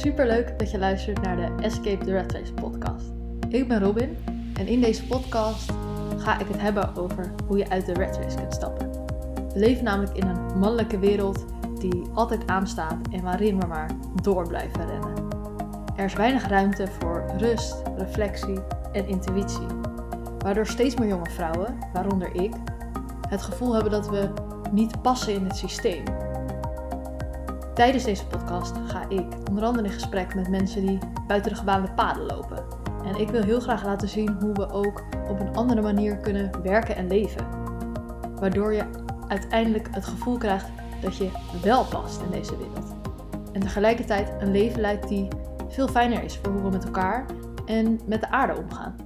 Superleuk 0.00 0.58
dat 0.58 0.70
je 0.70 0.78
luistert 0.78 1.22
naar 1.22 1.36
de 1.36 1.62
Escape 1.62 2.04
the 2.04 2.12
Rat 2.12 2.32
Race 2.32 2.52
podcast. 2.52 3.04
Ik 3.48 3.68
ben 3.68 3.80
Robin 3.80 4.16
en 4.54 4.66
in 4.66 4.80
deze 4.80 5.06
podcast 5.06 5.72
ga 6.16 6.38
ik 6.38 6.46
het 6.46 6.60
hebben 6.60 6.96
over 6.96 7.34
hoe 7.46 7.58
je 7.58 7.68
uit 7.68 7.86
de 7.86 7.94
rat 7.94 8.16
race 8.16 8.36
kunt 8.36 8.54
stappen. 8.54 8.90
We 9.52 9.58
leven 9.58 9.84
namelijk 9.84 10.16
in 10.16 10.26
een 10.26 10.58
mannelijke 10.58 10.98
wereld 10.98 11.44
die 11.78 12.02
altijd 12.14 12.46
aanstaat 12.46 12.96
en 13.10 13.22
waarin 13.22 13.60
we 13.60 13.66
maar 13.66 13.90
door 14.22 14.48
blijven 14.48 14.86
rennen. 14.86 15.28
Er 15.96 16.04
is 16.04 16.14
weinig 16.14 16.48
ruimte 16.48 16.86
voor 16.86 17.24
rust, 17.38 17.82
reflectie 17.96 18.58
en 18.92 19.06
intuïtie, 19.06 19.66
waardoor 20.38 20.66
steeds 20.66 20.96
meer 20.96 21.08
jonge 21.08 21.30
vrouwen, 21.30 21.78
waaronder 21.92 22.34
ik, 22.34 22.52
het 23.28 23.42
gevoel 23.42 23.72
hebben 23.72 23.92
dat 23.92 24.08
we 24.08 24.28
niet 24.72 25.02
passen 25.02 25.34
in 25.34 25.44
het 25.44 25.56
systeem. 25.56 26.04
Tijdens 27.80 28.04
deze 28.04 28.26
podcast 28.26 28.76
ga 28.86 29.08
ik 29.08 29.26
onder 29.48 29.64
andere 29.64 29.86
in 29.86 29.92
gesprek 29.92 30.34
met 30.34 30.48
mensen 30.48 30.86
die 30.86 30.98
buiten 31.26 31.50
de 31.50 31.58
gebaande 31.58 31.92
paden 31.92 32.26
lopen. 32.26 32.64
En 33.04 33.16
ik 33.16 33.28
wil 33.28 33.42
heel 33.42 33.60
graag 33.60 33.84
laten 33.84 34.08
zien 34.08 34.36
hoe 34.40 34.52
we 34.52 34.70
ook 34.70 35.02
op 35.28 35.40
een 35.40 35.54
andere 35.54 35.80
manier 35.80 36.16
kunnen 36.16 36.62
werken 36.62 36.96
en 36.96 37.06
leven. 37.08 37.48
Waardoor 38.34 38.72
je 38.72 38.84
uiteindelijk 39.28 39.88
het 39.90 40.04
gevoel 40.04 40.38
krijgt 40.38 40.66
dat 41.00 41.16
je 41.16 41.30
wel 41.62 41.84
past 41.84 42.22
in 42.22 42.30
deze 42.30 42.56
wereld. 42.56 42.94
En 43.52 43.60
tegelijkertijd 43.60 44.42
een 44.42 44.50
leven 44.50 44.80
leidt 44.80 45.08
die 45.08 45.28
veel 45.68 45.88
fijner 45.88 46.22
is 46.22 46.36
voor 46.36 46.52
hoe 46.52 46.62
we 46.62 46.70
met 46.70 46.84
elkaar 46.84 47.26
en 47.66 48.00
met 48.06 48.20
de 48.20 48.30
aarde 48.30 48.56
omgaan. 48.56 48.96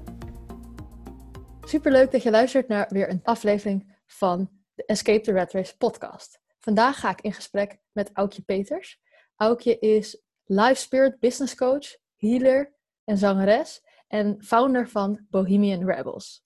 Superleuk 1.61 2.11
dat 2.11 2.23
je 2.23 2.31
luistert 2.31 2.69
naar 2.69 2.87
weer 2.89 3.11
een 3.11 3.21
aflevering 3.23 3.97
van 4.07 4.51
de 4.75 4.85
Escape 4.85 5.21
the 5.21 5.33
Rat 5.33 5.53
Race 5.53 5.77
podcast. 5.77 6.43
Vandaag 6.65 7.01
ga 7.01 7.11
ik 7.11 7.21
in 7.21 7.33
gesprek 7.33 7.79
met 7.93 8.11
Aukje 8.13 8.43
Peters. 8.43 9.01
Aukje 9.37 9.79
is 9.79 10.23
Life 10.45 10.75
Spirit 10.75 11.19
Business 11.19 11.55
Coach, 11.55 11.97
healer 12.17 12.75
en 13.05 13.19
zangeres 13.19 13.83
en 14.09 14.43
founder 14.43 14.89
van 14.89 15.27
Bohemian 15.31 15.91
Rebels. 15.91 16.45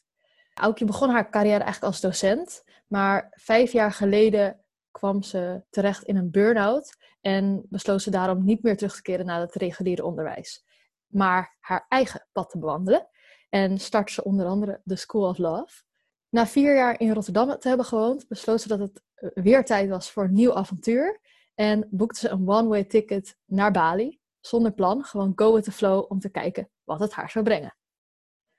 Aukje 0.55 0.85
begon 0.85 1.11
haar 1.11 1.31
carrière 1.31 1.63
eigenlijk 1.63 1.93
als 1.93 2.01
docent, 2.01 2.65
maar 2.87 3.29
vijf 3.31 3.73
jaar 3.73 3.93
geleden 3.93 4.65
kwam 4.91 5.23
ze 5.23 5.63
terecht 5.71 6.05
in 6.05 6.17
een 6.17 6.31
burn-out 6.31 6.97
en 7.21 7.67
besloot 7.69 8.03
ze 8.03 8.11
daarom 8.11 8.45
niet 8.45 8.63
meer 8.63 8.77
terug 8.77 8.95
te 8.95 9.03
keren 9.03 9.27
naar 9.27 9.41
het 9.41 9.55
reguliere 9.55 10.05
onderwijs, 10.05 10.65
maar 11.07 11.57
haar 11.61 11.85
eigen 11.89 12.29
pad 12.33 12.51
te 12.51 12.59
bewandelen. 12.59 13.09
En 13.49 13.79
startte 13.79 14.13
ze 14.13 14.25
onder 14.25 14.47
andere 14.47 14.81
de 14.85 14.97
School 14.97 15.29
of 15.29 15.39
Love. 15.39 15.83
Na 16.31 16.47
vier 16.47 16.75
jaar 16.75 17.01
in 17.01 17.13
Rotterdam 17.13 17.59
te 17.59 17.69
hebben 17.69 17.87
gewoond, 17.87 18.29
besloot 18.29 18.61
ze 18.61 18.69
dat 18.69 18.79
het 18.79 19.03
weer 19.35 19.65
tijd 19.65 19.89
was 19.89 20.11
voor 20.11 20.25
een 20.25 20.33
nieuw 20.33 20.55
avontuur. 20.55 21.21
En 21.55 21.89
boekte 21.91 22.19
ze 22.19 22.29
een 22.29 22.49
one-way 22.49 22.85
ticket 22.85 23.37
naar 23.45 23.71
Bali. 23.71 24.21
Zonder 24.41 24.73
plan, 24.73 25.05
gewoon 25.05 25.33
go 25.35 25.55
with 25.55 25.65
the 25.65 25.73
flow 25.73 26.05
om 26.09 26.19
te 26.19 26.31
kijken 26.31 26.71
wat 26.85 27.01
het 27.01 27.13
haar 27.13 27.31
zou 27.31 27.45
brengen. 27.45 27.77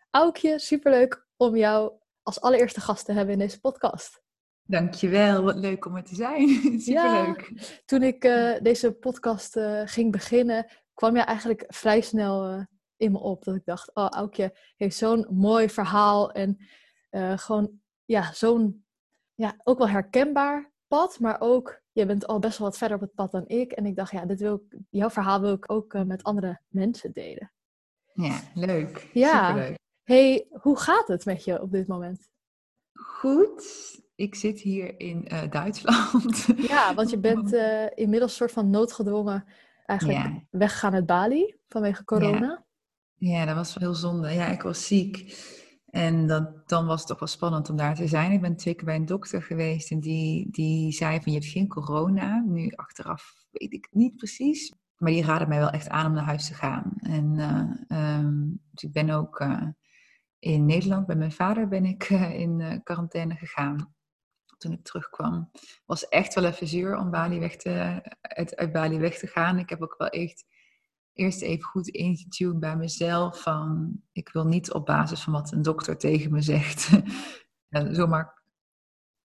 Aukje, 0.10 0.60
superleuk 0.60 1.28
om 1.38 1.56
jou 1.56 1.94
als 2.22 2.42
allereerste 2.42 2.82
gast 2.82 3.06
te 3.06 3.12
hebben 3.12 3.34
in 3.34 3.40
deze 3.40 3.60
podcast. 3.60 4.22
Dankjewel, 4.64 5.44
wat 5.44 5.56
leuk 5.56 5.86
om 5.86 5.96
er 5.96 6.04
te 6.04 6.16
zijn. 6.16 6.50
Superleuk. 6.82 7.52
Ja, 7.56 7.64
toen 7.86 8.04
ik 8.04 8.26
uh, 8.26 8.56
deze 8.62 8.92
podcast 8.92 9.56
uh, 9.56 9.82
ging 9.86 10.12
beginnen, 10.12 10.72
kwam 10.94 11.16
je 11.16 11.22
eigenlijk 11.22 11.64
vrij 11.68 12.02
snel 12.02 12.54
uh, 12.54 12.64
in 12.98 13.12
me 13.12 13.20
op. 13.20 13.44
Dat 13.44 13.56
ik 13.56 13.66
dacht, 13.66 13.96
oh, 13.96 14.08
Aukje 14.08 14.58
heeft 14.76 14.98
zo'n 14.98 15.28
mooi 15.30 15.70
verhaal 15.70 16.32
en 16.32 16.58
gewoon 17.36 17.80
ja, 18.06 18.34
zo'n 18.34 18.86
ja, 19.36 19.56
ook 19.64 19.78
wel 19.78 19.90
herkenbaar 19.90 20.72
pad, 20.90 21.20
maar 21.20 21.42
ook, 21.42 21.82
je 21.92 22.06
bent 22.06 22.28
al 22.28 22.40
best 22.40 22.58
wel 22.58 22.68
wat 22.68 22.78
verder 22.78 22.98
op 22.98 23.04
het 23.04 23.14
pad 23.14 23.32
dan 23.32 23.48
ik. 23.48 23.72
En 23.72 23.86
ik 23.86 23.96
dacht, 23.96 24.12
ja, 24.12 24.26
dit 24.26 24.40
wil 24.40 24.54
ik, 24.54 24.80
jouw 24.90 25.10
verhaal 25.10 25.42
wil 25.42 25.54
ik 25.54 25.72
ook 25.72 25.94
uh, 25.94 26.04
met 26.04 26.24
andere 26.24 26.62
mensen 26.68 27.12
delen. 27.12 27.52
Ja, 28.14 28.40
leuk. 28.54 29.10
Ja. 29.14 29.48
Superleuk. 29.48 29.78
Hey, 30.04 30.48
hoe 30.52 30.78
gaat 30.78 31.08
het 31.08 31.26
met 31.26 31.44
je 31.44 31.62
op 31.62 31.72
dit 31.72 31.88
moment? 31.88 32.30
Goed. 32.94 33.64
Ik 34.16 34.36
zit 34.36 34.60
hier 34.60 35.00
in 35.00 35.28
uh, 35.32 35.50
Duitsland. 35.50 36.48
Ja, 36.68 36.94
want 36.94 37.10
je 37.10 37.20
bent 37.20 37.54
uh, 37.54 37.86
inmiddels 38.04 38.36
soort 38.36 38.52
van 38.52 38.70
noodgedwongen 38.70 39.46
eigenlijk 39.86 40.20
ja. 40.20 40.44
weggegaan 40.50 40.94
uit 40.94 41.06
Bali 41.06 41.56
vanwege 41.68 42.04
corona. 42.04 42.66
Ja. 43.16 43.38
ja, 43.38 43.46
dat 43.46 43.56
was 43.56 43.74
wel 43.74 43.90
heel 43.90 43.98
zonde. 43.98 44.30
Ja, 44.30 44.48
ik 44.48 44.62
was 44.62 44.88
ziek. 44.88 45.18
En 45.92 46.28
dat, 46.28 46.68
dan 46.68 46.86
was 46.86 47.00
het 47.00 47.08
toch 47.08 47.20
wel 47.20 47.28
spannend 47.28 47.70
om 47.70 47.76
daar 47.76 47.96
te 47.96 48.08
zijn. 48.08 48.32
Ik 48.32 48.42
ben 48.42 48.56
twee 48.56 48.74
keer 48.74 48.86
bij 48.86 48.96
een 48.96 49.06
dokter 49.06 49.44
geweest 49.44 49.92
en 49.92 50.00
die, 50.00 50.48
die 50.52 50.92
zei 50.92 51.22
van 51.22 51.32
je 51.32 51.40
hebt 51.40 51.52
geen 51.52 51.68
corona. 51.68 52.44
Nu 52.46 52.72
achteraf 52.76 53.46
weet 53.52 53.74
ik 53.74 53.88
niet 53.92 54.16
precies. 54.16 54.74
Maar 54.98 55.12
die 55.12 55.24
raadde 55.24 55.48
mij 55.48 55.60
wel 55.60 55.70
echt 55.70 55.90
aan 55.90 56.06
om 56.06 56.14
naar 56.14 56.24
huis 56.24 56.48
te 56.48 56.54
gaan. 56.54 56.94
En 56.98 57.34
uh, 57.90 58.18
um, 58.20 58.62
dus 58.72 58.84
ik 58.84 58.92
ben 58.92 59.10
ook 59.10 59.40
uh, 59.40 59.68
in 60.40 60.66
Nederland 60.66 61.06
bij 61.06 61.16
mijn 61.16 61.32
vader 61.32 61.68
ben 61.68 61.86
ik 61.86 62.10
uh, 62.10 62.40
in 62.40 62.82
quarantaine 62.84 63.36
gegaan. 63.36 63.94
Toen 64.58 64.72
ik 64.72 64.84
terugkwam. 64.84 65.52
was 65.86 66.08
echt 66.08 66.34
wel 66.34 66.46
even 66.46 66.68
zuur 66.68 66.98
om 66.98 67.12
Bali 67.12 67.40
weg 67.40 67.56
te, 67.56 68.02
uit, 68.22 68.56
uit 68.56 68.72
Bali 68.72 69.00
weg 69.00 69.18
te 69.18 69.28
gaan. 69.28 69.60
Ik 69.60 69.70
heb 69.70 69.82
ook 69.82 69.96
wel 69.98 70.08
echt 70.08 70.46
eerst 71.20 71.42
even 71.42 71.64
goed 71.64 71.88
ingetuned 71.88 72.60
bij 72.60 72.76
mezelf 72.76 73.42
van 73.42 74.00
ik 74.12 74.30
wil 74.30 74.46
niet 74.46 74.74
op 74.74 74.86
basis 74.86 75.22
van 75.22 75.34
wat 75.34 75.52
een 75.52 75.62
dokter 75.62 75.98
tegen 75.98 76.32
me 76.32 76.42
zegt 76.42 76.90
zomaar 77.92 78.40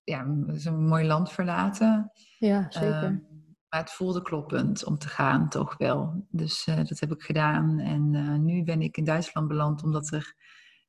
ja, 0.05 0.37
zo'n 0.55 0.87
mooi 0.87 1.07
land 1.07 1.33
verlaten. 1.33 2.13
Ja, 2.39 2.67
zeker. 2.69 3.11
Uh, 3.11 3.19
maar 3.69 3.81
het 3.81 3.91
voelde 3.91 4.23
kloppend 4.23 4.85
om 4.85 4.99
te 4.99 5.09
gaan, 5.09 5.49
toch 5.49 5.77
wel. 5.77 6.27
Dus 6.31 6.67
uh, 6.67 6.77
dat 6.77 7.01
heb 7.01 7.13
ik 7.13 7.23
gedaan. 7.23 7.79
En 7.79 8.13
uh, 8.13 8.37
nu 8.37 8.65
ben 8.65 8.83
ik 8.83 8.97
in 8.97 9.05
Duitsland 9.05 9.49
beland 9.49 9.83
omdat 9.83 10.13
er 10.13 10.35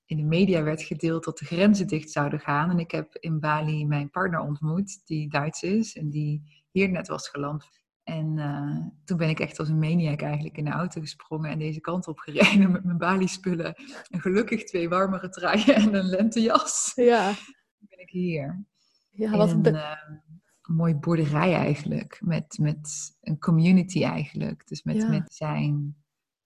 in 0.05 0.17
de 0.17 0.23
media 0.23 0.63
werd 0.63 0.81
gedeeld 0.81 1.23
dat 1.23 1.37
de 1.37 1.45
grenzen 1.45 1.87
dicht 1.87 2.11
zouden 2.11 2.39
gaan. 2.39 2.69
En 2.69 2.79
ik 2.79 2.91
heb 2.91 3.15
in 3.15 3.39
Bali 3.39 3.85
mijn 3.85 4.09
partner 4.09 4.39
ontmoet, 4.39 5.01
die 5.05 5.29
Duits 5.29 5.61
is 5.61 5.95
en 5.95 6.09
die 6.09 6.63
hier 6.71 6.89
net 6.89 7.07
was 7.07 7.29
geland. 7.29 7.69
En 8.05 8.37
uh, 8.37 8.85
toen 9.05 9.17
ben 9.17 9.29
ik 9.29 9.39
echt 9.39 9.59
als 9.59 9.69
een 9.69 9.79
maniac 9.79 10.21
eigenlijk 10.21 10.57
in 10.57 10.65
de 10.65 10.71
auto 10.71 11.01
gesprongen 11.01 11.49
en 11.49 11.59
deze 11.59 11.79
kant 11.79 12.07
op 12.07 12.19
gereden 12.19 12.71
met 12.71 12.83
mijn 12.83 12.97
Bali-spullen. 12.97 13.75
En 14.09 14.21
gelukkig 14.21 14.63
twee 14.63 14.89
warmere 14.89 15.29
truien 15.29 15.75
en 15.75 15.93
een 15.93 16.05
lentejas. 16.05 16.91
Ja. 16.95 17.25
Dan 17.25 17.87
ben 17.89 17.99
ik 17.99 18.09
hier. 18.09 18.65
Ja, 19.09 19.37
wat 19.37 19.51
een 19.51 19.65
uh, 19.65 19.91
mooie 20.61 20.95
boerderij 20.95 21.53
eigenlijk. 21.53 22.19
Met, 22.23 22.57
met 22.61 23.15
een 23.21 23.39
community 23.39 24.03
eigenlijk. 24.03 24.67
Dus 24.67 24.83
met, 24.83 24.95
ja. 24.95 25.09
met 25.09 25.33
zijn 25.33 25.95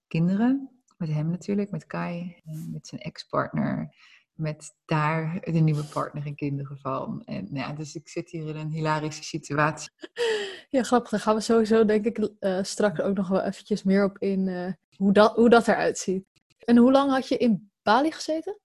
kinderen. 0.08 0.70
Met 0.98 1.10
hem 1.10 1.30
natuurlijk, 1.30 1.72
met 1.72 1.86
Kai. 1.86 2.42
Met 2.72 2.88
zijn 2.88 3.02
ex-partner. 3.02 3.96
Met 4.40 4.76
daar 4.86 5.40
de 5.44 5.60
nieuwe 5.60 5.84
partner 5.84 6.26
en 6.26 6.36
kinderen 6.36 6.78
van. 6.78 7.24
En 7.26 7.48
ja, 7.52 7.74
dus 7.74 7.96
ik 7.96 8.10
zit 8.10 8.30
hier 8.30 8.48
in 8.48 8.56
een 8.56 8.72
hilarische 8.72 9.24
situatie. 9.24 9.90
Ja, 10.72 10.84
grappig. 10.84 11.10
Daar 11.10 11.20
gaan 11.20 11.36
we 11.36 11.42
sowieso, 11.42 11.86
denk 11.86 12.06
ik, 12.06 12.30
uh, 12.40 12.64
straks 12.64 13.02
ook 13.02 13.16
nog 13.16 13.28
wel 13.28 13.42
eventjes 13.42 13.84
meer 13.84 14.04
op 14.04 14.18
in 14.18 14.48
uh, 14.48 14.72
hoe, 14.96 15.14
dat, 15.14 15.36
hoe 15.36 15.50
dat 15.50 15.68
eruit 15.68 15.98
ziet. 15.98 16.26
En 16.58 16.78
hoe 16.78 16.92
lang 16.92 17.12
had 17.12 17.28
je 17.28 17.38
in 17.38 17.72
Bali 17.82 18.12
gezeten? 18.12 18.60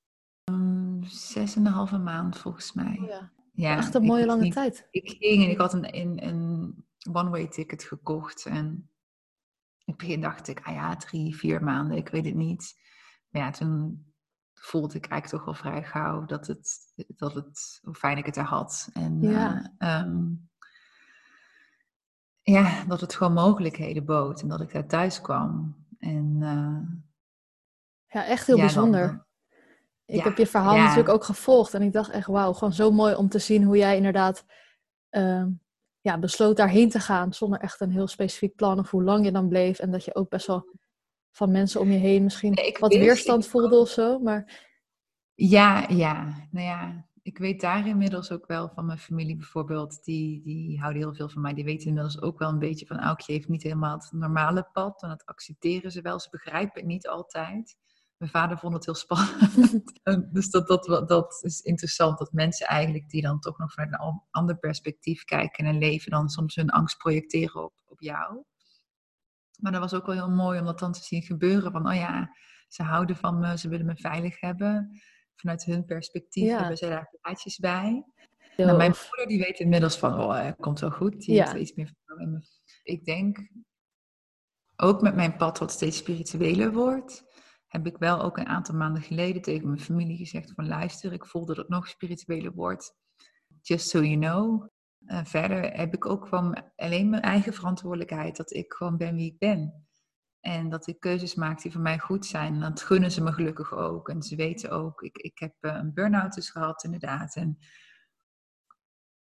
Um, 0.51 1.05
zes 1.05 1.57
en 1.57 1.67
een 1.67 1.73
halve 1.73 1.99
maand 1.99 2.39
volgens 2.39 2.73
mij. 2.73 2.99
Oh, 3.01 3.09
ja. 3.09 3.33
ja. 3.53 3.77
Echt 3.77 3.95
een 3.95 4.05
mooie 4.05 4.27
lange 4.27 4.49
tijd. 4.49 4.89
Ik 4.91 5.09
ging 5.19 5.45
en 5.45 5.51
ik 5.51 5.59
had 5.59 5.73
een, 5.73 5.97
een, 5.97 6.27
een 6.27 6.75
one-way 7.13 7.49
ticket 7.49 7.85
gekocht. 7.85 8.47
En 8.47 8.67
in 9.85 9.93
het 9.93 9.97
begin 9.97 10.21
dacht 10.21 10.49
ik, 10.49 10.61
ah 10.63 10.75
ja, 10.75 10.97
drie, 10.97 11.37
vier 11.37 11.63
maanden, 11.63 11.97
ik 11.97 12.09
weet 12.09 12.25
het 12.25 12.35
niet. 12.35 12.75
Maar 13.29 13.43
ja, 13.43 13.51
toen 13.51 14.05
voelde 14.65 14.97
ik 14.97 15.07
eigenlijk 15.07 15.45
toch 15.45 15.45
wel 15.45 15.73
vrij 15.73 15.85
gauw 15.85 16.25
dat 16.25 16.47
het, 16.47 16.79
dat 17.07 17.35
het 17.35 17.81
hoe 17.83 17.95
fijn 17.95 18.19
ik 18.19 18.27
het 18.27 18.37
er 18.37 18.45
had. 18.45 18.89
En 18.93 19.23
ja. 19.23 19.73
Uh, 19.79 20.01
um, 20.01 20.49
ja, 22.43 22.85
dat 22.85 23.01
het 23.01 23.15
gewoon 23.15 23.33
mogelijkheden 23.33 24.05
bood 24.05 24.41
en 24.43 24.49
dat 24.49 24.61
ik 24.61 24.73
daar 24.73 24.87
thuis 24.87 25.21
kwam. 25.21 25.77
En, 25.99 26.37
uh, 26.41 26.99
ja, 28.07 28.27
echt 28.27 28.47
heel 28.47 28.57
ja, 28.57 28.63
bijzonder. 28.63 29.07
Dan, 29.07 29.25
ik 30.05 30.17
ja, 30.17 30.23
heb 30.25 30.37
je 30.37 30.47
verhaal 30.47 30.75
ja. 30.75 30.83
natuurlijk 30.83 31.15
ook 31.15 31.25
gevolgd 31.25 31.75
en 31.75 31.83
ik 31.83 31.93
dacht 31.93 32.11
echt, 32.11 32.27
wauw, 32.27 32.53
gewoon 32.53 32.73
zo 32.73 32.91
mooi 32.91 33.15
om 33.15 33.29
te 33.29 33.39
zien 33.39 33.63
hoe 33.63 33.77
jij 33.77 33.97
inderdaad 33.97 34.45
uh, 35.11 35.47
ja, 36.01 36.19
besloot 36.19 36.57
daarheen 36.57 36.89
te 36.89 37.01
gaan 37.01 37.33
zonder 37.33 37.61
echt 37.61 37.81
een 37.81 37.91
heel 37.91 38.09
specifiek 38.09 38.55
plan 38.55 38.79
of 38.79 38.91
hoe 38.91 39.03
lang 39.03 39.25
je 39.25 39.33
dan 39.33 39.49
bleef. 39.49 39.79
En 39.79 39.91
dat 39.91 40.05
je 40.05 40.15
ook 40.15 40.29
best 40.29 40.47
wel 40.47 40.79
van 41.35 41.51
mensen 41.51 41.81
om 41.81 41.91
je 41.91 41.99
heen 41.99 42.23
misschien 42.23 42.53
nee, 42.53 42.77
wat 42.79 42.93
wist, 42.93 43.05
weerstand 43.05 43.47
voelde 43.47 43.77
of 43.77 43.89
zo. 43.89 44.19
Maar... 44.19 44.73
Ja, 45.35 45.89
ja, 45.89 46.49
nou 46.51 46.67
ja, 46.67 47.07
ik 47.23 47.39
weet 47.39 47.61
daar 47.61 47.87
inmiddels 47.87 48.31
ook 48.31 48.47
wel 48.47 48.69
van 48.75 48.87
mijn 48.87 48.99
familie 48.99 49.37
bijvoorbeeld, 49.37 50.05
die, 50.05 50.43
die 50.43 50.81
houden 50.81 51.03
heel 51.03 51.15
veel 51.15 51.29
van 51.29 51.43
mij. 51.43 51.55
Die 51.55 51.65
weten 51.65 51.87
inmiddels 51.87 52.21
ook 52.21 52.39
wel 52.39 52.49
een 52.49 52.59
beetje 52.59 52.87
van, 52.87 53.01
Aukje 53.01 53.33
heeft 53.33 53.49
niet 53.49 53.63
helemaal 53.63 53.97
het 53.97 54.13
normale 54.13 54.69
pad. 54.73 55.03
En 55.03 55.09
dat 55.09 55.27
accepteren 55.27 55.93
ze 55.93 56.01
wel. 56.01 56.21
Ze 56.21 56.31
begrijpen 56.31 56.81
het 56.81 56.91
niet 56.91 57.09
altijd. 57.09 57.77
Mijn 58.17 58.31
vader 58.31 58.59
vond 58.59 58.75
het 58.75 58.85
heel 58.85 58.95
spannend. 58.95 60.01
dus 60.35 60.51
dat, 60.51 60.67
dat, 60.67 61.09
dat 61.09 61.39
is 61.43 61.61
interessant, 61.61 62.19
dat 62.19 62.33
mensen 62.33 62.67
eigenlijk 62.67 63.11
die 63.11 63.23
dan 63.23 63.41
toch 63.41 63.59
nog 63.59 63.73
vanuit 63.73 63.93
een 63.93 64.23
ander 64.31 64.59
perspectief 64.59 65.25
kijken 65.25 65.67
en 65.67 65.79
leven, 65.79 66.11
dan 66.11 66.29
soms 66.29 66.55
hun 66.55 66.71
angst 66.71 66.99
projecteren 66.99 67.65
op, 67.65 67.73
op 67.85 68.01
jou. 68.01 68.45
Maar 69.61 69.73
dat 69.73 69.81
was 69.81 69.95
ook 69.95 70.07
wel 70.07 70.15
heel 70.15 70.31
mooi 70.31 70.59
om 70.59 70.65
dat 70.65 70.79
dan 70.79 70.93
te 70.93 71.03
zien 71.03 71.23
gebeuren. 71.23 71.73
Van, 71.73 71.89
oh 71.89 71.95
ja, 71.95 72.37
ze 72.69 72.83
houden 72.83 73.17
van 73.17 73.39
me, 73.39 73.59
ze 73.59 73.69
willen 73.69 73.87
me 73.87 73.97
veilig 73.97 74.41
hebben. 74.41 75.01
Vanuit 75.37 75.65
hun 75.65 75.85
perspectief 75.85 76.45
Ja. 76.45 76.59
hebben 76.59 76.77
ze 76.77 76.89
daar 76.89 77.17
plaatjes 77.21 77.59
bij. 77.59 78.05
Nou, 78.57 78.77
mijn 78.77 78.95
moeder 79.09 79.27
die 79.27 79.39
weet 79.39 79.59
inmiddels 79.61 79.99
van, 79.99 80.21
oh, 80.21 80.43
het 80.43 80.57
komt 80.57 80.81
wel 80.81 80.91
goed. 80.91 81.21
Die 81.21 81.35
Ja. 81.35 81.45
heeft 81.45 81.57
iets 81.61 81.75
meer 81.75 81.87
vertrouwen 81.87 82.27
in 82.27 82.33
me. 82.33 82.41
Ik 82.83 83.05
denk, 83.05 83.49
ook 84.77 85.03
met 85.03 85.15
mijn 85.15 85.37
pad 85.37 85.59
wat 85.59 85.71
steeds 85.71 85.97
spiritueler 85.97 86.73
wordt, 86.73 87.25
heb 87.67 87.87
ik 87.87 87.97
wel 87.99 88.23
ook 88.23 88.39
een 88.39 88.47
aantal 88.47 88.75
maanden 88.75 89.03
geleden 89.03 89.43
tegen 89.43 89.67
mijn 89.67 89.81
familie 89.81 90.17
gezegd 90.17 90.53
van, 90.55 90.67
luister, 90.69 91.13
ik 91.13 91.27
voel 91.27 91.47
dat 91.47 91.57
het 91.57 91.69
nog 91.69 91.89
spiritueler 91.89 92.53
wordt. 92.53 92.95
Just 93.63 93.89
so 93.89 94.01
you 94.03 94.19
know. 94.19 94.69
Eh, 95.07 95.25
verder 95.25 95.73
heb 95.73 95.95
ik 95.95 96.07
ook 96.07 96.27
gewoon 96.27 96.63
alleen 96.77 97.11
mijn 97.11 97.23
eigen 97.23 97.53
verantwoordelijkheid, 97.53 98.37
dat 98.37 98.53
ik 98.53 98.73
gewoon 98.73 98.97
ben 98.97 99.15
wie 99.15 99.33
ik 99.33 99.39
ben. 99.39 99.87
En 100.41 100.69
dat 100.69 100.87
ik 100.87 101.01
keuzes 101.01 101.35
maak 101.35 101.63
die 101.63 101.73
voor 101.73 101.81
mij 101.81 101.99
goed 101.99 102.27
zijn. 102.27 102.55
En 102.55 102.61
dat 102.61 102.83
gunnen 102.83 103.11
ze 103.11 103.23
me 103.23 103.33
gelukkig 103.33 103.73
ook. 103.73 104.09
En 104.09 104.23
ze 104.23 104.37
weten 104.37 104.71
ook, 104.71 105.03
ik, 105.03 105.17
ik 105.17 105.39
heb 105.39 105.55
eh, 105.61 105.75
een 105.75 105.95
burn-out 105.95 106.35
dus 106.35 106.51
gehad 106.51 106.85
inderdaad. 106.85 107.37
En 107.37 107.59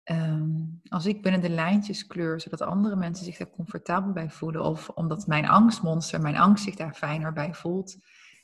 Ehm, 0.03 0.51
als 0.89 1.05
ik 1.05 1.21
binnen 1.21 1.41
de 1.41 1.49
lijntjes 1.49 2.07
kleur, 2.07 2.41
zodat 2.41 2.61
andere 2.61 2.95
mensen 2.95 3.25
zich 3.25 3.37
daar 3.37 3.49
comfortabel 3.49 4.11
bij 4.11 4.29
voelen, 4.29 4.63
of 4.63 4.89
omdat 4.89 5.27
mijn 5.27 5.47
angstmonster, 5.47 6.21
mijn 6.21 6.37
angst 6.37 6.63
zich 6.63 6.75
daar 6.75 6.93
fijner 6.93 7.33
bij 7.33 7.53
voelt, 7.53 7.97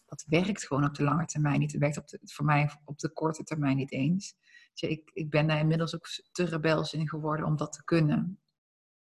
dat 0.05 0.25
werkt 0.27 0.67
gewoon 0.67 0.85
op 0.85 0.95
de 0.95 1.03
lange 1.03 1.25
termijn 1.25 1.59
niet. 1.59 1.71
Het 1.71 1.81
werkt 1.81 1.97
op 1.97 2.07
de, 2.07 2.19
voor 2.23 2.45
mij 2.45 2.69
op 2.85 2.99
de 2.99 3.13
korte 3.13 3.43
termijn 3.43 3.75
niet 3.75 3.91
eens. 3.91 4.35
Ik, 4.87 5.11
ik 5.13 5.29
ben 5.29 5.47
daar 5.47 5.59
inmiddels 5.59 5.95
ook 5.95 6.07
te 6.31 6.45
rebels 6.45 6.93
in 6.93 7.09
geworden 7.09 7.45
om 7.45 7.55
dat 7.55 7.73
te 7.73 7.83
kunnen. 7.83 8.39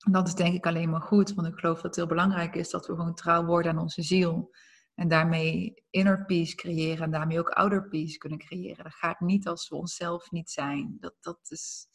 En 0.06 0.12
dat 0.12 0.26
is 0.26 0.34
denk 0.34 0.54
ik 0.54 0.66
alleen 0.66 0.90
maar 0.90 1.00
goed, 1.00 1.34
want 1.34 1.48
ik 1.48 1.58
geloof 1.58 1.74
dat 1.74 1.84
het 1.84 1.96
heel 1.96 2.06
belangrijk 2.06 2.54
is 2.54 2.70
dat 2.70 2.86
we 2.86 2.94
gewoon 2.94 3.14
trouw 3.14 3.44
worden 3.44 3.72
aan 3.72 3.78
onze 3.78 4.02
ziel. 4.02 4.54
En 4.94 5.08
daarmee 5.08 5.82
inner 5.90 6.24
peace 6.24 6.54
creëren 6.54 7.04
en 7.04 7.10
daarmee 7.10 7.38
ook 7.38 7.48
outer 7.48 7.88
peace 7.88 8.18
kunnen 8.18 8.38
creëren. 8.38 8.84
Dat 8.84 8.94
gaat 8.94 9.20
niet 9.20 9.46
als 9.46 9.68
we 9.68 9.76
onszelf 9.76 10.30
niet 10.30 10.50
zijn. 10.50 10.96
Dat, 11.00 11.14
dat 11.20 11.38
is, 11.48 11.86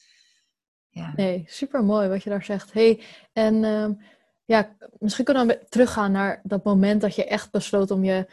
ja. 0.89 1.13
Nee, 1.15 1.43
super 1.47 1.83
mooi 1.83 2.09
wat 2.09 2.23
je 2.23 2.29
daar 2.29 2.43
zegt. 2.43 2.73
Hey, 2.73 3.03
en 3.33 3.63
ehm, 3.63 3.93
ja, 4.45 4.75
misschien 4.99 5.25
kunnen 5.25 5.47
we 5.47 5.65
teruggaan 5.69 6.11
naar 6.11 6.39
dat 6.43 6.63
moment 6.63 7.01
dat 7.01 7.15
je 7.15 7.25
echt 7.25 7.51
besloot 7.51 7.91
om 7.91 8.03
je, 8.03 8.31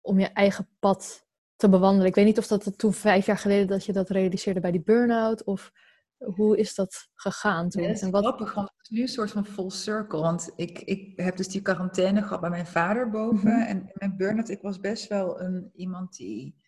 om 0.00 0.18
je 0.18 0.26
eigen 0.26 0.68
pad 0.78 1.23
te 1.64 1.70
bewandelen. 1.70 2.06
Ik 2.06 2.14
weet 2.14 2.24
niet 2.24 2.38
of 2.38 2.46
dat 2.46 2.78
toen 2.78 2.92
vijf 2.92 3.26
jaar 3.26 3.38
geleden 3.38 3.66
dat 3.66 3.84
je 3.84 3.92
dat 3.92 4.10
realiseerde 4.10 4.60
bij 4.60 4.70
die 4.70 4.82
burn-out, 4.82 5.44
of 5.44 5.72
hoe 6.18 6.58
is 6.58 6.74
dat 6.74 7.08
gegaan 7.14 7.68
toen? 7.68 7.82
Ja, 7.82 7.88
dat 7.88 7.96
is 7.96 8.02
en 8.02 8.10
wat, 8.10 8.24
grappig, 8.24 8.54
want 8.54 8.68
het 8.76 8.82
is 8.82 8.88
nu 8.88 9.02
een 9.02 9.08
soort 9.08 9.30
van 9.30 9.46
full 9.46 9.70
circle. 9.70 10.20
Want 10.20 10.52
ik, 10.56 10.78
ik 10.80 11.20
heb 11.20 11.36
dus 11.36 11.48
die 11.48 11.62
quarantaine 11.62 12.22
gehad 12.22 12.40
bij 12.40 12.50
mijn 12.50 12.66
vader 12.66 13.10
boven. 13.10 13.50
Mhm. 13.50 13.60
En 13.60 13.90
mijn 13.94 14.16
burn-out, 14.16 14.48
ik 14.48 14.60
was 14.60 14.80
best 14.80 15.08
wel 15.08 15.40
een, 15.40 15.70
iemand 15.74 16.16
die... 16.16 16.62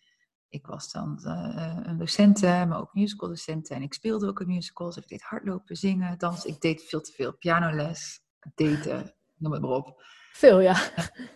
Ik 0.49 0.65
was 0.65 0.91
dan 0.91 1.19
eh, 1.23 1.77
een 1.83 1.97
docente, 1.97 2.45
maar 2.45 2.79
ook 2.79 2.93
musicaldocent. 2.93 3.69
En 3.69 3.81
ik 3.81 3.93
speelde 3.93 4.27
ook 4.27 4.41
in 4.41 4.47
musicals. 4.47 4.97
Ik 4.97 5.07
deed 5.07 5.21
hardlopen, 5.21 5.75
zingen, 5.75 6.17
dansen. 6.17 6.49
Ik 6.49 6.61
deed 6.61 6.83
veel 6.83 7.01
te 7.01 7.11
veel 7.11 7.33
pianoles, 7.33 8.21
daten, 8.55 9.15
noem 9.35 9.51
het 9.51 9.61
maar 9.61 9.71
op. 9.71 10.03
veel, 10.37 10.59
ja. 10.59 10.75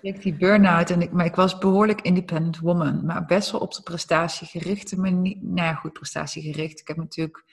Ik 0.01 0.21
die 0.21 0.33
burn-out, 0.33 0.89
en 0.89 1.01
ik, 1.01 1.12
maar 1.12 1.25
ik 1.25 1.36
was 1.36 1.57
behoorlijk 1.57 2.01
independent 2.01 2.59
woman. 2.59 3.06
Maar 3.06 3.25
best 3.25 3.51
wel 3.51 3.62
op 3.62 3.74
de 3.74 3.83
prestatiegerichte 3.83 5.00
manier. 5.00 5.38
Nou 5.42 5.68
ja, 5.68 5.74
goed, 5.74 5.94
prestatiegericht. 5.94 6.80
Ik 6.80 6.88
heb 6.88 6.98
natuurlijk... 6.98 7.44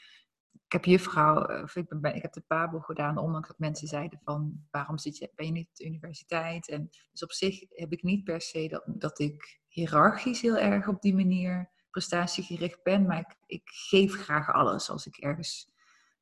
Ik 0.67 0.73
heb 0.75 0.85
juffrouw, 0.85 1.45
eh, 1.45 1.63
of 1.63 1.77
ik, 1.77 2.01
ben, 2.01 2.15
ik 2.15 2.23
heb 2.23 2.33
de 2.33 2.45
PABO 2.47 2.81
gedaan, 2.81 3.19
ondanks 3.19 3.49
dat 3.49 3.59
mensen 3.59 3.89
zeiden 3.89 4.21
van... 4.25 4.67
Waarom 4.71 4.99
zit 4.99 5.17
je, 5.17 5.31
ben 5.35 5.47
je 5.47 5.53
niet 5.53 5.69
op 5.69 5.77
de 5.77 5.87
universiteit? 5.87 6.69
En 6.69 6.89
dus 7.13 7.23
op 7.23 7.33
zich 7.33 7.61
heb 7.69 7.93
ik 7.93 8.03
niet 8.03 8.25
per 8.25 8.41
se 8.41 8.69
dat, 8.69 8.83
dat 8.87 9.19
ik 9.19 9.61
hiërarchisch 9.69 10.41
heel 10.41 10.57
erg 10.57 10.89
op 10.89 11.03
die 11.03 11.15
manier 11.15 11.71
prestatiegericht 11.91 12.83
ben. 12.83 13.07
Maar 13.07 13.19
ik, 13.19 13.37
ik 13.47 13.63
geef 13.65 14.15
graag 14.15 14.53
alles 14.53 14.91
als 14.91 15.07
ik 15.07 15.17
ergens 15.17 15.71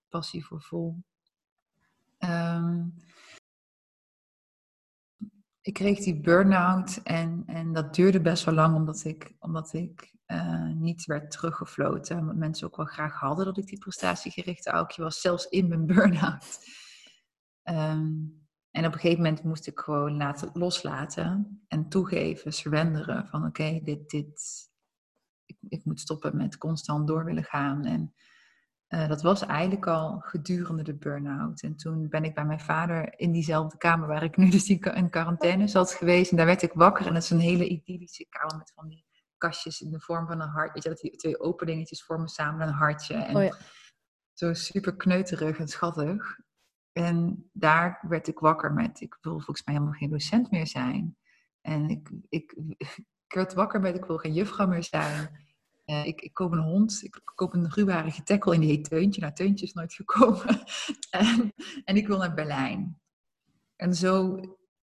passie 0.09 0.45
voor 0.45 0.63
voel. 0.63 1.05
Ehm, 2.19 2.85
ik 5.67 5.75
kreeg 5.75 5.99
die 5.99 6.21
burn-out 6.21 7.01
en, 7.03 7.43
en 7.47 7.73
dat 7.73 7.95
duurde 7.95 8.21
best 8.21 8.45
wel 8.45 8.55
lang 8.55 8.75
omdat 8.75 9.05
ik, 9.05 9.35
omdat 9.39 9.73
ik 9.73 10.15
eh, 10.27 10.69
niet 10.69 11.05
werd 11.05 11.31
teruggefloten. 11.31 12.19
Omdat 12.19 12.37
mensen 12.37 12.67
ook 12.67 12.77
wel 12.77 12.87
graag 12.87 13.21
hadden 13.21 13.45
dat 13.45 13.59
ik 13.59 13.67
die 13.67 13.79
prestatiegerichte 13.79 14.71
aukje 14.71 15.03
was, 15.03 15.21
zelfs 15.21 15.49
in 15.49 15.69
mijn 15.69 15.87
burn-out. 15.87 16.59
Ehm, 17.63 18.13
en 18.71 18.87
op 18.87 18.93
een 18.93 18.99
gegeven 18.99 19.23
moment 19.23 19.43
moest 19.43 19.67
ik 19.67 19.79
gewoon 19.79 20.17
laten, 20.17 20.51
loslaten 20.53 21.65
en 21.69 21.89
toegeven, 21.89 22.53
surrenderen 22.53 23.27
van 23.27 23.47
oké, 23.47 23.81
dit, 23.83 24.11
dit, 24.11 24.69
ik, 25.45 25.57
ik 25.69 25.85
moet 25.85 26.01
stoppen 26.01 26.37
met 26.37 26.59
constant 26.59 27.07
door 27.07 27.25
willen 27.25 27.45
gaan. 27.45 27.85
En 27.85 28.15
uh, 28.89 29.09
dat 29.09 29.23
was 29.23 29.43
eigenlijk 29.43 29.87
al 29.87 30.19
gedurende 30.19 30.83
de 30.83 30.95
burn-out. 30.95 31.63
En 31.63 31.77
toen 31.77 32.09
ben 32.09 32.25
ik 32.25 32.35
bij 32.35 32.45
mijn 32.45 32.61
vader 32.61 33.19
in 33.19 33.33
diezelfde 33.33 33.79
kamer 33.79 34.09
waar 34.09 34.23
ik 34.23 34.37
nu 34.37 34.51
dus 34.51 34.65
die, 34.65 34.91
in 34.95 35.11
quarantaine 35.11 35.69
zat 35.69 35.93
geweest. 35.93 36.31
En 36.31 36.37
daar 36.37 36.47
werd 36.47 36.63
ik 36.63 36.73
wakker. 36.73 37.07
En 37.07 37.15
dat 37.15 37.23
is 37.23 37.31
een 37.31 37.39
hele 37.39 37.69
idyllische 37.69 38.27
kamer 38.29 38.57
met 38.57 38.73
van 38.75 38.89
die 38.89 39.05
kastjes 39.37 39.81
in 39.81 39.91
de 39.91 40.01
vorm 40.01 40.27
van 40.27 40.41
een 40.41 40.49
hart. 40.49 40.73
Weet 40.73 40.83
je, 40.83 40.89
dat 40.89 40.99
die 40.99 41.17
twee 41.17 41.41
open 41.41 41.67
dingetjes 41.67 42.05
vormen 42.05 42.29
samen 42.29 42.67
een 42.67 42.75
hartje. 42.75 43.15
En 43.15 43.37
Oh 43.37 43.43
ja. 43.43 43.57
zo 44.33 44.55
super 44.55 44.97
kneuterig 44.97 45.59
en 45.59 45.69
schattig. 45.69 46.39
En 46.93 47.49
daar 47.53 48.05
werd 48.09 48.29
ik 48.29 48.39
wakker 48.39 48.73
met, 48.73 49.01
ik 49.01 49.19
wil 49.21 49.33
volgens 49.33 49.65
mij 49.65 49.75
helemaal 49.75 49.99
geen 49.99 50.11
docent 50.11 50.51
meer 50.51 50.67
zijn. 50.67 51.17
En 51.61 51.89
ik, 51.89 52.11
ik, 52.29 52.53
ik 52.77 53.35
werd 53.35 53.55
wakker 53.55 53.81
met, 53.81 53.97
ik 53.97 54.05
wil 54.05 54.19
geen 54.19 54.33
juffrouw 54.33 54.67
meer 54.67 54.85
zijn. 54.85 55.46
Uh, 55.87 56.07
ik, 56.07 56.21
ik, 56.21 56.35
koop 56.35 56.53
een 56.53 56.59
hond, 56.59 57.01
ik 57.03 57.21
koop 57.35 57.55
een 57.55 57.71
ruwharige 57.71 58.23
tekkel 58.23 58.53
en 58.53 58.61
die 58.61 58.69
heet 58.71 58.89
Teuntje. 58.89 59.21
Nou, 59.21 59.33
Teuntje 59.33 59.67
is 59.67 59.73
nooit 59.73 59.95
gekomen. 59.95 60.65
en, 61.11 61.53
en, 61.85 61.97
ik 61.97 62.07
wil 62.07 62.19
naar 62.19 62.35
Berlijn. 62.35 63.01
En 63.77 63.95
zo, 63.95 64.41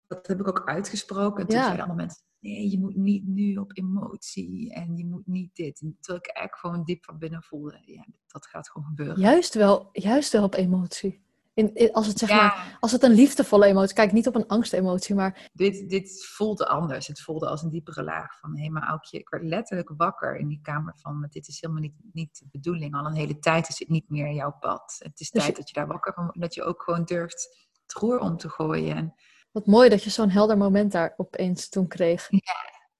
dat 0.07 0.27
heb 0.27 0.39
ik 0.39 0.47
ook 0.47 0.65
uitgesproken. 0.65 1.41
En 1.41 1.47
toen 1.47 1.57
Ja. 1.57 1.63
zeiden 1.63 1.85
allemaal 1.85 2.05
mensen, 2.05 2.23
nee, 2.39 2.69
je 2.69 2.79
moet 2.79 2.95
niet 2.95 3.27
nu 3.27 3.55
op 3.55 3.77
emotie. 3.77 4.73
En 4.73 4.97
je 4.97 5.05
moet 5.05 5.27
niet 5.27 5.55
dit. 5.55 5.81
En 5.81 5.97
terwijl 5.99 6.23
ik 6.25 6.35
echt 6.35 6.59
gewoon 6.59 6.83
diep 6.83 7.05
van 7.05 7.17
binnen 7.17 7.43
voelde, 7.43 7.81
ja, 7.85 8.05
dat 8.27 8.45
gaat 8.47 8.69
gewoon 8.69 8.87
gebeuren. 8.87 9.19
Juist 9.19 9.53
wel, 9.53 9.89
juist 9.91 10.31
wel 10.31 10.43
op 10.43 10.53
emotie. 10.53 11.27
In, 11.59 11.73
in- 11.75 11.91
als, 11.93 12.07
het 12.07 12.17
zeg 12.19 12.29
Ja. 12.29 12.35
maar, 12.35 12.77
als 12.79 12.91
het 12.91 13.03
een 13.03 13.11
liefdevolle 13.13 13.65
emotie, 13.65 13.95
kijk 13.95 14.11
niet 14.11 14.27
op 14.27 14.35
een 14.35 14.47
angstemotie, 14.47 15.15
maar 15.15 15.49
dit, 15.53 15.89
dit 15.89 16.25
voelde 16.25 16.67
anders. 16.67 17.07
Het 17.07 17.21
voelde 17.21 17.47
als 17.47 17.61
een 17.63 17.69
diepere 17.69 18.03
laag 18.03 18.39
van, 18.39 18.57
hé, 18.59 18.69
maar 18.69 18.83
Aukje, 18.87 19.19
ik 19.19 19.29
werd 19.29 19.43
letterlijk 19.43 19.91
wakker 19.97 20.35
in 20.37 20.47
die 20.47 20.59
kamer 20.61 20.93
van, 20.97 21.27
dit 21.29 21.47
is 21.47 21.61
helemaal 21.61 21.81
niet, 21.81 21.93
niet 22.13 22.39
de 22.39 22.47
bedoeling. 22.51 22.95
Al 22.95 23.05
een 23.05 23.13
hele 23.15 23.39
tijd 23.39 23.69
is 23.69 23.79
het 23.79 23.89
niet 23.89 24.09
meer 24.09 24.31
jouw 24.33 24.55
pad. 24.59 24.95
Het 24.97 25.19
is 25.19 25.29
Dus 25.29 25.41
tijd 25.43 25.55
je- 25.55 25.61
dat 25.61 25.69
je 25.69 25.73
daar 25.75 25.87
wakker 25.87 26.13
van 26.13 26.29
dat 26.39 26.53
je 26.53 26.63
ook 26.63 26.81
gewoon 26.81 27.03
durft 27.03 27.67
het 27.81 27.93
roer 27.93 28.19
om 28.19 28.37
te 28.37 28.49
gooien. 28.49 28.95
En, 28.95 29.13
wat 29.51 29.65
mooi 29.65 29.89
dat 29.89 30.03
je 30.03 30.09
zo'n 30.09 30.29
helder 30.29 30.57
moment 30.57 30.91
daar 30.91 31.13
opeens 31.17 31.69
toen 31.69 31.87
kreeg. 31.87 32.27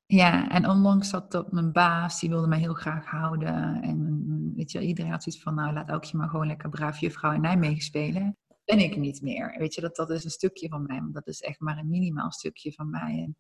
ja, 0.06 0.50
en 0.50 0.70
ondanks 0.70 1.10
dat, 1.12 1.32
dat 1.32 1.52
mijn 1.52 1.72
baas, 1.72 2.20
die 2.20 2.30
wilde 2.30 2.48
mij 2.48 2.60
heel 2.60 2.74
graag 2.74 3.06
houden. 3.06 3.82
En 3.82 4.54
weet 4.56 4.72
je, 4.72 4.80
iedereen 4.82 5.12
had 5.12 5.24
zoiets 5.24 5.44
van, 5.44 5.56
nou, 5.56 5.74
laat 5.74 5.90
Aukje 5.90 6.18
maar 6.18 6.30
gewoon 6.30 6.48
lekker 6.48 6.70
braaf 6.70 6.98
juffrouw 7.00 7.32
in 7.32 7.42
Nijmegen 7.42 7.82
spelen. 7.82 8.38
Ben 8.70 8.80
ik 8.80 8.98
niet 8.98 9.22
meer. 9.22 9.56
Weet 9.58 9.74
je, 9.74 9.82
dat, 9.82 9.96
dat 9.96 10.10
is 10.10 10.24
een 10.24 10.30
stukje 10.30 10.70
van 10.70 10.84
mij, 10.88 11.02
maar 11.02 11.12
dat 11.12 11.28
is 11.28 11.42
echt 11.42 11.60
maar 11.60 11.78
een 11.78 11.90
minimaal 11.90 12.32
stukje 12.32 12.72
van 12.72 12.90
mij. 12.90 13.24
En 13.26 13.38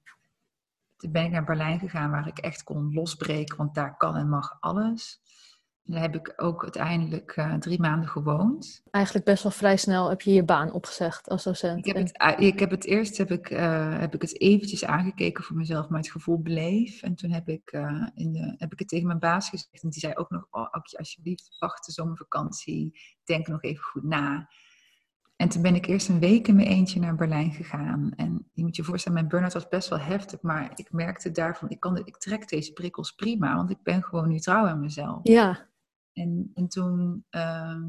toen 0.98 1.12
ben 1.12 1.26
ik 1.26 1.32
naar 1.32 1.44
Berlijn 1.44 1.80
gegaan, 1.80 2.12
waar 2.12 2.28
ik 2.28 2.38
echt 2.38 2.64
kon 2.64 2.94
losbreken, 2.94 3.58
want 3.58 3.76
daar 3.76 3.98
kan 3.98 4.16
en 4.16 4.30
mag 4.30 4.58
alles. 4.60 5.22
En 5.86 5.94
daar 5.94 6.02
heb 6.02 6.16
ik 6.16 6.34
ook 6.36 6.64
uiteindelijk 6.64 7.32
eh, 7.32 7.54
drie 7.54 7.80
maanden 7.80 8.10
gewoond. 8.10 8.82
Eigenlijk 8.92 9.26
best 9.26 9.44
wel 9.44 9.52
vrij 9.52 9.78
snel 9.78 10.10
heb 10.10 10.22
je 10.22 10.34
je 10.34 10.44
baan 10.44 10.72
opgezegd 10.72 11.30
als 11.30 11.44
docent. 11.44 11.86
Ik 11.86 11.96
heb 11.96 12.06
het, 12.06 12.40
ik 12.40 12.60
heb 12.60 12.70
het 12.70 12.86
eerst 12.86 13.18
heb 13.18 13.32
ik, 13.32 13.50
eh, 13.50 14.00
heb 14.00 14.14
ik 14.14 14.22
het 14.22 14.42
eventjes 14.42 14.86
aangekeken 14.86 15.44
voor 15.44 15.56
mezelf, 15.56 15.90
maar 15.90 16.00
het 16.00 16.12
gevoel 16.12 16.38
bleef. 16.38 17.02
En 17.02 17.16
toen 17.16 17.32
heb 17.32 17.50
ik, 17.50 17.72
eh, 17.72 18.08
in 18.16 18.32
de, 18.32 18.56
heb 18.58 18.72
ik 18.72 18.80
het 18.80 18.88
tegen 18.88 19.08
mijn 19.08 19.20
baas 19.20 19.50
gezegd. 19.50 19.84
En 19.84 19.90
die 19.90 20.00
zei 20.00 20.14
ook 20.14 20.30
nog, 20.30 20.48
oh, 20.50 20.68
alsjeblieft, 20.98 21.56
wacht 21.60 21.86
de 21.86 21.92
zomervakantie. 21.92 23.00
Denk 23.24 23.48
nog 23.48 23.64
even 23.64 23.84
goed 23.84 24.04
na. 24.04 24.50
En 25.41 25.50
toen 25.50 25.62
ben 25.62 25.75
ik 25.75 25.86
eerst 25.86 26.10
een 26.10 26.19
week 26.19 26.48
in 26.48 26.55
mijn 26.55 26.67
eentje 26.67 27.00
naar 27.00 27.15
Berlijn 27.15 27.51
gegaan. 27.51 28.12
En 28.15 28.50
je 28.53 28.63
moet 28.63 28.75
je 28.75 28.84
voorstellen, 28.84 29.17
mijn 29.17 29.29
burn-out 29.29 29.53
was 29.53 29.67
best 29.67 29.89
wel 29.89 30.00
heftig. 30.00 30.41
Maar 30.41 30.72
ik 30.75 30.91
merkte 30.91 31.31
daarvan, 31.31 31.69
ik, 31.69 31.79
kan, 31.79 31.98
ik 31.98 32.17
trek 32.17 32.48
deze 32.50 32.74
prikkels 32.74 33.12
prima. 33.12 33.55
Want 33.55 33.69
ik 33.69 33.84
ben 33.84 34.03
gewoon 34.03 34.27
nu 34.27 34.39
trouw 34.39 34.65
aan 34.67 34.79
mezelf. 34.79 35.19
ja, 35.24 35.67
En, 36.13 36.51
en 36.53 36.67
toen 36.67 37.25
ehm, 37.29 37.84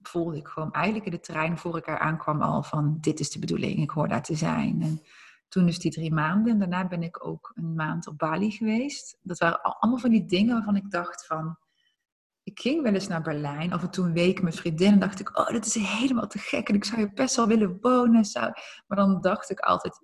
voelde 0.00 0.36
ik 0.36 0.48
gewoon 0.48 0.72
eigenlijk 0.72 1.04
in 1.04 1.10
de 1.12 1.20
trein 1.20 1.58
voor 1.58 1.76
ik 1.76 1.86
er 1.88 1.98
aankwam 1.98 2.42
al 2.42 2.62
van 2.62 2.98
dit 3.00 3.20
is 3.20 3.30
de 3.30 3.38
bedoeling, 3.38 3.78
ik 3.78 3.90
hoor 3.90 4.08
daar 4.08 4.22
te 4.22 4.34
zijn. 4.34 4.82
En 4.82 5.00
toen 5.48 5.66
dus 5.66 5.78
die 5.78 5.90
drie 5.92 6.12
maanden 6.12 6.52
en 6.52 6.58
daarna 6.58 6.88
ben 6.88 7.02
ik 7.02 7.26
ook 7.26 7.52
een 7.54 7.74
maand 7.74 8.06
op 8.06 8.18
Bali 8.18 8.50
geweest. 8.50 9.18
Dat 9.22 9.38
waren 9.38 9.62
al- 9.62 9.76
allemaal 9.80 10.00
van 10.00 10.10
die 10.10 10.26
dingen 10.26 10.54
waarvan 10.54 10.76
ik 10.76 10.90
dacht 10.90 11.26
van, 11.26 11.56
ik 12.42 12.60
ging 12.60 12.82
wel 12.82 12.94
eens 12.94 13.08
naar 13.08 13.22
Berlijn, 13.22 13.72
af 13.72 13.82
en 13.82 13.90
toe 13.90 14.04
een 14.04 14.12
week 14.12 14.42
met 14.42 14.54
vriendinnen 14.54 14.94
en 14.94 15.00
dacht 15.00 15.20
ik, 15.20 15.38
oh 15.38 15.48
dit 15.48 15.66
is 15.66 15.74
helemaal 15.74 16.26
te 16.26 16.38
gek 16.38 16.68
en 16.68 16.74
ik 16.74 16.84
zou 16.84 17.00
hier 17.00 17.12
best 17.12 17.36
wel 17.36 17.46
willen 17.46 17.78
wonen. 17.80 18.24
Zou... 18.24 18.52
Maar 18.86 18.98
dan 18.98 19.20
dacht 19.20 19.50
ik 19.50 19.60
altijd, 19.60 20.00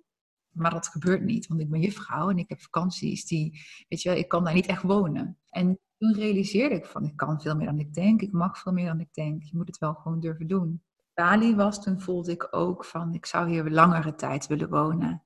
Maar 0.51 0.71
dat 0.71 0.87
gebeurt 0.87 1.23
niet, 1.23 1.47
want 1.47 1.61
ik 1.61 1.69
ben 1.69 1.81
juffrouw 1.81 2.29
en 2.29 2.37
ik 2.37 2.49
heb 2.49 2.61
vakanties 2.61 3.25
die, 3.25 3.59
weet 3.87 4.01
je 4.01 4.09
wel, 4.09 4.17
ik 4.17 4.27
kan 4.27 4.43
daar 4.43 4.53
niet 4.53 4.65
echt 4.65 4.81
wonen. 4.81 5.37
En 5.49 5.79
toen 5.97 6.13
realiseerde 6.13 6.75
ik 6.75 6.85
van, 6.85 7.03
ik 7.05 7.15
kan 7.15 7.41
veel 7.41 7.55
meer 7.55 7.65
dan 7.65 7.79
ik 7.79 7.93
denk, 7.93 8.21
ik 8.21 8.31
mag 8.31 8.59
veel 8.59 8.71
meer 8.71 8.85
dan 8.85 8.99
ik 8.99 9.13
denk. 9.13 9.43
Je 9.43 9.57
moet 9.57 9.67
het 9.67 9.77
wel 9.77 9.93
gewoon 9.93 10.19
durven 10.19 10.47
doen. 10.47 10.83
Bali 11.13 11.55
was, 11.55 11.83
toen 11.83 12.01
voelde 12.01 12.31
ik 12.31 12.47
ook 12.51 12.85
van, 12.85 13.13
ik 13.13 13.25
zou 13.25 13.49
hier 13.49 13.69
langere 13.69 14.15
tijd 14.15 14.47
willen 14.47 14.69
wonen. 14.69 15.23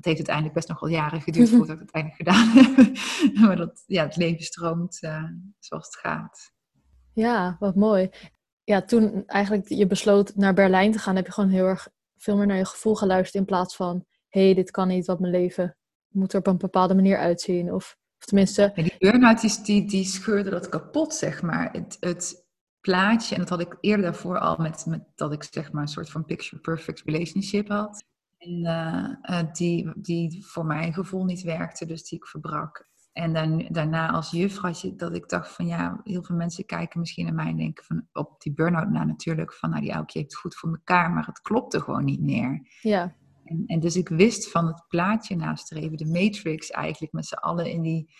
Dat 0.00 0.14
heeft 0.14 0.28
uiteindelijk 0.28 0.54
best 0.54 0.68
nog 0.68 0.80
wel 0.80 0.90
jaren 0.90 1.20
geduurd 1.20 1.48
voordat 1.56 1.80
ik 1.80 1.86
het 1.86 1.94
uiteindelijk 1.94 2.16
gedaan 2.16 2.48
heb. 2.48 2.96
maar 3.46 3.56
dat, 3.56 3.82
ja, 3.86 4.02
het 4.02 4.16
leven 4.16 4.44
stroomt 4.44 4.98
uh, 5.00 5.24
zoals 5.58 5.86
het 5.86 5.96
gaat. 5.96 6.52
Ja, 7.12 7.56
wat 7.58 7.74
mooi. 7.74 8.10
Ja, 8.64 8.82
toen 8.82 9.26
eigenlijk 9.26 9.68
je 9.68 9.86
besloot 9.86 10.34
naar 10.36 10.54
Berlijn 10.54 10.92
te 10.92 10.98
gaan, 10.98 11.16
heb 11.16 11.26
je 11.26 11.32
gewoon 11.32 11.50
heel 11.50 11.66
erg 11.66 11.88
veel 12.16 12.36
meer 12.36 12.46
naar 12.46 12.56
je 12.56 12.64
gevoel 12.64 12.94
geluisterd 12.94 13.34
in 13.34 13.44
plaats 13.44 13.76
van, 13.76 14.04
hé, 14.28 14.44
hey, 14.44 14.54
dit 14.54 14.70
kan 14.70 14.88
niet, 14.88 15.06
wat 15.06 15.20
mijn 15.20 15.32
leven 15.32 15.76
moet 16.08 16.32
er 16.32 16.38
op 16.38 16.46
een 16.46 16.58
bepaalde 16.58 16.94
manier 16.94 17.18
uitzien. 17.18 17.72
Of, 17.72 17.96
of 18.18 18.24
tenminste... 18.24 18.72
die 18.74 18.94
burn-out 18.98 19.64
die, 19.64 19.84
die 19.84 20.04
scheurde 20.04 20.50
dat 20.50 20.68
kapot, 20.68 21.14
zeg 21.14 21.42
maar. 21.42 21.72
Het, 21.72 21.96
het 22.00 22.44
plaatje, 22.80 23.34
en 23.34 23.40
dat 23.40 23.48
had 23.48 23.60
ik 23.60 23.76
eerder 23.80 24.04
daarvoor 24.04 24.38
al 24.38 24.56
met, 24.56 24.86
met 24.86 25.02
dat 25.14 25.32
ik 25.32 25.42
zeg 25.42 25.72
maar 25.72 25.82
een 25.82 25.88
soort 25.88 26.10
van 26.10 26.24
picture 26.24 26.60
perfect 26.60 27.02
relationship 27.04 27.68
had. 27.68 28.04
En 28.40 28.64
uh, 29.30 29.52
die, 29.52 29.92
die 29.96 30.46
voor 30.46 30.66
mijn 30.66 30.92
gevoel 30.92 31.24
niet 31.24 31.42
werkte, 31.42 31.86
dus 31.86 32.08
die 32.08 32.18
ik 32.18 32.26
verbrak. 32.26 32.88
En 33.12 33.32
dan, 33.32 33.66
daarna 33.70 34.10
als 34.10 34.30
juffrouw, 34.30 34.72
dat 34.96 35.14
ik 35.14 35.28
dacht 35.28 35.52
van 35.52 35.66
ja, 35.66 36.00
heel 36.04 36.22
veel 36.22 36.36
mensen 36.36 36.64
kijken 36.66 37.00
misschien 37.00 37.24
naar 37.24 37.34
mij 37.34 37.46
en 37.46 37.56
denken 37.56 37.84
van 37.84 38.06
op 38.12 38.40
die 38.40 38.52
burn-out 38.52 38.90
na 38.90 39.04
natuurlijk 39.04 39.54
van 39.54 39.70
nou 39.70 39.82
die 39.82 39.92
Aukje 39.92 40.18
heeft 40.18 40.30
het 40.30 40.40
goed 40.40 40.56
voor 40.56 40.70
elkaar, 40.70 41.10
maar 41.10 41.26
het 41.26 41.40
klopte 41.40 41.80
gewoon 41.80 42.04
niet 42.04 42.20
meer. 42.20 42.66
Ja. 42.80 43.14
En, 43.44 43.62
en 43.66 43.80
dus 43.80 43.96
ik 43.96 44.08
wist 44.08 44.50
van 44.50 44.66
het 44.66 44.84
plaatje 44.88 45.36
nastreven, 45.36 45.96
de 45.96 46.06
matrix 46.06 46.70
eigenlijk 46.70 47.12
met 47.12 47.26
z'n 47.26 47.34
allen 47.34 47.70
in 47.70 47.82
die 47.82 48.12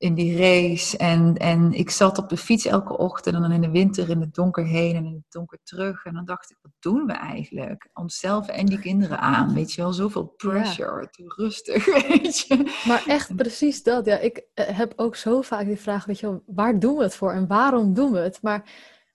in 0.00 0.14
die 0.14 0.36
race. 0.36 0.96
En, 0.96 1.36
en 1.36 1.72
ik 1.72 1.90
zat 1.90 2.18
op 2.18 2.28
de 2.28 2.36
fiets 2.36 2.64
elke 2.64 2.98
ochtend 2.98 3.34
en 3.34 3.40
dan 3.40 3.52
in 3.52 3.60
de 3.60 3.70
winter 3.70 4.10
in 4.10 4.20
het 4.20 4.34
donker 4.34 4.64
heen 4.64 4.96
en 4.96 5.04
in 5.04 5.12
het 5.12 5.32
donker 5.32 5.58
terug. 5.62 6.04
En 6.04 6.14
dan 6.14 6.24
dacht 6.24 6.50
ik, 6.50 6.56
wat 6.62 6.72
doen 6.78 7.06
we 7.06 7.12
eigenlijk? 7.12 7.88
Onszelf 7.92 8.48
en 8.48 8.66
die 8.66 8.78
kinderen 8.78 9.18
aan, 9.18 9.54
weet 9.54 9.72
je 9.72 9.82
wel. 9.82 9.92
Zoveel 9.92 10.24
pressure, 10.36 11.08
te 11.10 11.34
rustig, 11.36 11.84
weet 12.08 12.38
je. 12.38 12.82
Maar 12.86 13.04
echt 13.06 13.36
precies 13.36 13.82
dat. 13.82 14.04
Ja, 14.04 14.18
ik 14.18 14.46
eh, 14.54 14.66
heb 14.66 14.92
ook 14.96 15.16
zo 15.16 15.40
vaak 15.40 15.66
die 15.66 15.80
vraag, 15.80 16.04
weet 16.04 16.20
je 16.20 16.26
wel, 16.26 16.42
waar 16.46 16.78
doen 16.78 16.96
we 16.96 17.02
het 17.02 17.14
voor 17.16 17.32
en 17.32 17.46
waarom 17.46 17.94
doen 17.94 18.12
we 18.12 18.18
het? 18.18 18.42
Maar 18.42 18.64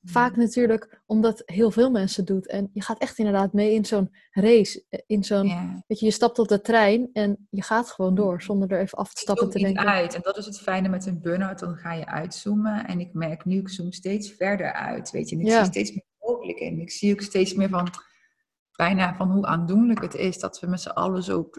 Vaak 0.06 0.36
natuurlijk 0.36 1.02
omdat 1.06 1.42
heel 1.46 1.72
veel 1.72 1.92
mensen 1.92 2.26
doen. 2.26 2.42
En 2.42 2.70
je 2.74 2.82
gaat 2.82 3.00
echt 3.00 3.18
inderdaad 3.18 3.54
mee 3.54 3.74
in 3.74 3.86
zo'n 3.86 4.16
race. 4.32 4.86
Eh, 4.90 5.00
in 5.08 5.24
zo'n, 5.24 5.84
weet 5.88 6.00
je, 6.00 6.06
je 6.06 6.12
stapt 6.12 6.40
op 6.40 6.48
de 6.48 6.62
trein 6.62 7.10
en 7.14 7.48
je 7.50 7.62
gaat 7.62 7.92
gewoon 7.92 8.16
door 8.16 8.42
zonder 8.42 8.72
er 8.72 8.80
even 8.80 8.98
af 8.98 9.14
te 9.14 9.22
stappen 9.22 9.50
te 9.50 9.60
denken. 9.60 9.86
uit. 9.86 10.16
En 10.16 10.22
dat 10.22 10.38
is 10.38 10.46
het 10.46 10.60
fijne 10.60 10.90
met 10.90 11.06
een 11.06 11.22
burn-out. 11.22 11.60
Dan 11.60 11.76
ga 11.76 11.94
je 11.94 12.06
uitzoomen. 12.06 12.88
En 12.88 13.00
ik 13.00 13.14
merk 13.14 13.46
nu, 13.46 13.58
ik 13.58 13.70
zoom 13.70 13.92
steeds 13.92 14.32
verder 14.32 14.74
uit. 14.74 15.12
Weet 15.12 15.30
je, 15.30 15.36
en 15.36 15.42
ik 15.42 15.52
zie 15.52 15.66
steeds 15.66 15.92
meer 15.92 16.06
mogelijkheden. 16.20 16.80
Ik 16.80 16.92
zie 16.92 17.14
ook 17.14 17.22
steeds 17.22 17.54
meer 17.54 17.70
van, 17.70 17.88
bijna 18.76 19.16
van 19.16 19.32
hoe 19.32 19.46
aandoenlijk 19.46 20.02
het 20.02 20.16
is 20.16 20.40
dat 20.40 20.60
we 20.60 20.68
met 20.68 20.82
z'n 20.82 20.90
allen 20.90 21.24
zo 21.24 21.50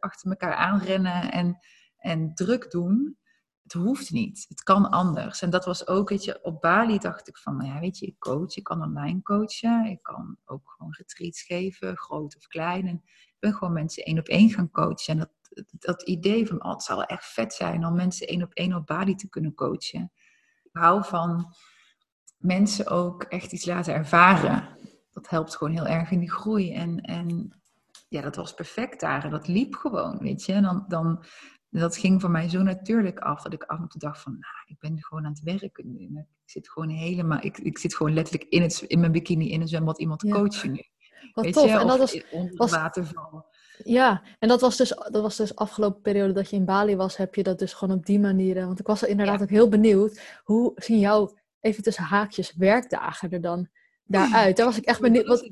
achter 0.00 0.30
elkaar 0.30 0.54
aanrennen 0.54 1.32
en, 1.32 1.58
en 1.96 2.34
druk 2.34 2.70
doen 2.70 3.18
het 3.66 3.72
hoeft 3.72 4.10
niet. 4.10 4.46
Het 4.48 4.62
kan 4.62 4.90
anders. 4.90 5.42
En 5.42 5.50
dat 5.50 5.64
was 5.64 5.86
ook, 5.86 6.08
weet 6.08 6.24
je, 6.24 6.42
op 6.42 6.60
Bali 6.60 6.98
dacht 6.98 7.28
ik 7.28 7.36
van, 7.38 7.56
nou 7.56 7.70
ja, 7.70 7.80
weet 7.80 7.98
je, 7.98 8.06
ik 8.06 8.18
coach, 8.18 8.56
ik 8.56 8.64
kan 8.64 8.82
online 8.82 9.22
coachen. 9.22 9.84
Ik 9.84 10.02
kan 10.02 10.36
ook 10.44 10.74
gewoon 10.76 10.92
retreats 10.92 11.42
geven, 11.42 11.96
groot 11.96 12.36
of 12.36 12.46
klein. 12.46 12.86
En 12.86 13.02
ik 13.04 13.36
ben 13.38 13.54
gewoon 13.54 13.72
mensen 13.72 14.04
één 14.04 14.18
op 14.18 14.26
één 14.26 14.50
gaan 14.50 14.70
coachen. 14.70 15.14
En 15.14 15.18
dat, 15.18 15.30
dat 15.70 16.02
idee 16.02 16.46
van, 16.46 16.64
oh, 16.64 16.76
het 16.76 17.08
echt 17.08 17.24
vet 17.24 17.54
zijn 17.54 17.86
om 17.86 17.94
mensen 17.94 18.26
één 18.26 18.42
op 18.42 18.52
één 18.52 18.74
op 18.74 18.86
Bali 18.86 19.14
te 19.14 19.28
kunnen 19.28 19.54
coachen. 19.54 20.12
Ik 20.62 20.70
hou 20.72 21.04
van 21.04 21.54
mensen 22.38 22.86
ook 22.86 23.22
echt 23.22 23.52
iets 23.52 23.64
laten 23.64 23.94
ervaren. 23.94 24.78
Dat 25.10 25.28
helpt 25.28 25.56
gewoon 25.56 25.72
heel 25.72 25.86
erg 25.86 26.10
in 26.10 26.20
die 26.20 26.32
groei. 26.32 26.72
En, 26.72 27.00
en 27.00 27.60
ja, 28.08 28.20
dat 28.20 28.36
was 28.36 28.54
perfect 28.54 29.00
daar. 29.00 29.30
Dat 29.30 29.48
liep 29.48 29.74
gewoon, 29.74 30.18
weet 30.18 30.44
je. 30.44 30.52
En 30.52 30.62
dan, 30.62 30.84
dan 30.88 31.24
en 31.70 31.80
dat 31.80 31.96
ging 31.96 32.20
voor 32.20 32.30
mij 32.30 32.48
zo 32.48 32.62
natuurlijk 32.62 33.18
af 33.18 33.42
dat 33.42 33.52
ik 33.52 33.62
af 33.62 33.80
en 33.80 33.88
toe 33.88 34.00
dacht 34.00 34.20
van, 34.20 34.32
nou, 34.32 34.54
ik 34.66 34.78
ben 34.78 35.02
gewoon 35.02 35.24
aan 35.24 35.32
het 35.32 35.42
werken 35.42 35.92
nu. 35.92 36.18
Ik 36.18 36.50
zit 36.50 36.70
gewoon 36.70 36.88
helemaal, 36.88 37.38
ik, 37.40 37.58
ik 37.58 37.78
zit 37.78 37.94
gewoon 37.94 38.14
letterlijk 38.14 38.50
in, 38.50 38.62
het, 38.62 38.84
in 38.86 39.00
mijn 39.00 39.12
bikini 39.12 39.50
in 39.50 39.60
een 39.60 39.68
zwembad 39.68 39.98
iemand 39.98 40.20
te 40.20 40.28
coachen 40.28 40.72
nu. 40.72 40.82
Wat 41.32 41.44
Weet 41.44 41.54
tof. 41.54 41.64
Je? 41.64 41.78
En 41.78 41.86
dat 41.86 41.98
was, 41.98 42.22
was 42.54 42.70
waterval. 42.70 43.46
Ja, 43.84 44.22
en 44.38 44.48
dat 44.48 44.60
was, 44.60 44.76
dus, 44.76 44.88
dat 44.88 45.22
was 45.22 45.36
dus 45.36 45.56
afgelopen 45.56 46.00
periode 46.00 46.32
dat 46.32 46.50
je 46.50 46.56
in 46.56 46.64
Bali 46.64 46.96
was, 46.96 47.16
heb 47.16 47.34
je 47.34 47.42
dat 47.42 47.58
dus 47.58 47.72
gewoon 47.72 47.96
op 47.96 48.06
die 48.06 48.18
manier. 48.18 48.66
Want 48.66 48.80
ik 48.80 48.86
was 48.86 49.02
inderdaad 49.02 49.42
ook 49.42 49.50
heel 49.50 49.68
benieuwd, 49.68 50.40
hoe 50.44 50.72
zien 50.74 50.98
jouw, 50.98 51.38
even 51.60 51.82
tussen 51.82 52.04
haakjes, 52.04 52.54
werkdagen 52.54 53.30
er 53.30 53.40
dan 53.40 53.68
daaruit? 54.04 54.56
Daar 54.56 54.66
was 54.66 54.76
ik 54.76 54.84
echt 54.84 55.00
benieuwd. 55.00 55.26
Wat... 55.26 55.50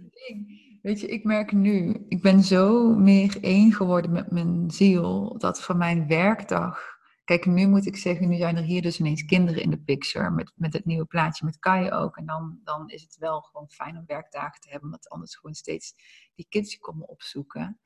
Weet 0.84 1.00
je, 1.00 1.06
ik 1.06 1.24
merk 1.24 1.52
nu, 1.52 2.04
ik 2.08 2.22
ben 2.22 2.42
zo 2.42 2.94
meer 2.94 3.42
één 3.42 3.72
geworden 3.72 4.12
met 4.12 4.30
mijn 4.30 4.70
ziel, 4.70 5.38
dat 5.38 5.62
van 5.62 5.76
mijn 5.76 6.06
werkdag. 6.06 6.98
Kijk, 7.24 7.46
nu 7.46 7.66
moet 7.66 7.86
ik 7.86 7.96
zeggen, 7.96 8.28
nu 8.28 8.36
zijn 8.36 8.56
er 8.56 8.62
hier 8.62 8.82
dus 8.82 8.98
ineens 9.00 9.24
kinderen 9.24 9.62
in 9.62 9.70
de 9.70 9.78
picture, 9.78 10.30
met, 10.30 10.52
met 10.56 10.72
het 10.72 10.84
nieuwe 10.84 11.04
plaatje, 11.04 11.44
met 11.44 11.58
Kai 11.58 11.90
ook. 11.90 12.16
En 12.16 12.26
dan, 12.26 12.60
dan 12.64 12.88
is 12.88 13.02
het 13.02 13.16
wel 13.16 13.40
gewoon 13.40 13.70
fijn 13.70 13.96
om 13.96 14.04
werkdagen 14.06 14.60
te 14.60 14.68
hebben, 14.68 14.88
omdat 14.88 15.08
anders 15.08 15.36
gewoon 15.36 15.54
steeds 15.54 15.94
die 16.34 16.46
kids 16.48 16.78
komen 16.78 17.08
opzoeken. 17.08 17.80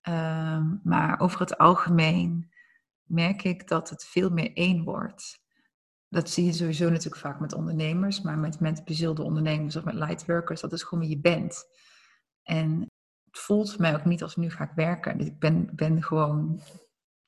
Ehm, 0.00 0.76
maar 0.82 1.20
over 1.20 1.40
het 1.40 1.58
algemeen 1.58 2.50
merk 3.02 3.44
ik 3.44 3.68
dat 3.68 3.90
het 3.90 4.04
veel 4.04 4.30
meer 4.30 4.52
één 4.52 4.84
wordt. 4.84 5.40
Dat 6.08 6.30
zie 6.30 6.44
je 6.44 6.52
sowieso 6.52 6.88
natuurlijk 6.88 7.22
vaak 7.22 7.40
met 7.40 7.54
ondernemers, 7.54 8.20
maar 8.20 8.38
met, 8.38 8.60
met 8.60 8.84
bezielde 8.84 9.22
ondernemers 9.22 9.76
of 9.76 9.84
met 9.84 9.94
lightworkers, 9.94 10.60
dat 10.60 10.72
is 10.72 10.82
gewoon 10.82 11.04
wie 11.04 11.16
je 11.16 11.20
bent. 11.20 11.64
En 12.42 12.80
het 13.30 13.40
voelt 13.40 13.70
voor 13.70 13.80
mij 13.80 13.94
ook 13.94 14.04
niet 14.04 14.22
als 14.22 14.36
nu 14.36 14.50
ga 14.50 14.64
ik 14.64 14.72
werken. 14.74 15.18
Dus 15.18 15.26
ik 15.26 15.38
ben, 15.38 15.70
ben 15.72 16.02
gewoon, 16.02 16.60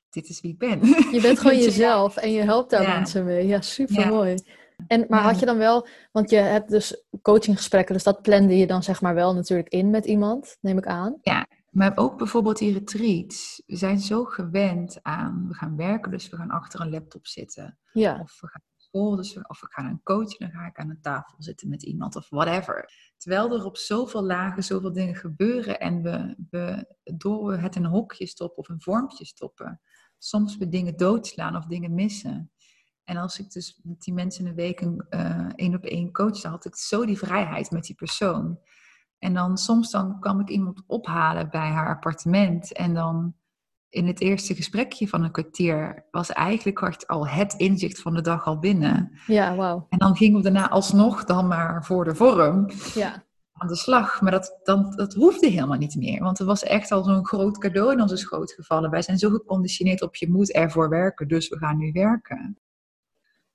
dit 0.09 0.29
is 0.29 0.41
wie 0.41 0.51
ik 0.51 0.57
ben. 0.57 0.79
Je 1.11 1.19
bent 1.21 1.39
gewoon 1.41 1.57
jezelf 1.57 2.17
en 2.17 2.31
je 2.31 2.41
helpt 2.41 2.69
daar 2.69 2.87
mensen 2.87 3.25
mee. 3.25 3.47
Ja, 3.47 3.61
super 3.61 4.07
mooi. 4.07 4.35
En, 4.87 5.05
maar 5.09 5.21
had 5.21 5.39
je 5.39 5.45
dan 5.45 5.57
wel, 5.57 5.87
want 6.11 6.29
je 6.29 6.35
hebt 6.35 6.69
dus 6.69 7.05
coachinggesprekken, 7.21 7.93
dus 7.93 8.03
dat 8.03 8.21
plande 8.21 8.57
je 8.57 8.67
dan 8.67 8.83
zeg 8.83 9.01
maar 9.01 9.13
wel 9.13 9.33
natuurlijk 9.33 9.69
in 9.69 9.89
met 9.89 10.05
iemand, 10.05 10.57
neem 10.61 10.77
ik 10.77 10.87
aan. 10.87 11.17
Ja, 11.21 11.47
maar 11.69 11.97
ook 11.97 12.17
bijvoorbeeld 12.17 12.57
die 12.57 12.73
retreats. 12.73 13.63
We 13.65 13.75
zijn 13.75 13.99
zo 13.99 14.23
gewend 14.23 14.99
aan, 15.01 15.45
we 15.47 15.53
gaan 15.53 15.75
werken, 15.75 16.11
dus 16.11 16.29
we 16.29 16.37
gaan 16.37 16.49
achter 16.49 16.81
een 16.81 16.89
laptop 16.89 17.27
zitten. 17.27 17.77
Ja. 17.93 18.19
Of 18.21 18.37
we 18.41 18.47
gaan 18.47 18.61
dus 18.93 19.37
of 19.47 19.61
ik 19.61 19.71
ga 19.71 19.83
een 19.83 20.03
coach, 20.03 20.37
dan 20.37 20.51
ga 20.51 20.65
ik 20.65 20.77
aan 20.77 20.89
een 20.89 21.01
tafel 21.01 21.35
zitten 21.37 21.69
met 21.69 21.83
iemand 21.83 22.15
of 22.15 22.29
whatever. 22.29 22.93
Terwijl 23.17 23.53
er 23.53 23.65
op 23.65 23.77
zoveel 23.77 24.23
lagen 24.23 24.63
zoveel 24.63 24.93
dingen 24.93 25.15
gebeuren 25.15 25.79
en 25.79 26.01
we, 26.01 26.35
we 26.49 26.95
door 27.03 27.57
het 27.57 27.75
een 27.75 27.85
hokje 27.85 28.27
stoppen 28.27 28.57
of 28.57 28.69
een 28.69 28.81
vormpje 28.81 29.25
stoppen, 29.25 29.81
soms 30.17 30.57
we 30.57 30.69
dingen 30.69 30.97
doodslaan 30.97 31.55
of 31.55 31.65
dingen 31.65 31.93
missen. 31.93 32.51
En 33.03 33.17
als 33.17 33.39
ik 33.39 33.51
dus 33.51 33.79
met 33.83 34.01
die 34.01 34.13
mensen 34.13 34.45
een 34.45 34.55
week 34.55 34.81
een 34.81 35.05
uh, 35.09 35.49
één 35.55 35.75
op 35.75 35.83
één 35.83 36.11
coach, 36.11 36.41
dan 36.41 36.51
had 36.51 36.65
ik 36.65 36.75
zo 36.75 37.05
die 37.05 37.17
vrijheid 37.17 37.71
met 37.71 37.83
die 37.83 37.95
persoon. 37.95 38.59
En 39.19 39.33
dan 39.33 39.57
soms 39.57 39.91
dan 39.91 40.19
kwam 40.19 40.39
ik 40.39 40.49
iemand 40.49 40.83
ophalen 40.87 41.49
bij 41.49 41.69
haar 41.69 41.95
appartement 41.95 42.73
en 42.73 42.93
dan 42.93 43.35
in 43.93 44.07
het 44.07 44.21
eerste 44.21 44.55
gesprekje 44.55 45.07
van 45.07 45.23
een 45.23 45.31
kwartier 45.31 46.05
was 46.11 46.31
eigenlijk 46.31 46.79
al 47.05 47.27
het 47.27 47.53
inzicht 47.53 48.01
van 48.01 48.13
de 48.13 48.21
dag 48.21 48.45
al 48.45 48.59
binnen. 48.59 49.19
Ja, 49.27 49.55
wauw. 49.55 49.85
En 49.89 49.97
dan 49.97 50.15
gingen 50.15 50.37
we 50.37 50.43
daarna 50.43 50.69
alsnog 50.69 51.23
dan 51.23 51.47
maar 51.47 51.85
voor 51.85 52.03
de 52.03 52.15
vorm 52.15 52.69
ja. 52.93 53.23
aan 53.53 53.67
de 53.67 53.75
slag. 53.75 54.21
Maar 54.21 54.31
dat, 54.31 54.59
dan, 54.63 54.93
dat 54.95 55.13
hoefde 55.13 55.47
helemaal 55.47 55.77
niet 55.77 55.95
meer. 55.95 56.23
Want 56.23 56.39
er 56.39 56.45
was 56.45 56.63
echt 56.63 56.91
al 56.91 57.03
zo'n 57.03 57.25
groot 57.25 57.57
cadeau 57.57 57.91
in 57.91 58.01
onze 58.01 58.17
schoot 58.17 58.51
gevallen. 58.51 58.89
Wij 58.89 59.01
zijn 59.01 59.17
zo 59.17 59.29
geconditioneerd 59.29 60.01
op 60.01 60.15
je 60.15 60.29
moet 60.29 60.51
ervoor 60.51 60.89
werken, 60.89 61.27
dus 61.27 61.49
we 61.49 61.57
gaan 61.57 61.77
nu 61.77 61.91
werken. 61.91 62.57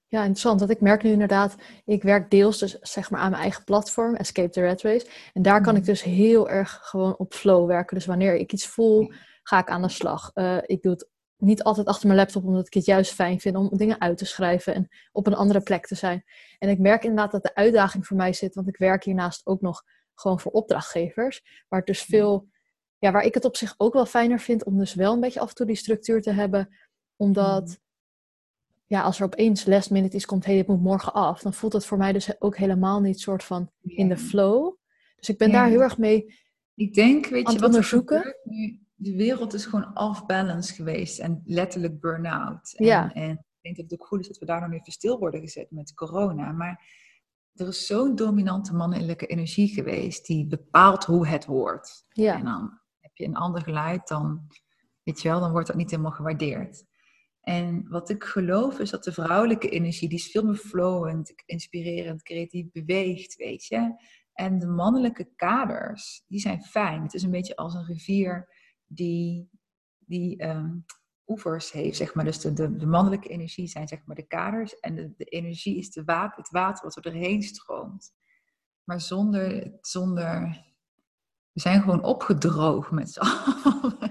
Ja, 0.06 0.18
interessant. 0.18 0.58
Want 0.60 0.72
ik 0.72 0.80
merk 0.80 1.02
nu 1.02 1.10
inderdaad, 1.10 1.56
ik 1.84 2.02
werk 2.02 2.30
deels 2.30 2.58
dus 2.58 2.78
zeg 2.80 3.10
maar 3.10 3.20
aan 3.20 3.30
mijn 3.30 3.42
eigen 3.42 3.64
platform, 3.64 4.14
Escape 4.14 4.50
the 4.50 4.60
Red 4.60 4.82
Race. 4.82 5.06
En 5.32 5.42
daar 5.42 5.62
kan 5.62 5.74
ik 5.74 5.80
mhm. 5.80 5.90
dus 5.90 6.02
heel 6.02 6.48
erg 6.48 6.78
gewoon 6.82 7.16
op 7.16 7.34
flow 7.34 7.66
werken. 7.66 7.96
Dus 7.96 8.06
wanneer 8.06 8.36
ik 8.36 8.52
iets 8.52 8.66
voel, 8.66 9.12
ga 9.48 9.58
ik 9.58 9.68
aan 9.68 9.82
de 9.82 9.88
slag. 9.88 10.30
Uh, 10.34 10.58
ik 10.62 10.82
doe 10.82 10.92
het 10.92 11.08
niet 11.36 11.62
altijd 11.62 11.86
achter 11.86 12.06
mijn 12.06 12.18
laptop, 12.18 12.44
omdat 12.44 12.66
ik 12.66 12.74
het 12.74 12.84
juist 12.84 13.12
fijn 13.12 13.40
vind 13.40 13.56
om 13.56 13.68
dingen 13.72 14.00
uit 14.00 14.18
te 14.18 14.24
schrijven 14.24 14.74
en 14.74 14.88
op 15.12 15.26
een 15.26 15.34
andere 15.34 15.60
plek 15.60 15.86
te 15.86 15.94
zijn. 15.94 16.24
En 16.58 16.68
ik 16.68 16.78
merk 16.78 17.02
inderdaad 17.02 17.30
dat 17.30 17.42
de 17.42 17.54
uitdaging 17.54 18.06
voor 18.06 18.16
mij 18.16 18.32
zit, 18.32 18.54
want 18.54 18.68
ik 18.68 18.76
werk 18.76 19.04
hiernaast 19.04 19.46
ook 19.46 19.60
nog 19.60 19.82
gewoon 20.14 20.40
voor 20.40 20.52
opdrachtgevers, 20.52 21.64
waar 21.68 21.78
het 21.78 21.88
dus 21.88 22.02
veel, 22.02 22.48
ja, 22.98 23.12
waar 23.12 23.22
ik 23.22 23.34
het 23.34 23.44
op 23.44 23.56
zich 23.56 23.74
ook 23.76 23.92
wel 23.92 24.06
fijner 24.06 24.40
vind 24.40 24.64
om 24.64 24.78
dus 24.78 24.94
wel 24.94 25.12
een 25.12 25.20
beetje 25.20 25.40
af 25.40 25.48
en 25.48 25.54
toe 25.54 25.66
die 25.66 25.76
structuur 25.76 26.22
te 26.22 26.32
hebben, 26.32 26.76
omdat 27.16 27.68
mm. 27.68 27.76
ja, 28.86 29.02
als 29.02 29.18
er 29.18 29.24
opeens 29.24 29.66
last 29.66 29.90
minute 29.90 30.16
iets 30.16 30.26
komt, 30.26 30.44
hé, 30.44 30.50
hey, 30.50 30.60
dit 30.60 30.68
moet 30.70 30.82
morgen 30.82 31.12
af, 31.12 31.40
dan 31.40 31.54
voelt 31.54 31.72
het 31.72 31.86
voor 31.86 31.98
mij 31.98 32.12
dus 32.12 32.40
ook 32.40 32.56
helemaal 32.56 33.00
niet 33.00 33.20
soort 33.20 33.44
van 33.44 33.70
in 33.82 34.08
de 34.08 34.18
flow. 34.18 34.74
Dus 35.16 35.28
ik 35.28 35.38
ben 35.38 35.52
daar 35.52 35.68
heel 35.68 35.82
erg 35.82 35.98
mee 35.98 36.46
ik 36.78 36.94
denk, 36.94 37.26
weet 37.26 37.52
je, 37.52 37.58
wat 37.58 37.64
onderzoeken. 37.64 38.36
nu 38.44 38.80
de 39.00 39.16
wereld 39.16 39.54
is 39.54 39.66
gewoon 39.66 39.98
off-balance 39.98 40.74
geweest 40.74 41.18
en 41.18 41.42
letterlijk 41.44 42.00
burn-out. 42.00 42.72
En, 42.76 42.84
Ja. 42.86 43.12
en 43.12 43.30
ik 43.30 43.62
denk 43.62 43.76
dat 43.76 43.90
het 43.90 44.00
ook 44.00 44.06
goed 44.06 44.20
is 44.20 44.26
dat 44.28 44.38
we 44.38 44.46
daar 44.46 44.60
nog 44.60 44.72
even 44.72 44.92
stil 44.92 45.18
worden 45.18 45.40
gezet 45.40 45.70
met 45.70 45.94
corona. 45.94 46.52
Maar 46.52 46.84
er 47.54 47.68
is 47.68 47.86
zo'n 47.86 48.14
dominante 48.14 48.74
mannelijke 48.74 49.26
energie 49.26 49.68
geweest 49.68 50.26
die 50.26 50.46
bepaalt 50.46 51.04
hoe 51.04 51.26
het 51.26 51.44
hoort. 51.44 52.04
En 52.08 52.22
Ja, 52.22 52.42
dan 52.42 52.80
heb 53.00 53.16
je 53.16 53.24
een 53.24 53.36
ander 53.36 53.62
geluid, 53.62 54.08
dan, 54.08 54.46
weet 55.02 55.22
je 55.22 55.28
wel, 55.28 55.40
dan 55.40 55.50
wordt 55.52 55.66
dat 55.66 55.76
niet 55.76 55.90
helemaal 55.90 56.12
gewaardeerd. 56.12 56.84
En 57.40 57.88
wat 57.88 58.08
ik 58.08 58.24
geloof 58.24 58.78
is 58.78 58.90
dat 58.90 59.04
de 59.04 59.12
vrouwelijke 59.12 59.68
energie, 59.68 60.08
die 60.08 60.18
is 60.18 60.30
veel 60.30 60.44
meer 60.44 60.56
flowend, 60.56 61.32
inspirerend, 61.46 62.22
creatief, 62.22 62.70
beweegt, 62.72 63.36
weet 63.36 63.64
je. 63.64 63.94
En 64.32 64.58
de 64.58 64.66
mannelijke 64.66 65.28
kaders, 65.36 66.24
die 66.26 66.40
zijn 66.40 66.62
fijn. 66.62 67.02
Het 67.02 67.14
is 67.14 67.22
een 67.22 67.30
beetje 67.30 67.56
als 67.56 67.74
een 67.74 67.86
rivier 67.86 68.48
die, 68.88 69.50
die 69.98 70.36
ehm, 70.36 70.76
oevers 71.26 71.72
heeft, 71.72 71.96
zeg 71.96 72.14
maar. 72.14 72.24
Dus 72.24 72.40
de, 72.40 72.52
de, 72.52 72.76
de 72.76 72.86
mannelijke 72.86 73.28
energie 73.28 73.66
zijn 73.66 73.88
zeg 73.88 74.04
maar 74.04 74.16
de 74.16 74.26
kaders 74.26 74.80
en 74.80 74.94
de, 74.94 75.14
de 75.16 75.24
energie 75.24 75.76
is 75.76 75.90
de 75.90 76.04
wa 76.04 76.32
het 76.36 76.50
water 76.50 76.84
wat 76.84 76.96
er 76.96 77.02
doorheen 77.02 77.42
stroomt. 77.42 78.12
Maar 78.84 79.00
zonder, 79.00 79.72
zonder 79.80 80.66
we 81.52 81.60
zijn 81.60 81.80
gewoon 81.80 82.04
opgedroogd 82.04 82.90
met 82.90 83.10
z'n 83.10 83.20
allen. 83.20 83.98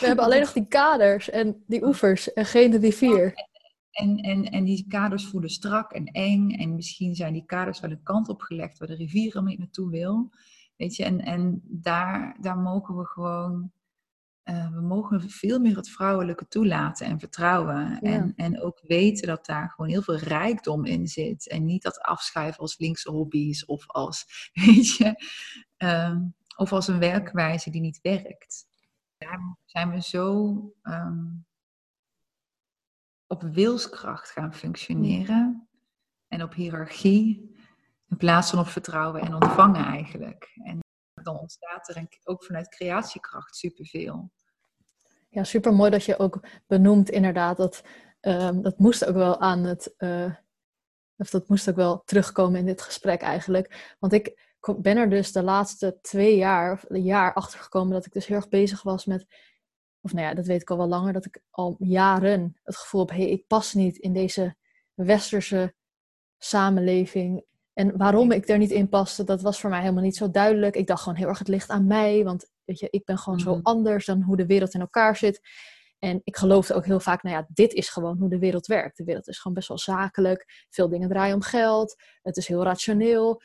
We 0.00 0.06
hebben 0.06 0.24
alleen 0.24 0.40
nog 0.40 0.52
die 0.52 0.66
kaders 0.66 1.30
en 1.30 1.64
die 1.66 1.84
oevers 1.84 2.32
en 2.32 2.44
geen 2.44 2.70
de 2.70 2.78
rivier. 2.78 3.34
En, 3.90 4.18
en, 4.18 4.44
en 4.44 4.64
die 4.64 4.86
kaders 4.88 5.26
voelen 5.26 5.50
strak 5.50 5.92
en 5.92 6.04
eng. 6.04 6.50
En 6.50 6.74
misschien 6.74 7.14
zijn 7.14 7.32
die 7.32 7.44
kaders 7.44 7.80
wel 7.80 7.90
een 7.90 8.02
kant 8.02 8.28
op 8.28 8.40
gelegd 8.40 8.78
waar 8.78 8.88
de 8.88 8.94
rivier 8.94 9.42
niet 9.42 9.58
naartoe 9.58 9.90
wil. 9.90 10.30
Weet 10.78 10.96
je, 10.96 11.04
en, 11.04 11.20
en 11.20 11.62
daar, 11.66 12.38
daar 12.40 12.58
mogen 12.58 12.96
we 12.98 13.06
gewoon. 13.06 13.72
eh, 14.44 14.72
we 14.74 14.82
mogen 14.82 15.30
veel 15.30 15.60
meer 15.60 15.76
het 15.76 15.90
vrouwelijke 15.90 16.48
toelaten 16.48 17.06
en 17.06 17.20
vertrouwen. 17.20 18.00
En, 18.02 18.34
en 18.36 18.62
ook 18.62 18.80
weten 18.82 19.28
dat 19.28 19.46
daar 19.46 19.70
gewoon 19.70 19.90
heel 19.90 20.02
veel 20.02 20.16
rijkdom 20.16 20.86
in 20.86 21.08
zit. 21.08 21.48
En 21.48 21.66
niet 21.66 21.82
dat 21.84 22.00
afschuiven 22.00 22.60
als 22.60 22.78
linkse 22.78 23.10
hobby's 23.12 23.66
of 23.66 23.88
als, 23.90 24.26
weet 24.66 24.96
je, 24.96 25.14
ehm, 25.78 26.22
of 26.56 26.72
als 26.72 26.88
een 26.88 27.00
werkwijze 27.00 27.70
die 27.70 27.82
niet 27.82 28.00
werkt. 28.02 28.66
Daar 29.18 29.58
zijn 29.64 29.90
we 29.90 30.02
zo 30.02 30.54
ehm, 30.82 31.26
op 33.26 33.42
wilskracht 33.42 34.30
gaan 34.30 34.54
functioneren 34.54 35.68
en 36.28 36.42
op 36.42 36.54
hiërarchie 36.54 37.47
in 38.08 38.16
plaats 38.16 38.50
van 38.50 38.58
op 38.58 38.66
vertrouwen 38.66 39.20
en 39.20 39.34
ontvangen 39.34 39.84
eigenlijk. 39.84 40.52
En 40.64 40.78
dan 41.22 41.38
ontstaat 41.38 41.88
er 41.88 42.06
ook 42.24 42.44
vanuit 42.44 42.68
creatiekracht 42.68 43.56
superveel. 43.56 44.30
Ja, 45.28 45.44
super 45.44 45.74
mooi 45.74 45.90
dat 45.90 46.04
je 46.04 46.18
ook 46.18 46.40
benoemt 46.66 47.10
inderdaad 47.10 47.56
dat 47.56 47.82
ehm, 48.20 48.60
dat 48.60 48.78
moest 48.78 49.04
ook 49.04 49.14
wel 49.14 49.40
aan 49.40 49.64
het, 49.64 49.94
eh, 49.96 50.34
of 51.16 51.30
dat 51.30 51.48
moest 51.48 51.68
ook 51.68 51.76
wel 51.76 52.02
terugkomen 52.04 52.60
in 52.60 52.66
dit 52.66 52.82
gesprek 52.82 53.20
eigenlijk. 53.20 53.96
Want 53.98 54.12
ik 54.12 54.46
ben 54.76 54.96
er 54.96 55.10
dus 55.10 55.32
de 55.32 55.42
laatste 55.42 55.98
twee 56.02 56.36
jaar, 56.36 56.72
of 56.72 56.84
een 56.88 57.02
jaar 57.02 57.34
achter 57.34 57.58
gekomen 57.58 57.92
dat 57.92 58.06
ik 58.06 58.12
dus 58.12 58.26
heel 58.26 58.36
erg 58.36 58.48
bezig 58.48 58.82
was 58.82 59.04
met, 59.04 59.26
of 60.00 60.12
nou 60.12 60.26
ja, 60.26 60.34
dat 60.34 60.46
weet 60.46 60.62
ik 60.62 60.70
al 60.70 60.76
wel 60.76 60.88
langer, 60.88 61.12
dat 61.12 61.24
ik 61.24 61.42
al 61.50 61.76
jaren 61.78 62.56
het 62.62 62.76
gevoel 62.76 63.00
heb, 63.00 63.10
hé, 63.10 63.22
hey, 63.22 63.30
ik 63.30 63.46
pas 63.46 63.74
niet 63.74 63.96
in 63.96 64.12
deze 64.12 64.56
westerse 64.94 65.74
samenleving. 66.38 67.44
En 67.78 67.96
waarom 67.96 68.32
ik 68.32 68.48
er 68.48 68.58
niet 68.58 68.70
in 68.70 68.88
paste, 68.88 69.24
dat 69.24 69.42
was 69.42 69.60
voor 69.60 69.70
mij 69.70 69.80
helemaal 69.80 70.02
niet 70.02 70.16
zo 70.16 70.30
duidelijk. 70.30 70.76
Ik 70.76 70.86
dacht 70.86 71.02
gewoon 71.02 71.18
heel 71.18 71.28
erg 71.28 71.38
het 71.38 71.48
ligt 71.48 71.68
aan 71.70 71.86
mij, 71.86 72.24
want 72.24 72.50
weet 72.64 72.78
je, 72.78 72.88
ik 72.90 73.04
ben 73.04 73.18
gewoon 73.18 73.40
zo 73.40 73.54
Mhm. 73.54 73.60
anders 73.62 74.06
dan 74.06 74.22
hoe 74.22 74.36
de 74.36 74.46
wereld 74.46 74.74
in 74.74 74.80
elkaar 74.80 75.16
zit. 75.16 75.40
En 75.98 76.20
ik 76.24 76.36
geloofde 76.36 76.74
ook 76.74 76.84
heel 76.84 77.00
vaak, 77.00 77.22
nou 77.22 77.36
ja, 77.36 77.46
dit 77.52 77.72
is 77.72 77.88
gewoon 77.88 78.18
hoe 78.18 78.28
de 78.28 78.38
wereld 78.38 78.66
werkt. 78.66 78.96
De 78.96 79.04
wereld 79.04 79.28
is 79.28 79.38
gewoon 79.38 79.56
best 79.56 79.68
wel 79.68 79.78
zakelijk. 79.78 80.66
Veel 80.70 80.88
dingen 80.88 81.08
draaien 81.08 81.34
om 81.34 81.42
geld. 81.42 81.96
Het 82.22 82.36
is 82.36 82.48
heel 82.48 82.62
rationeel. 82.62 83.42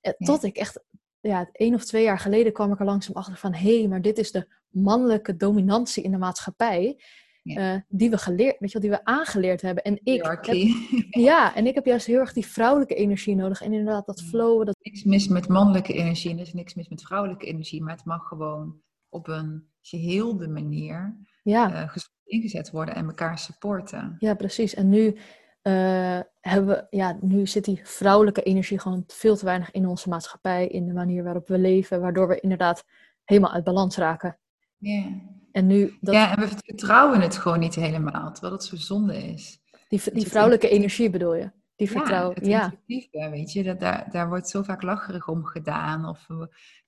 Eh, 0.00 0.12
Ja. 0.16 0.26
Tot 0.26 0.42
ik 0.44 0.56
echt, 0.56 0.84
ja, 1.20 1.48
één 1.52 1.74
of 1.74 1.84
twee 1.84 2.02
jaar 2.02 2.18
geleden 2.18 2.52
kwam 2.52 2.72
ik 2.72 2.78
er 2.78 2.84
langzaam 2.84 3.14
achter 3.14 3.36
van... 3.36 3.54
hé, 3.54 3.78
hey, 3.78 3.88
maar 3.88 4.02
dit 4.02 4.18
is 4.18 4.32
de 4.32 4.46
mannelijke 4.68 5.36
dominantie 5.36 6.02
in 6.02 6.10
de 6.10 6.18
maatschappij... 6.18 7.00
Ja. 7.42 7.74
eh, 7.74 7.80
die 7.88 8.10
we 8.10 8.18
geleerd, 8.18 8.58
weet 8.58 8.72
je 8.72 8.78
wel, 8.80 8.90
die 8.90 8.98
we 8.98 9.04
aangeleerd 9.04 9.62
hebben. 9.62 9.84
En 9.84 10.00
ik, 10.02 10.24
heb, 10.24 10.56
ja, 11.28 11.54
en 11.54 11.66
ik 11.66 11.74
heb 11.74 11.84
juist 11.86 12.06
heel 12.06 12.18
erg 12.18 12.32
die 12.32 12.46
vrouwelijke 12.46 12.94
energie 12.94 13.34
nodig. 13.34 13.60
En 13.60 13.72
inderdaad 13.72 14.06
dat 14.06 14.22
flowen, 14.22 14.66
dat 14.66 14.76
niks 14.80 15.04
mis 15.04 15.28
met 15.28 15.48
mannelijke 15.48 15.92
energie 15.92 16.30
en 16.30 16.36
er 16.36 16.42
is 16.42 16.52
niks 16.52 16.74
mis 16.74 16.88
met 16.88 17.02
vrouwelijke 17.02 17.46
energie, 17.46 17.82
maar 17.82 17.96
het 17.96 18.04
mag 18.04 18.28
gewoon 18.28 18.80
op 19.08 19.28
een 19.28 19.68
geheelde 19.80 20.48
manier 20.48 21.16
ja, 21.42 21.72
eh, 21.74 21.96
ingezet 22.24 22.70
worden 22.70 22.94
en 22.94 23.06
elkaar 23.06 23.38
supporten. 23.38 24.16
Ja, 24.18 24.34
precies. 24.34 24.74
En 24.74 24.88
nu, 24.88 25.16
eh, 25.62 26.20
hebben 26.40 26.66
we, 26.66 26.86
ja, 26.90 27.18
nu 27.20 27.46
zit 27.46 27.64
die 27.64 27.80
vrouwelijke 27.82 28.42
energie 28.42 28.78
gewoon 28.78 29.04
veel 29.06 29.36
te 29.36 29.44
weinig 29.44 29.70
in 29.70 29.86
onze 29.86 30.08
maatschappij, 30.08 30.66
in 30.66 30.86
de 30.86 30.92
manier 30.92 31.24
waarop 31.24 31.48
we 31.48 31.58
leven, 31.58 32.00
waardoor 32.00 32.28
we 32.28 32.40
inderdaad 32.40 32.84
helemaal 33.24 33.52
uit 33.52 33.64
balans 33.64 33.96
raken. 33.96 34.38
Ja. 34.76 35.38
En 35.52 35.66
nu, 35.66 35.96
dat, 36.00 36.14
ja, 36.14 36.36
en 36.36 36.40
we 36.40 36.48
vertrouwen 36.48 37.20
het 37.20 37.36
gewoon 37.36 37.58
niet 37.58 37.74
helemaal, 37.74 38.32
terwijl 38.32 38.52
het 38.52 38.64
zo 38.64 38.76
zonde 38.76 39.16
is. 39.16 39.58
die, 39.88 40.00
die 40.04 40.22
het 40.22 40.28
vrouwelijke 40.28 40.68
energie 40.68 41.10
bedoel 41.10 41.34
je? 41.34 41.50
Die 41.76 41.90
vertrouwen, 41.90 42.34
het 42.34 42.46
ja. 42.46 42.62
intuïtieve, 42.62 43.30
weet 43.30 43.52
je, 43.52 43.62
dat, 43.62 43.80
daar, 43.80 44.10
daar 44.10 44.28
wordt 44.28 44.48
zo 44.48 44.62
vaak 44.62 44.82
lacherig 44.82 45.28
om 45.28 45.44
gedaan. 45.44 46.04
Of, 46.04 46.26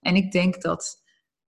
en 0.00 0.16
ik 0.16 0.32
denk 0.32 0.62
dat, 0.62 1.02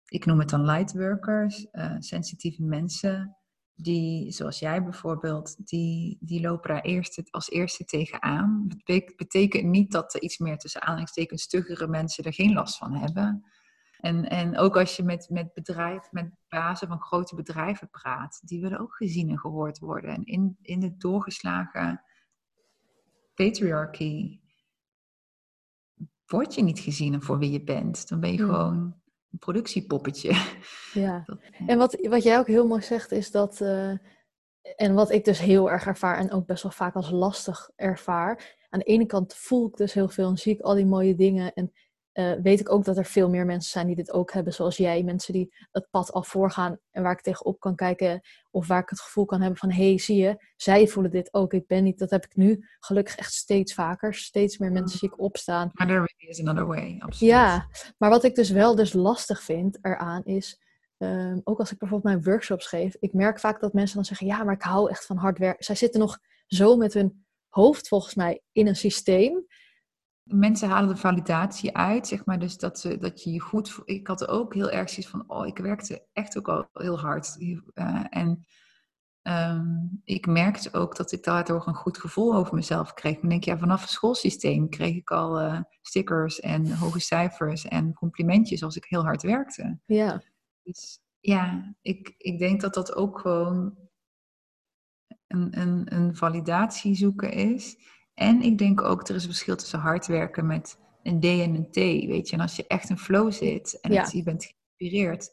ik 0.06 0.26
noem 0.26 0.40
het 0.40 0.50
dan 0.50 0.66
lightworkers, 0.66 1.70
eh, 1.72 1.96
sensitieve 2.00 2.64
mensen, 2.64 3.38
die, 3.76 4.32
zoals 4.32 4.60
jij 4.60 4.84
bijvoorbeeld, 4.84 5.68
die, 5.68 6.18
die 6.20 6.42
lopen 6.42 6.70
daar 6.70 6.82
eerst, 6.82 7.22
als 7.32 7.50
eerste 7.50 7.86
tegenaan. 7.86 8.66
Het 8.68 8.84
bete- 8.84 9.14
betekent 9.16 9.64
niet 9.64 9.92
dat 9.92 10.14
er 10.14 10.22
iets 10.22 10.38
meer 10.38 10.58
tussen 10.58 10.82
aanhalingstekens 10.82 11.44
stuggere 11.44 11.88
mensen 11.88 12.24
er 12.24 12.34
geen 12.34 12.54
last 12.54 12.78
van 12.78 12.96
hebben. 12.96 13.46
En, 14.04 14.30
en 14.30 14.58
ook 14.58 14.78
als 14.78 14.96
je 14.96 15.04
met, 15.04 15.30
met 15.30 15.54
bedrijf, 15.54 16.12
met 16.12 16.32
bazen 16.48 16.88
van 16.88 17.00
grote 17.02 17.36
bedrijven 17.36 17.90
praat, 17.90 18.42
die 18.46 18.62
willen 18.62 18.80
ook 18.80 18.96
gezien 18.96 19.30
en 19.30 19.40
gehoord 19.40 19.80
worden. 19.80 20.10
En 20.16 20.24
in, 20.24 20.58
in 20.62 20.80
de 20.80 20.98
doorgeslagen 20.98 22.04
patriarchy 23.34 24.40
word 26.26 26.56
je 26.56 26.62
niet 26.64 26.80
gezien 26.80 27.22
voor 27.22 27.38
wie 27.38 27.52
je 27.52 27.64
bent. 27.64 28.08
Dan 28.10 28.20
ben 28.20 28.32
je 28.32 28.38
gewoon 28.38 28.96
een 29.32 29.40
productiepoppetje. 29.40 30.32
ja. 30.94 31.24
Dat- 31.26 31.40
En 31.66 31.78
wat, 31.78 31.98
wat 32.10 32.24
jij 32.24 32.40
ook 32.40 32.48
heel 32.48 32.68
mooi 32.68 32.82
zegt 32.82 33.12
is 33.12 33.32
dat, 33.32 33.62
eh, 33.62 33.90
en 34.76 34.94
wat 34.94 35.12
ik 35.12 35.26
dus 35.26 35.40
heel 35.40 35.72
erg 35.72 35.86
ervaar 35.86 36.18
en 36.18 36.32
ook 36.32 36.46
best 36.46 36.64
wel 36.64 36.72
vaak 36.72 36.96
als 36.96 37.10
lastig 37.10 37.70
ervaar. 37.76 38.58
Aan 38.70 38.80
de 38.80 38.86
ene 38.86 39.06
kant 39.06 39.36
voel 39.36 39.68
ik 39.68 39.76
dus 39.78 39.94
heel 39.94 40.10
veel 40.10 40.30
en 40.30 40.38
zie 40.38 40.54
ik 40.54 40.62
al 40.62 40.76
die 40.76 40.86
mooie 40.86 41.16
dingen 41.16 41.54
en 41.54 41.72
eh, 42.14 42.32
weet 42.42 42.60
ik 42.60 42.72
ook 42.72 42.84
dat 42.84 42.98
er 42.98 43.06
veel 43.06 43.30
meer 43.30 43.46
mensen 43.46 43.72
zijn 43.72 43.88
die 43.88 43.96
dit 43.96 44.12
ook 44.12 44.32
hebben, 44.32 44.54
zoals 44.54 44.78
jij. 44.78 45.04
Mensen 45.04 45.34
die 45.34 45.54
het 45.72 45.88
pad 45.90 46.12
al 46.12 46.24
voorgaan 46.24 46.80
en 46.92 47.04
waar 47.04 47.12
ik 47.12 47.22
tegenop 47.22 47.60
kan 47.60 47.76
kijken 47.76 48.22
of 48.52 48.68
waar 48.68 48.82
ik 48.82 48.90
het 48.90 49.02
gevoel 49.02 49.26
kan 49.26 49.40
hebben 49.40 49.60
van, 49.60 49.72
hé, 49.72 49.88
hey, 49.88 50.00
zie 50.00 50.18
je, 50.18 50.46
zij 50.56 50.88
voelen 50.88 51.12
dit 51.12 51.34
ook. 51.34 51.54
Ik 51.54 51.68
ben 51.68 51.84
niet, 51.84 52.00
dat 52.00 52.10
heb 52.10 52.26
ik 52.26 52.36
nu 52.36 52.66
gelukkig 52.80 53.16
echt 53.16 53.34
steeds 53.34 53.74
vaker. 53.74 54.14
Steeds 54.14 54.58
meer 54.58 54.72
mensen 54.72 55.00
zie 55.00 55.08
ik 55.08 55.20
opstaan. 55.20 55.70
Maar 55.74 55.88
there 55.88 56.08
really 56.18 56.32
is 56.32 56.40
another 56.40 56.66
way, 56.66 56.96
absoluut. 57.00 57.34
Ja, 57.34 57.68
maar 57.98 58.10
wat 58.10 58.24
ik 58.24 58.36
dus 58.36 58.50
wel 58.50 58.76
dus 58.76 58.94
lastig 58.94 59.42
vind 59.42 59.78
eraan 59.82 60.24
is, 60.24 60.62
ehm, 60.98 61.40
ook 61.44 61.60
als 61.60 61.72
ik 61.72 61.78
bijvoorbeeld 61.78 62.14
mijn 62.14 62.26
workshops 62.26 62.68
geef, 62.68 62.96
ik 63.00 63.14
merk 63.14 63.40
vaak 63.40 63.60
dat 63.60 63.74
mensen 63.74 63.96
dan 63.96 64.06
zeggen, 64.06 64.28
ja, 64.28 64.44
maar 64.44 64.56
ik 64.56 64.62
hou 64.62 64.90
echt 64.90 65.06
van 65.06 65.18
hard 65.18 65.38
werken. 65.38 65.66
Zij 65.66 65.76
zitten 65.76 66.00
nog 66.00 66.20
zo 66.48 66.78
met 66.78 66.94
hun 66.94 67.26
hoofd 67.48 67.88
volgens 67.88 68.16
mij 68.16 68.42
in 68.52 68.68
een 68.68 68.76
systeem. 68.76 69.46
Mensen 70.24 70.70
halen 70.70 70.90
de 70.90 70.98
validatie 71.02 71.76
uit, 71.78 72.08
zeg 72.08 72.26
maar, 72.26 72.40
dus 72.40 72.58
dat, 72.58 72.80
ze, 72.80 72.98
dat 72.98 73.24
je 73.24 73.32
je 73.32 73.40
goed... 73.40 73.70
vo- 73.70 73.82
Ik 73.86 74.08
had 74.08 74.28
ook 74.28 74.54
heel 74.54 74.70
erg 74.70 74.90
zoiets 74.90 75.12
van, 75.12 75.24
oh, 75.30 75.48
ik 75.48 75.58
werkte 75.58 76.06
echt 76.14 76.38
ook 76.38 76.48
al 76.48 76.70
heel 76.74 77.00
hard. 77.00 77.38
Eh, 77.74 78.04
en 78.10 78.46
ehm, 79.22 79.68
ik 80.04 80.26
merkte 80.26 80.74
ook 80.74 80.96
dat 80.96 81.12
ik 81.12 81.24
daardoor 81.24 81.68
een 81.68 81.76
goed 81.76 81.98
gevoel 81.98 82.36
over 82.36 82.56
mezelf 82.56 82.94
kreeg. 82.94 83.20
Dan 83.20 83.30
denk 83.30 83.44
ja, 83.44 83.58
vanaf 83.58 83.82
het 83.82 83.90
schoolsysteem 83.90 84.70
kreeg 84.70 84.96
ik 84.96 85.12
al 85.12 85.40
eh, 85.40 85.60
stickers 85.82 86.40
en 86.40 86.72
hoge 86.78 87.00
cijfers 87.00 87.66
en 87.66 87.94
complimentjes 87.94 88.64
als 88.64 88.76
ik 88.76 88.86
heel 88.86 89.04
hard 89.04 89.22
werkte. 89.22 89.80
Ja, 89.86 90.24
Dus 90.64 91.00
ja, 91.20 91.76
ik, 91.82 92.14
ik 92.18 92.40
denk 92.40 92.62
dat 92.62 92.74
dat 92.74 92.96
ook 92.96 93.20
gewoon 93.20 93.78
een, 95.28 95.60
een, 95.60 95.96
een 95.96 96.16
validatie 96.16 96.96
zoeken 96.96 97.32
is. 97.32 97.78
En 98.14 98.42
ik 98.42 98.58
denk 98.58 98.82
ook, 98.82 99.08
er 99.08 99.16
is 99.16 99.24
een 99.24 99.30
verschil 99.30 99.56
tussen 99.56 99.80
hard 99.80 100.06
werken 100.08 100.46
met 100.46 100.80
een 101.04 101.20
D 101.20 101.24
en 101.26 101.56
een 101.56 101.72
T, 101.72 101.76
weet 101.76 102.30
je. 102.30 102.36
En 102.36 102.42
als 102.42 102.56
je 102.56 102.68
echt 102.68 102.90
in 102.90 102.98
flow 102.98 103.32
zit 103.32 103.80
en 103.82 103.92
Ja. 103.92 104.08
je 104.12 104.24
bent 104.24 104.44
geïnspireerd, 104.46 105.32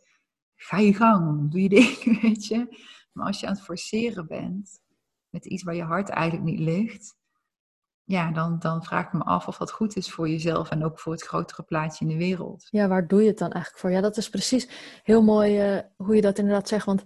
ga 0.57 0.79
je 0.79 0.95
gang, 0.95 1.51
doe 1.51 1.63
je 1.63 1.69
ding, 1.79 2.21
weet 2.23 2.47
je. 2.47 2.87
Maar 3.13 3.27
als 3.27 3.41
je 3.41 3.47
aan 3.47 3.53
het 3.53 3.63
forceren 3.63 4.27
bent 4.27 4.81
met 5.29 5.47
iets 5.47 5.63
waar 5.63 5.75
je 5.75 5.83
hart 5.83 6.09
eigenlijk 6.09 6.45
niet 6.51 6.59
ligt, 6.61 7.19
ja, 8.05 8.31
dan, 8.31 8.59
dan 8.59 8.85
vraag 8.85 9.07
ik 9.07 9.13
me 9.13 9.23
af 9.25 9.49
of 9.49 9.57
dat 9.57 9.71
goed 9.71 9.97
is 9.97 10.11
voor 10.13 10.29
jezelf 10.29 10.71
en 10.71 10.85
ook 10.85 11.01
voor 11.01 11.13
het 11.13 11.23
grotere 11.23 11.63
plaatje 11.63 12.05
in 12.05 12.11
de 12.11 12.17
wereld. 12.25 12.67
Ja, 12.71 12.89
waar 12.89 13.07
doe 13.09 13.23
je 13.23 13.29
het 13.29 13.39
dan 13.39 13.51
eigenlijk 13.51 13.83
voor? 13.83 13.91
Ja, 13.91 14.01
dat 14.01 14.17
is 14.17 14.31
precies 14.31 14.69
heel 15.03 15.23
mooi 15.23 15.59
eh, 15.59 15.83
hoe 15.97 16.15
je 16.15 16.21
dat 16.21 16.39
inderdaad 16.39 16.69
zegt. 16.69 16.87
Want 16.87 17.05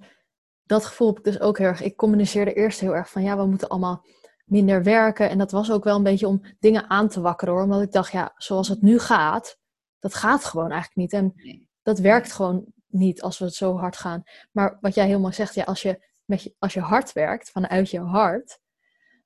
dat 0.63 0.85
gevoel 0.85 1.09
heb 1.09 1.19
ik 1.19 1.25
dus 1.25 1.41
ook 1.41 1.59
heel 1.59 1.67
erg. 1.67 1.83
Ik 1.83 1.97
communiceerde 1.97 2.53
eerst 2.53 2.81
heel 2.81 2.95
erg 2.95 3.11
van 3.11 3.23
ja, 3.23 3.37
we 3.37 3.47
moeten 3.47 3.69
allemaal 3.69 4.05
minder 4.45 4.83
werken. 4.83 5.31
En 5.31 5.39
dat 5.39 5.51
was 5.51 5.71
ook 5.71 5.85
wel 5.85 5.97
een 5.97 6.03
beetje 6.03 6.29
om 6.29 6.43
dingen 6.59 6.91
aan 6.91 7.09
te 7.09 7.21
wakkeren 7.21 7.55
hoor. 7.55 7.63
Omdat 7.63 7.83
ik 7.83 7.93
dacht, 7.93 8.13
ja, 8.13 8.33
zoals 8.37 8.69
het 8.69 8.83
nu 8.83 8.99
gaat, 8.99 9.59
dat 9.99 10.15
gaat 10.15 10.45
gewoon 10.45 10.71
eigenlijk 10.71 10.97
niet. 10.97 11.13
En 11.13 11.35
dat 11.83 11.99
werkt 11.99 12.33
gewoon 12.33 12.65
niet 12.87 13.23
als 13.23 13.39
we 13.39 13.45
het 13.45 13.55
zo 13.55 13.77
hard 13.77 13.97
gaan. 13.97 14.23
Maar 14.53 14.79
wat 14.81 14.95
jij 14.95 15.07
helemaal 15.07 15.33
zegt, 15.33 15.55
ja, 15.55 15.65
als 15.65 15.83
je, 15.83 16.07
met 16.25 16.43
je, 16.43 16.55
als 16.59 16.75
je 16.75 16.81
hard 16.81 17.13
werkt, 17.13 17.51
vanuit 17.51 17.91
je 17.91 18.01
hart, 18.01 18.59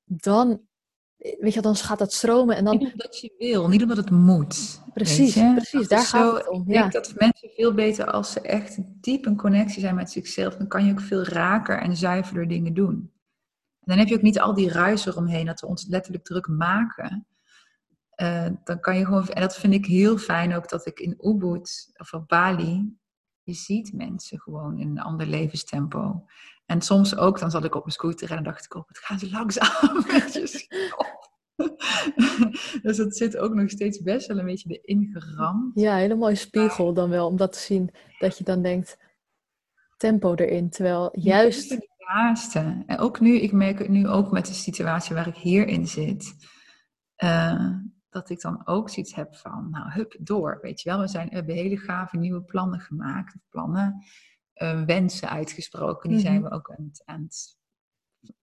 dan, 0.05 0.61
weet 1.17 1.55
je, 1.55 1.61
dan 1.61 1.77
gaat 1.77 1.99
dat 1.99 2.13
stromen. 2.13 2.57
En 2.57 2.65
dan... 2.65 2.79
Niet 2.79 2.93
omdat 2.93 3.21
je 3.21 3.35
wil, 3.39 3.69
niet 3.69 3.83
omdat 3.83 3.97
het 3.97 4.11
moet. 4.11 4.81
Precies, 4.95 5.33
precies 5.33 5.89
daar 5.89 6.05
gaat 6.05 6.37
het 6.37 6.49
om. 6.49 6.61
Ik 6.61 6.67
denk 6.67 6.93
dat 6.93 7.15
mensen 7.17 7.49
veel 7.49 7.75
beter 7.75 8.11
als 8.11 8.33
ze 8.33 8.41
echt 8.41 8.79
diep 9.01 9.27
een 9.27 9.37
connectie 9.37 9.81
zijn 9.81 9.95
met 9.95 10.11
zichzelf, 10.11 10.57
dan 10.57 10.69
kan 10.69 10.85
je 10.85 10.93
ook 10.93 11.01
veel 11.01 11.23
raker 11.23 11.79
en 11.79 11.97
zuiverder 11.97 12.49
dingen 12.49 12.75
doen. 12.75 13.13
Dan 13.89 13.99
heb 13.99 14.09
je 14.09 14.15
ook 14.15 14.23
niet 14.23 14.41
al 14.41 14.55
die 14.55 14.73
ruis 14.73 15.07
eromheen 15.07 15.47
dat 15.47 15.61
we 15.61 15.67
ons 15.67 15.87
letterlijk 15.87 16.25
druk 16.25 16.49
maken. 16.49 17.27
Uh, 18.23 18.49
dan 18.65 18.81
kan 18.81 18.99
je 18.99 19.05
gewoon, 19.05 19.29
en 19.29 19.41
dat 19.41 19.57
vind 19.57 19.75
ik 19.75 19.87
heel 19.87 20.19
fijn 20.19 20.55
ook 20.55 20.69
dat 20.69 20.87
ik 20.87 21.01
in 21.01 21.19
Ubud 21.21 21.91
of 21.97 22.13
op 22.13 22.29
Bali, 22.29 22.97
je 23.43 23.53
ziet 23.53 23.93
mensen 23.93 24.41
gewoon 24.41 24.79
in 24.79 24.89
een 24.89 25.01
ander 25.01 25.27
levenstempo. 25.27 26.25
En 26.67 26.81
soms 26.81 27.17
ook, 27.17 27.39
dan 27.39 27.51
zat 27.51 27.65
ik 27.65 27.75
op 27.75 27.81
mijn 27.81 27.93
scooter 27.93 28.31
en 28.31 28.43
dacht 28.43 28.65
ik, 28.65 28.75
op, 28.75 28.89
het 28.89 28.99
gaat 28.99 29.31
langzaam. 29.31 30.05
dus 32.83 32.97
het 32.97 33.17
zit 33.17 33.37
ook 33.37 33.55
nog 33.55 33.71
steeds 33.71 34.03
best 34.03 34.27
wel 34.27 34.39
een 34.39 34.45
beetje 34.45 34.81
geramd. 35.13 35.81
Ja, 35.81 35.93
een 35.93 35.99
hele 35.99 36.15
mooie 36.15 36.35
spiegel 36.35 36.95
dan 36.95 37.11
wel, 37.11 37.27
om 37.27 37.37
dat 37.37 37.53
te 37.53 37.59
zien. 37.59 37.95
Dat 38.19 38.39
je 38.39 38.45
dan 38.45 38.63
denkt, 38.63 38.99
tempo 39.97 40.35
erin. 40.35 40.71
Terwijl 40.71 41.09
juist... 41.13 41.87
Haasten. 42.09 42.83
En 42.87 42.99
ook 42.99 43.21
nu, 43.21 43.35
ik 43.35 43.53
merk 43.53 43.79
het 43.79 43.89
nu 43.89 44.09
ook 44.09 44.31
met 44.31 44.47
de 44.47 44.53
situatie 44.53 45.15
waar 45.15 45.27
ik 45.27 45.37
hierin 45.37 45.87
zit. 45.87 46.35
Uh, 47.25 47.71
dat 48.09 48.31
ik 48.31 48.41
dan 48.41 48.67
ook 48.67 48.91
zoiets 48.91 49.15
heb 49.15 49.37
van, 49.37 49.71
nou, 49.71 49.91
hup, 49.91 50.17
door. 50.21 50.59
Weet 50.63 50.81
je 50.81 50.91
wel, 50.91 51.01
we, 51.01 51.09
zijn, 51.09 51.29
we 51.29 51.35
hebben 51.35 51.55
hele 51.55 51.77
gave 51.77 52.17
nieuwe 52.17 52.43
plannen 52.43 52.81
gemaakt. 52.81 53.37
Plannen, 53.49 54.05
uh, 54.55 54.83
wensen 54.85 55.29
uitgesproken. 55.29 56.11
Die 56.11 56.19
zijn 56.19 56.41
mhm. 56.41 56.43
we 56.43 56.51
ook 56.51 56.71
aan 56.71 56.85
het, 56.85 57.03
aan 57.05 57.23
het, 57.23 57.59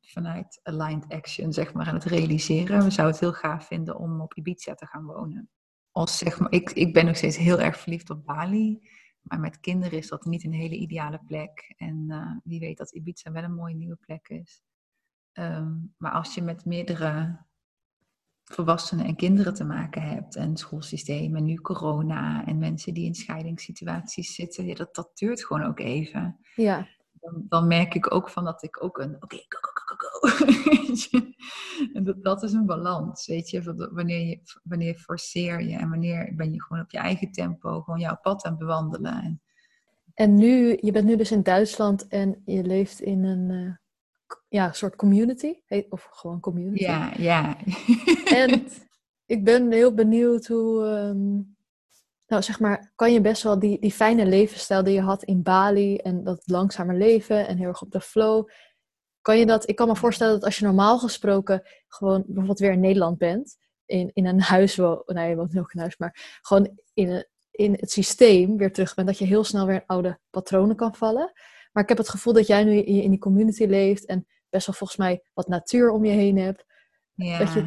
vanuit 0.01 0.59
aligned 0.63 1.07
action, 1.07 1.53
zeg 1.53 1.73
maar, 1.73 1.87
aan 1.87 1.95
het 1.95 2.03
realiseren. 2.03 2.83
We 2.83 2.91
zouden 2.91 3.15
het 3.15 3.19
heel 3.19 3.33
gaaf 3.33 3.67
vinden 3.67 3.97
om 3.97 4.21
op 4.21 4.33
Ibiza 4.33 4.75
te 4.75 4.85
gaan 4.85 5.05
wonen. 5.05 5.49
Als, 5.91 6.17
zeg 6.17 6.39
maar, 6.39 6.51
ik, 6.51 6.71
ik 6.71 6.93
ben 6.93 7.05
nog 7.05 7.15
steeds 7.15 7.37
heel 7.37 7.59
erg 7.59 7.79
verliefd 7.79 8.09
op 8.09 8.25
Bali. 8.25 8.89
Maar 9.25 9.39
met 9.39 9.59
kinderen 9.59 9.97
is 9.97 10.07
dat 10.07 10.25
niet 10.25 10.43
een 10.43 10.53
hele 10.53 10.75
ideale 10.75 11.19
plek. 11.25 11.73
En 11.77 12.05
uh, 12.07 12.31
wie 12.43 12.59
weet 12.59 12.77
dat 12.77 12.91
Ibiza 12.91 13.31
wel 13.31 13.43
een 13.43 13.55
mooie 13.55 13.75
nieuwe 13.75 13.95
plek 13.95 14.27
is. 14.27 14.61
Um, 15.33 15.93
maar 15.97 16.11
als 16.11 16.33
je 16.33 16.41
met 16.41 16.65
meerdere 16.65 17.45
volwassenen 18.43 19.05
en 19.05 19.15
kinderen 19.15 19.53
te 19.53 19.63
maken 19.63 20.01
hebt. 20.01 20.35
En 20.35 20.57
schoolsysteem 20.57 21.35
en 21.35 21.43
nu 21.43 21.55
corona 21.55 22.45
en 22.45 22.57
mensen 22.57 22.93
die 22.93 23.05
in 23.05 23.15
scheidingssituaties 23.15 24.35
zitten. 24.35 24.65
Ja, 24.65 24.75
dat, 24.75 24.95
dat 24.95 25.17
duurt 25.17 25.45
gewoon 25.45 25.63
ook 25.63 25.79
even. 25.79 26.39
Ja. 26.55 26.87
Dan, 27.25 27.45
dan 27.49 27.67
merk 27.67 27.93
ik 27.93 28.13
ook 28.13 28.29
van 28.29 28.43
dat 28.43 28.63
ik 28.63 28.83
ook 28.83 28.97
een, 28.97 29.15
oké, 29.19 29.35
go, 29.35 29.59
go, 29.61 29.95
go, 29.95 29.95
go, 29.97 30.29
en 31.93 32.03
dat, 32.03 32.23
dat 32.23 32.43
is 32.43 32.53
een 32.53 32.65
balans, 32.65 33.27
weet 33.27 33.49
je. 33.49 33.89
Wanneer, 33.91 34.27
je. 34.27 34.39
wanneer 34.63 34.95
forceer 34.95 35.61
je 35.61 35.77
en 35.77 35.89
wanneer 35.89 36.33
ben 36.35 36.53
je 36.53 36.63
gewoon 36.63 36.83
op 36.83 36.91
je 36.91 36.97
eigen 36.97 37.31
tempo, 37.31 37.81
gewoon 37.81 37.99
jouw 37.99 38.17
pad 38.21 38.45
aan 38.45 38.57
bewandelen. 38.57 39.21
En, 39.21 39.41
en 40.13 40.35
nu, 40.35 40.77
je 40.81 40.91
bent 40.91 41.05
nu 41.05 41.15
dus 41.15 41.31
in 41.31 41.43
Duitsland 41.43 42.07
en 42.07 42.41
je 42.45 42.63
leeft 42.63 43.01
in 43.01 43.23
een... 43.23 43.49
Uh 43.49 43.75
ja, 44.49 44.71
soort 44.71 44.95
community. 44.95 45.53
Of 45.89 46.07
gewoon 46.11 46.39
community. 46.39 46.83
Ja, 46.83 47.13
ja. 47.17 47.57
en 48.25 48.67
ik 49.35 49.43
ben 49.43 49.71
heel 49.71 49.93
benieuwd 49.93 50.45
hoe, 50.47 50.85
ehm, 50.85 51.41
nou 52.27 52.43
zeg 52.43 52.59
maar, 52.59 52.91
kan 52.95 53.13
je 53.13 53.21
best 53.21 53.43
wel 53.43 53.59
die, 53.59 53.79
die 53.79 53.91
fijne 53.91 54.25
levensstijl 54.25 54.83
die 54.83 54.93
je 54.93 55.01
had 55.01 55.23
in 55.23 55.43
Bali 55.43 55.95
en 55.95 56.23
dat 56.23 56.41
langzame 56.45 56.93
leven 56.93 57.47
en 57.47 57.57
heel 57.57 57.67
erg 57.67 57.81
op 57.81 57.91
de 57.91 58.01
flow. 58.01 58.49
Kan 59.21 59.37
je 59.37 59.45
dat, 59.45 59.69
ik 59.69 59.75
kan 59.75 59.87
me 59.87 59.95
voorstellen 59.95 60.33
dat 60.33 60.43
als 60.43 60.57
je 60.57 60.65
normaal 60.65 60.99
gesproken 60.99 61.61
gewoon 61.87 62.23
bijvoorbeeld 62.25 62.59
weer 62.59 62.71
in 62.71 62.79
Nederland 62.79 63.17
bent, 63.17 63.57
in, 63.85 64.11
in 64.13 64.25
een 64.25 64.41
huis, 64.41 64.75
wo 64.75 65.03
nee, 65.05 65.29
je 65.29 65.35
woont 65.35 65.53
nog 65.53 65.73
in 65.73 65.79
huis, 65.79 65.97
maar 65.97 66.39
gewoon 66.41 66.79
in, 66.93 67.27
in 67.51 67.73
het 67.79 67.91
systeem 67.91 68.57
weer 68.57 68.73
terug 68.73 68.95
bent, 68.95 69.07
dat 69.07 69.17
je 69.17 69.25
heel 69.25 69.43
snel 69.43 69.65
weer 69.65 69.75
in 69.75 69.85
oude 69.85 70.19
patronen 70.29 70.75
kan 70.75 70.95
vallen. 70.95 71.31
Maar 71.71 71.83
ik 71.83 71.89
heb 71.89 71.97
het 71.97 72.09
gevoel 72.09 72.33
dat 72.33 72.47
jij 72.47 72.63
nu 72.63 72.77
in 72.77 73.09
die 73.09 73.19
community 73.19 73.65
leeft 73.65 74.05
en 74.05 74.27
best 74.49 74.65
wel 74.65 74.75
volgens 74.75 74.99
mij 74.99 75.23
wat 75.33 75.47
natuur 75.47 75.89
om 75.91 76.05
je 76.05 76.11
heen 76.11 76.37
hebt. 76.37 76.65
Ja. 77.13 77.37
Dat, 77.37 77.63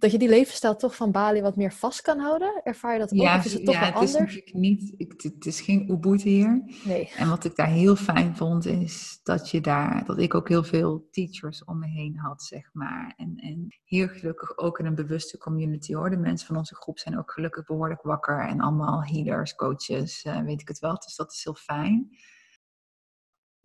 dat 0.00 0.12
je 0.12 0.18
die 0.18 0.28
levensstijl 0.28 0.76
toch 0.76 0.96
van 0.96 1.12
Bali 1.12 1.40
wat 1.40 1.56
meer 1.56 1.72
vast 1.72 2.00
kan 2.00 2.18
houden. 2.18 2.60
Ervaar 2.64 2.92
je 2.92 2.98
dat 2.98 3.12
ook? 3.12 3.18
Ja, 3.18 3.38
of 3.38 3.44
is 3.44 3.52
het 3.52 3.64
toch 3.64 3.74
ja, 3.74 3.80
wel 3.80 4.00
het 4.00 4.14
anders? 4.14 4.36
Is 4.36 4.52
niet, 4.52 4.94
het 5.16 5.46
is 5.46 5.60
geen 5.60 5.90
Ubud 5.90 6.22
hier. 6.22 6.62
Nee. 6.84 7.12
En 7.16 7.28
wat 7.28 7.44
ik 7.44 7.56
daar 7.56 7.68
heel 7.68 7.96
fijn 7.96 8.36
vond 8.36 8.66
is 8.66 9.20
dat 9.22 9.50
je 9.50 9.60
daar, 9.60 10.04
dat 10.04 10.18
ik 10.18 10.34
ook 10.34 10.48
heel 10.48 10.64
veel 10.64 11.08
teachers 11.10 11.64
om 11.64 11.78
me 11.78 11.86
heen 11.86 12.18
had, 12.18 12.42
zeg 12.42 12.70
maar. 12.72 13.14
En, 13.16 13.36
en 13.36 13.66
hier 13.84 14.08
gelukkig 14.08 14.58
ook 14.58 14.78
in 14.78 14.86
een 14.86 14.94
bewuste 14.94 15.38
community 15.38 15.94
hoor. 15.94 16.10
De 16.10 16.16
mensen 16.16 16.46
van 16.46 16.56
onze 16.56 16.74
groep 16.74 16.98
zijn 16.98 17.18
ook 17.18 17.32
gelukkig 17.32 17.66
behoorlijk 17.66 18.02
wakker 18.02 18.40
en 18.48 18.60
allemaal 18.60 19.04
healers, 19.04 19.54
coaches, 19.54 20.24
uh, 20.24 20.40
weet 20.40 20.60
ik 20.60 20.68
het 20.68 20.78
wel. 20.78 20.94
Dus 20.94 21.16
dat 21.16 21.32
is 21.32 21.44
heel 21.44 21.54
fijn 21.54 22.08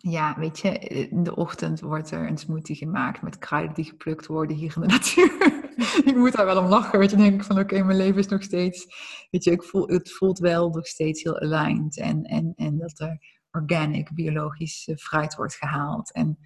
ja, 0.10 0.36
weet 0.38 0.60
je, 0.60 0.70
in 0.80 1.24
de 1.24 1.36
ochtend 1.36 1.80
wordt 1.80 2.12
er 2.12 2.28
een 2.28 2.38
smoothie 2.38 2.76
gemaakt 2.76 3.22
met 3.22 3.38
kruiden 3.38 3.76
die 3.76 3.86
geplukt 3.86 4.26
worden 4.26 4.58
hier 4.58 4.74
in 4.76 4.82
de 4.82 4.88
natuur. 4.98 5.65
ik 6.10 6.16
moet 6.16 6.36
daar 6.36 6.46
wel 6.46 6.64
om 6.64 6.70
lachen, 6.70 7.00
weet 7.00 7.10
je, 7.10 7.18
denk 7.18 7.34
ik 7.34 7.44
van 7.44 7.60
oké, 7.60 7.84
mijn 7.84 7.98
leven 7.98 8.20
is 8.20 8.28
nog 8.28 8.44
steeds, 8.44 8.86
weet 9.32 9.44
je, 9.44 9.52
ik 9.52 9.64
voel, 9.64 9.88
het 9.88 10.12
voelt 10.12 10.40
wel 10.40 10.70
nog 10.70 10.88
steeds 10.88 11.24
heel 11.24 11.40
aligned 11.40 11.98
en, 11.98 12.24
en, 12.24 12.54
en 12.56 12.78
dat 12.78 13.00
er 13.00 13.20
organic, 13.52 14.14
biologisch 14.14 14.90
fruit 14.96 15.36
wordt 15.36 15.56
gehaald. 15.56 16.14
En 16.14 16.38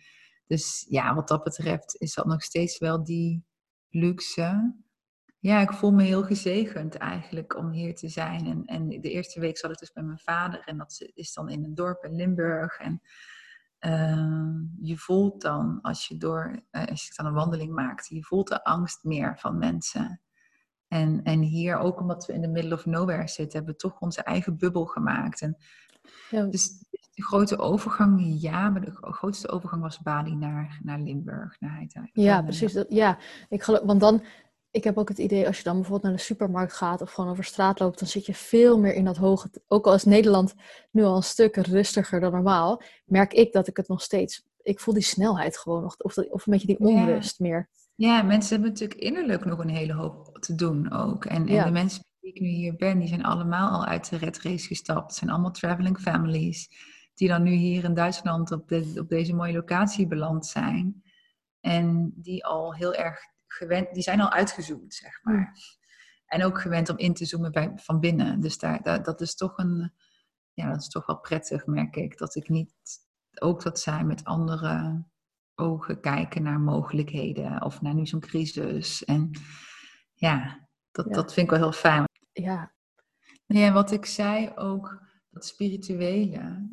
dus 0.47 0.85
ja, 0.89 1.15
wat 1.15 1.27
dat 1.27 1.43
betreft 1.43 1.95
is 1.97 2.13
dat 2.13 2.25
nog 2.25 2.43
steeds 2.43 2.77
wel 2.77 3.03
die 3.03 3.45
luxe. 3.89 4.75
Ja, 5.39 5.61
ik 5.61 5.73
voel 5.73 5.91
me 5.91 6.03
heel 6.03 6.23
gezegend 6.23 6.95
eigenlijk 6.95 7.55
om 7.57 7.71
hier 7.71 7.95
te 7.95 8.07
zijn. 8.07 8.45
En, 8.45 8.65
en 8.65 8.87
de 8.87 9.11
eerste 9.11 9.39
week 9.39 9.57
zat 9.57 9.71
ik 9.71 9.77
dus 9.77 9.91
bij 9.91 10.03
mijn 10.03 10.19
vader 10.19 10.61
en 10.65 10.77
dat 10.77 11.09
is 11.13 11.33
dan 11.33 11.49
in 11.49 11.63
een 11.63 11.75
dorp 11.75 12.03
in 12.03 12.15
Limburg. 12.15 12.77
En 12.77 13.01
Ehm, 13.79 14.51
je 14.81 14.97
voelt 14.97 15.41
dan, 15.41 15.79
als 15.81 16.07
je, 16.07 16.17
door, 16.17 16.61
uh, 16.71 16.85
als 16.85 17.07
je 17.07 17.13
dan 17.15 17.25
een 17.25 17.33
wandeling 17.33 17.73
maakt, 17.73 18.07
je 18.07 18.23
voelt 18.23 18.47
de 18.47 18.63
angst 18.63 19.03
meer 19.03 19.37
van 19.39 19.57
mensen. 19.57 20.21
En, 20.87 21.23
en 21.23 21.41
hier, 21.41 21.77
ook 21.77 21.99
omdat 21.99 22.25
we 22.25 22.33
in 22.33 22.41
de 22.41 22.47
middle 22.47 22.73
of 22.73 22.85
nowhere 22.85 23.27
zitten, 23.27 23.57
hebben 23.57 23.73
we 23.73 23.79
toch 23.79 23.99
onze 23.99 24.23
eigen 24.23 24.57
bubbel 24.57 24.85
gemaakt. 24.85 25.41
En, 25.41 25.57
ja. 26.29 26.43
Dus 26.43 26.85
de 27.13 27.23
grote 27.23 27.57
overgang, 27.57 28.41
ja, 28.41 28.69
maar 28.69 28.81
de 28.81 28.91
grootste 28.91 29.49
overgang 29.49 29.81
was 29.81 29.99
Bali 29.99 30.35
naar, 30.35 30.79
naar 30.83 30.99
Limburg, 30.99 31.59
naar 31.59 31.75
Heita. 31.75 32.09
Ja, 32.13 32.41
precies. 32.41 32.73
Dat, 32.73 32.85
ja, 32.89 33.17
ik 33.49 33.63
geloof, 33.63 33.81
want 33.83 33.99
dan 33.99 34.23
ik 34.71 34.84
heb 34.84 34.97
ook 34.97 35.10
het 35.10 35.17
idee, 35.17 35.47
als 35.47 35.58
je 35.58 35.63
dan 35.63 35.75
bijvoorbeeld 35.75 36.03
naar 36.03 36.15
de 36.15 36.23
supermarkt 36.23 36.73
gaat 36.73 37.01
of 37.01 37.12
gewoon 37.12 37.29
over 37.29 37.43
straat 37.43 37.79
loopt, 37.79 37.99
dan 37.99 38.08
zit 38.08 38.25
je 38.25 38.34
veel 38.34 38.79
meer 38.79 38.93
in 38.93 39.05
dat 39.05 39.17
hoge. 39.17 39.49
Ook 39.67 39.86
al 39.86 39.93
is 39.93 40.03
Nederland 40.03 40.53
nu 40.91 41.03
al 41.03 41.15
een 41.15 41.23
stuk 41.23 41.55
rustiger 41.55 42.19
dan 42.19 42.32
normaal, 42.32 42.82
merk 43.05 43.34
ik 43.34 43.53
dat 43.53 43.67
ik 43.67 43.77
het 43.77 43.88
nog 43.88 44.01
steeds. 44.01 44.47
Ik 44.62 44.79
voel 44.79 44.93
die 44.93 45.03
snelheid 45.03 45.58
gewoon 45.58 45.82
nog, 45.82 45.97
of, 45.97 46.17
of 46.17 46.45
een 46.45 46.53
beetje 46.53 46.67
die 46.67 46.79
onrust 46.79 47.39
meer. 47.39 47.69
Ja, 47.95 48.21
mensen 48.21 48.51
hebben 48.51 48.69
natuurlijk 48.71 48.99
innerlijk 48.99 49.45
nog 49.45 49.60
een 49.60 49.69
hele 49.69 49.93
hoop 49.93 50.38
te 50.39 50.55
doen 50.55 50.91
ook. 50.91 51.25
En, 51.25 51.47
en 51.47 51.63
de 51.65 51.71
mensen 51.71 52.03
die 52.19 52.34
ik 52.34 52.41
nu 52.41 52.47
hier 52.47 52.75
ben, 52.75 52.99
die 52.99 53.08
zijn 53.08 53.23
allemaal 53.23 53.69
al 53.69 53.86
uit 53.86 54.10
de 54.10 54.17
red 54.17 54.41
race 54.41 54.67
gestapt. 54.67 55.10
Het 55.10 55.15
zijn 55.15 55.29
allemaal 55.29 55.51
traveling 55.51 55.99
families, 55.99 56.69
die 57.13 57.27
dan 57.27 57.43
nu 57.43 57.51
hier 57.51 57.84
in 57.84 57.93
Duitsland 57.93 58.51
op, 58.51 58.67
de, 58.67 58.91
op 58.95 59.10
deze 59.10 59.36
mooie 59.36 59.53
locatie 59.53 60.08
beland 60.08 60.45
zijn. 60.45 61.03
En 61.60 62.13
die 62.15 62.45
al 62.45 62.73
heel 62.73 62.93
erg 62.93 63.19
gewend, 63.53 63.93
die 63.93 64.03
zijn 64.03 64.21
al 64.21 64.31
uitgezoomd, 64.31 64.93
zeg 64.93 65.19
maar. 65.23 65.53
En 66.25 66.43
ook 66.43 66.62
gewend 66.62 66.89
om 66.89 66.97
in 66.97 67.13
te 67.13 67.25
zoomen 67.25 67.51
bij, 67.51 67.71
van 67.75 67.99
binnen. 67.99 68.39
Dus 68.39 68.57
daar, 68.57 68.81
daar, 68.81 69.03
dat 69.03 69.21
is 69.21 69.35
toch 69.35 69.57
een, 69.57 69.93
ja, 70.53 70.69
dat 70.69 70.81
is 70.81 70.88
toch 70.88 71.05
wel 71.05 71.19
prettig, 71.19 71.65
merk 71.65 71.95
ik. 71.95 72.17
Dat 72.17 72.35
ik 72.35 72.49
niet 72.49 72.73
ook 73.39 73.63
dat 73.63 73.79
zij 73.79 74.03
met 74.03 74.23
andere 74.23 75.03
ogen 75.55 76.01
kijken 76.01 76.43
naar 76.43 76.59
mogelijkheden 76.59 77.62
of 77.63 77.81
naar 77.81 77.93
nu 77.93 78.05
zo'n 78.05 78.19
crisis. 78.19 79.05
En 79.05 79.31
ja, 80.13 80.67
dat, 80.91 81.13
dat 81.13 81.33
vind 81.33 81.45
ik 81.45 81.51
wel 81.51 81.62
heel 81.62 81.71
fijn. 81.71 82.03
Ja. 82.31 82.73
Ja, 83.45 83.71
wat 83.71 83.91
ik 83.91 84.05
zei 84.05 84.51
ook, 84.55 85.01
dat 85.29 85.45
spirituele. 85.45 86.69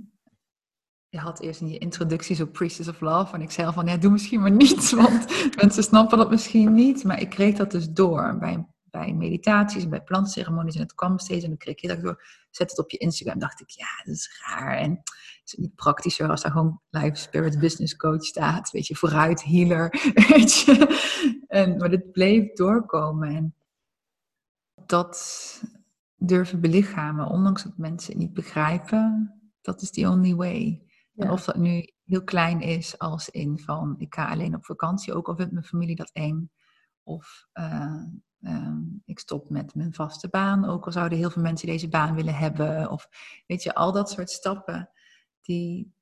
Je 1.17 1.23
had 1.23 1.41
eerst 1.41 1.61
in 1.61 1.69
je 1.69 1.79
introductie 1.79 2.37
zo 2.37 2.47
Priestess 2.47 2.89
of 2.89 3.01
Love. 3.01 3.35
En 3.35 3.43
ik 3.43 3.51
zei 3.51 3.67
al 3.67 3.73
van, 3.73 3.87
ja, 3.87 3.97
doe 3.97 4.11
misschien 4.11 4.41
maar 4.41 4.51
niet. 4.51 4.91
Want 5.03 5.27
mensen 5.57 5.83
snappen 5.83 6.19
dat 6.19 6.31
misschien 6.31 6.75
niet. 6.75 7.05
Maar 7.05 7.21
ik 7.21 7.31
kreeg 7.31 7.57
dat 7.57 7.71
dus 7.71 7.91
door 7.91 8.39
bij, 8.39 8.67
bij 8.85 9.13
meditaties 9.13 9.83
en 9.83 9.91
bij 9.91 10.03
plantceremonies. 10.03 10.75
En 10.75 10.81
het 10.81 10.95
kwam 10.95 11.19
steeds. 11.19 11.43
En 11.43 11.49
dan 11.49 11.59
kreeg 11.59 11.75
ik 11.75 11.89
dat 11.89 12.03
door, 12.03 12.25
zet 12.51 12.71
het 12.71 12.79
op 12.79 12.91
je 12.91 12.97
Instagram. 12.97 13.39
dacht 13.39 13.61
ik, 13.61 13.71
ja, 13.71 13.87
dat 14.05 14.15
is 14.15 14.43
raar. 14.47 14.77
En 14.77 14.91
het 14.91 15.43
is 15.45 15.55
niet 15.55 15.75
praktischer 15.75 16.31
als 16.31 16.43
daar 16.43 16.53
gewoon 16.53 16.81
Life 16.91 17.15
Spirit 17.15 17.59
Business 17.59 17.97
Coach 17.97 18.25
staat. 18.25 18.71
Weet 18.71 18.87
je, 18.87 18.97
vooruit, 18.97 19.45
healer. 19.45 19.89
Weet 20.29 20.53
je. 20.53 21.45
En, 21.49 21.77
maar 21.77 21.91
dit 21.91 22.13
bleef 22.13 22.53
doorkomen. 22.53 23.29
En 23.29 23.55
dat 24.87 25.63
durven 26.17 26.61
belichamen, 26.61 27.27
ondanks 27.27 27.63
dat 27.63 27.77
mensen 27.77 28.13
het 28.13 28.23
niet 28.23 28.35
begrijpen, 28.35 29.35
dat 29.61 29.83
is 29.83 29.91
the 29.91 30.09
only 30.09 30.35
way. 30.35 30.86
En 31.17 31.31
of 31.31 31.45
dat 31.45 31.57
nu 31.57 31.91
heel 32.05 32.25
klein 32.25 32.61
is, 32.61 32.99
als 32.99 33.29
in 33.29 33.59
van 33.59 33.95
ik 33.99 34.15
ga 34.15 34.31
alleen 34.31 34.55
op 34.55 34.65
vakantie, 34.65 35.15
ook 35.15 35.29
al 35.29 35.37
vindt 35.37 35.53
mijn 35.53 35.65
familie 35.65 35.97
dat 35.97 36.11
eng. 36.13 36.51
Of 37.03 37.47
uh, 37.55 38.03
ik 39.05 39.19
stop 39.19 39.51
met 39.51 39.75
mijn 39.75 39.95
vaste 39.95 40.29
baan, 40.29 40.65
ook 40.65 40.87
al 40.87 40.93
zouden 40.93 41.19
heel 41.19 41.31
veel 41.31 41.43
mensen 41.43 41.67
deze 41.67 41.89
baan 41.89 42.15
willen 42.15 42.35
hebben. 42.35 42.91
Of 42.91 43.09
weet 43.47 43.63
je, 43.63 43.75
al 43.75 43.93
dat 43.93 44.11
soort 44.11 44.31
stappen, 44.31 44.91
die, 45.41 45.95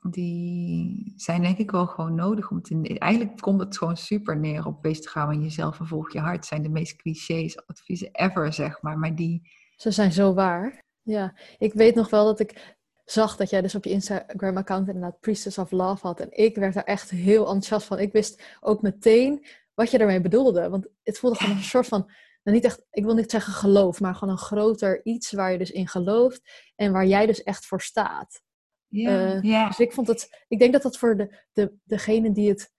die 0.00 1.12
zijn 1.16 1.42
denk 1.42 1.58
ik 1.58 1.70
wel 1.70 1.86
gewoon 1.86 2.14
nodig. 2.14 2.50
Om 2.50 2.62
te, 2.62 2.98
eigenlijk 2.98 3.40
komt 3.40 3.60
het 3.60 3.78
gewoon 3.78 3.96
super 3.96 4.38
neer 4.38 4.66
op 4.66 4.82
wees 4.82 5.00
trouw 5.00 5.26
aan 5.26 5.42
jezelf 5.42 5.80
en 5.80 5.86
volg 5.86 6.12
je 6.12 6.20
hart. 6.20 6.46
zijn 6.46 6.62
de 6.62 6.68
meest 6.68 6.96
clichés, 6.96 7.66
adviezen 7.66 8.08
ever, 8.12 8.52
zeg 8.52 8.82
maar. 8.82 8.98
Maar 8.98 9.14
die... 9.14 9.50
Ze 9.76 9.90
zijn 9.90 10.12
zo 10.12 10.34
waar. 10.34 10.82
Ja, 11.02 11.34
ik 11.58 11.72
weet 11.72 11.94
nog 11.94 12.10
wel 12.10 12.24
dat 12.24 12.40
ik 12.40 12.76
zag 13.04 13.36
dat 13.36 13.50
jij 13.50 13.60
dus 13.60 13.74
op 13.74 13.84
je 13.84 13.90
Instagram-account 13.90 14.86
inderdaad 14.86 15.20
Priestess 15.20 15.58
of 15.58 15.70
Love 15.70 16.06
had. 16.06 16.20
En 16.20 16.28
ik 16.30 16.56
werd 16.56 16.74
daar 16.74 16.84
echt 16.84 17.10
heel 17.10 17.44
enthousiast 17.46 17.86
van. 17.86 17.98
Ik 17.98 18.12
wist 18.12 18.42
ook 18.60 18.82
meteen 18.82 19.46
wat 19.74 19.90
je 19.90 19.98
daarmee 19.98 20.20
bedoelde. 20.20 20.68
Want 20.68 20.86
het 21.02 21.18
voelde 21.18 21.36
gewoon 21.36 21.56
een 21.56 21.62
soort 21.62 21.86
van, 21.86 22.10
nou 22.42 22.56
niet 22.56 22.64
echt, 22.64 22.86
ik 22.90 23.04
wil 23.04 23.14
niet 23.14 23.30
zeggen 23.30 23.52
geloof, 23.52 24.00
maar 24.00 24.14
gewoon 24.14 24.34
een 24.34 24.40
groter 24.40 25.04
iets 25.04 25.32
waar 25.32 25.52
je 25.52 25.58
dus 25.58 25.70
in 25.70 25.88
gelooft. 25.88 26.42
En 26.76 26.92
waar 26.92 27.06
jij 27.06 27.26
dus 27.26 27.42
echt 27.42 27.66
voor 27.66 27.80
staat. 27.80 28.42
Ja, 28.88 29.42
uh, 29.42 29.66
Dus 29.66 29.78
ik 29.78 29.92
vond 29.92 30.08
het, 30.08 30.44
ik 30.48 30.58
denk 30.58 30.72
dat 30.72 30.82
dat 30.82 30.98
voor 30.98 31.16
de, 31.16 31.38
de, 31.52 31.72
degene 31.84 32.32
die 32.32 32.48
het, 32.48 32.72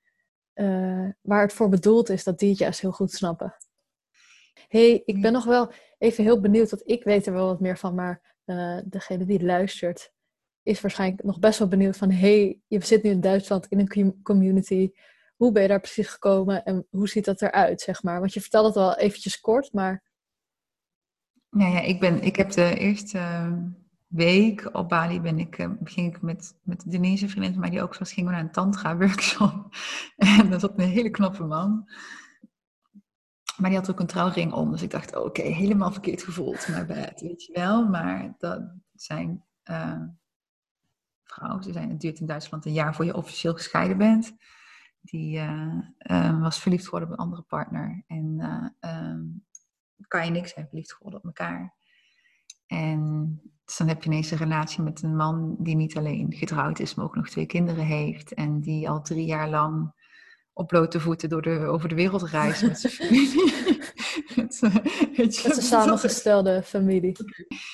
uh, 0.53 1.09
waar 1.21 1.41
het 1.41 1.53
voor 1.53 1.69
bedoeld 1.69 2.09
is, 2.09 2.23
dat 2.23 2.39
die 2.39 2.49
het 2.49 2.57
juist 2.57 2.79
heel 2.79 2.91
goed 2.91 3.11
snappen. 3.11 3.57
hey, 4.67 5.01
ik 5.05 5.21
ben 5.21 5.31
nog 5.31 5.45
wel 5.45 5.71
even 5.97 6.23
heel 6.23 6.39
benieuwd, 6.39 6.69
want 6.69 6.89
ik 6.89 7.03
weet 7.03 7.25
er 7.25 7.33
wel 7.33 7.45
wat 7.47 7.59
meer 7.59 7.77
van, 7.77 7.95
maar 7.95 8.35
uh, 8.45 8.79
degene 8.85 9.25
die 9.25 9.43
luistert, 9.43 10.13
is 10.65 10.81
waarschijnlijk 10.81 11.23
nog 11.23 11.39
best 11.39 11.59
wel 11.59 11.67
benieuwd 11.67 11.97
van, 11.97 12.11
hey, 12.11 12.59
je 12.67 12.85
zit 12.85 13.03
nu 13.03 13.09
in 13.09 13.21
Duitsland 13.21 13.67
in 13.67 13.79
een 13.79 14.21
community. 14.23 14.91
Hoe 15.35 15.51
ben 15.51 15.61
je 15.61 15.67
daar 15.67 15.79
precies 15.79 16.07
gekomen 16.07 16.63
en 16.63 16.87
hoe 16.89 17.09
ziet 17.09 17.25
dat 17.25 17.41
eruit, 17.41 17.81
zeg 17.81 18.03
maar? 18.03 18.19
Want 18.19 18.33
je 18.33 18.41
vertelt 18.41 18.65
het 18.65 18.75
wel 18.75 18.95
eventjes 18.95 19.39
kort, 19.39 19.73
maar... 19.73 20.03
Ja, 21.49 21.67
ja 21.67 21.79
ik, 21.79 21.99
ben, 21.99 22.21
ik 22.21 22.35
heb 22.35 22.51
de 22.51 22.77
eerste 22.77 23.19
week 24.07 24.69
op 24.71 24.89
Bali 24.89 25.21
ben 25.21 25.39
ik, 25.39 25.57
uh, 25.57 25.69
ging 25.83 26.15
ik 26.15 26.21
met, 26.21 26.55
met 26.63 26.91
Denise, 26.91 27.23
een 27.23 27.29
vriendin 27.29 27.59
mij, 27.59 27.69
die 27.69 27.81
ook 27.81 27.93
zoals 27.93 28.13
ging 28.13 28.29
naar 28.29 28.39
een 28.39 28.51
tantra 28.51 28.97
workshop. 28.97 29.75
en 30.39 30.49
dat 30.49 30.61
zat 30.61 30.79
een 30.79 30.89
hele 30.89 31.09
knappe 31.09 31.43
man. 31.43 31.89
Maar 33.57 33.69
die 33.69 33.79
had 33.79 33.89
ook 33.89 33.99
een 33.99 34.07
trouwring 34.07 34.53
om. 34.53 34.71
Dus 34.71 34.81
ik 34.81 34.91
dacht, 34.91 35.15
oké, 35.15 35.41
helemaal 35.41 35.91
verkeerd 35.91 36.23
gevoeld. 36.23 36.67
Maar 36.67 36.85
bed, 36.85 37.21
weet 37.21 37.43
je 37.43 37.53
wel. 37.53 37.87
Maar 37.87 38.35
dat 38.37 38.61
zijn 38.93 39.43
uh, 39.69 40.01
ze 41.61 41.71
zijn, 41.71 41.89
het 41.89 41.99
duurt 41.99 42.19
in 42.19 42.25
Duitsland 42.25 42.65
een 42.65 42.73
jaar 42.73 42.95
voor 42.95 43.05
je 43.05 43.15
officieel 43.15 43.53
gescheiden 43.53 43.97
bent. 43.97 44.35
Die 45.01 45.37
uh, 45.37 45.77
uh, 45.97 46.41
was 46.41 46.59
verliefd 46.59 46.85
geworden 46.85 47.09
op 47.09 47.15
een 47.15 47.23
andere 47.23 47.41
partner. 47.41 48.03
En 48.07 48.39
um, 48.79 49.45
kan 50.07 50.25
je 50.25 50.31
niks 50.31 50.53
zijn 50.53 50.67
verliefd 50.67 50.93
geworden 50.93 51.19
op 51.19 51.25
elkaar. 51.25 51.75
En 52.67 53.41
dus 53.65 53.77
dan 53.77 53.87
heb 53.87 54.03
je 54.03 54.09
ineens 54.09 54.31
een 54.31 54.37
relatie 54.37 54.83
met 54.83 55.03
een 55.03 55.15
man 55.15 55.55
die 55.59 55.75
niet 55.75 55.97
alleen 55.97 56.33
getrouwd 56.33 56.79
is, 56.79 56.95
maar 56.95 57.05
ook 57.05 57.15
nog 57.15 57.29
twee 57.29 57.45
kinderen 57.45 57.85
heeft. 57.85 58.33
En 58.33 58.61
die 58.61 58.89
al 58.89 59.01
drie 59.01 59.25
jaar 59.25 59.49
lang 59.49 59.93
op 60.53 60.67
blote 60.67 60.99
voeten 60.99 61.29
door 61.29 61.41
de, 61.41 61.59
over 61.59 61.89
de 61.89 61.95
wereld 61.95 62.23
reist 62.23 62.61
met 62.61 62.79
zijn 62.79 62.93
familie. 63.01 63.53
met, 64.35 64.61
met 65.17 65.45
een 65.45 65.61
samengestelde 65.73 66.63
familie. 66.63 67.15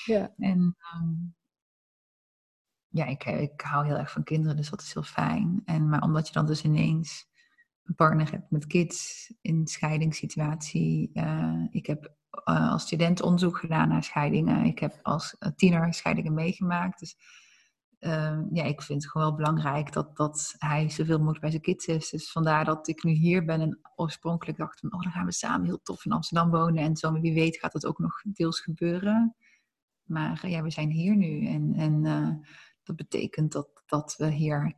Ja. 0.04 0.34
En 0.38 0.76
um, 0.94 1.34
ja, 2.92 3.04
ik, 3.04 3.24
ik 3.24 3.60
hou 3.60 3.86
heel 3.86 3.96
erg 3.96 4.10
van 4.10 4.22
kinderen, 4.22 4.56
dus 4.56 4.70
dat 4.70 4.80
is 4.80 4.94
heel 4.94 5.02
fijn. 5.02 5.62
En, 5.64 5.88
maar 5.88 6.02
omdat 6.02 6.26
je 6.26 6.32
dan 6.32 6.46
dus 6.46 6.64
ineens 6.64 7.30
een 7.84 7.94
partner 7.94 8.30
hebt 8.30 8.50
met 8.50 8.66
kids 8.66 9.32
in 9.40 9.66
scheidingssituatie. 9.66 11.10
Uh, 11.14 11.64
ik 11.70 11.86
heb 11.86 12.14
uh, 12.48 12.70
als 12.70 12.82
student 12.82 13.22
onderzoek 13.22 13.58
gedaan 13.58 13.88
naar 13.88 14.04
scheidingen. 14.04 14.64
Ik 14.64 14.78
heb 14.78 14.98
als 15.02 15.36
tiener 15.56 15.94
scheidingen 15.94 16.34
meegemaakt. 16.34 16.98
Dus 16.98 17.16
uh, 18.00 18.38
ja, 18.52 18.64
ik 18.64 18.82
vind 18.82 19.02
het 19.02 19.10
gewoon 19.10 19.26
wel 19.26 19.36
belangrijk 19.36 19.92
dat, 19.92 20.16
dat 20.16 20.54
hij 20.58 20.90
zoveel 20.90 21.18
mogelijk 21.18 21.40
bij 21.40 21.50
zijn 21.50 21.62
kids 21.62 21.86
is. 21.86 22.10
Dus 22.10 22.32
vandaar 22.32 22.64
dat 22.64 22.88
ik 22.88 23.02
nu 23.02 23.12
hier 23.12 23.44
ben 23.44 23.60
en 23.60 23.80
oorspronkelijk 23.94 24.58
dacht 24.58 24.80
van, 24.80 24.92
oh, 24.92 25.02
dan 25.02 25.12
gaan 25.12 25.26
we 25.26 25.32
samen 25.32 25.66
heel 25.66 25.82
tof 25.82 26.04
in 26.04 26.12
Amsterdam 26.12 26.50
wonen. 26.50 26.82
En 26.82 26.96
zo, 26.96 27.12
wie 27.12 27.34
weet 27.34 27.58
gaat 27.58 27.72
dat 27.72 27.86
ook 27.86 27.98
nog 27.98 28.22
deels 28.32 28.60
gebeuren. 28.60 29.36
Maar 30.02 30.48
ja, 30.48 30.62
we 30.62 30.70
zijn 30.70 30.90
hier 30.90 31.16
nu 31.16 31.46
en, 31.46 31.74
en 31.74 32.04
dat 32.82 32.96
betekent 32.96 33.52
dat, 33.52 33.82
dat 33.86 34.16
we 34.16 34.30
hier 34.30 34.74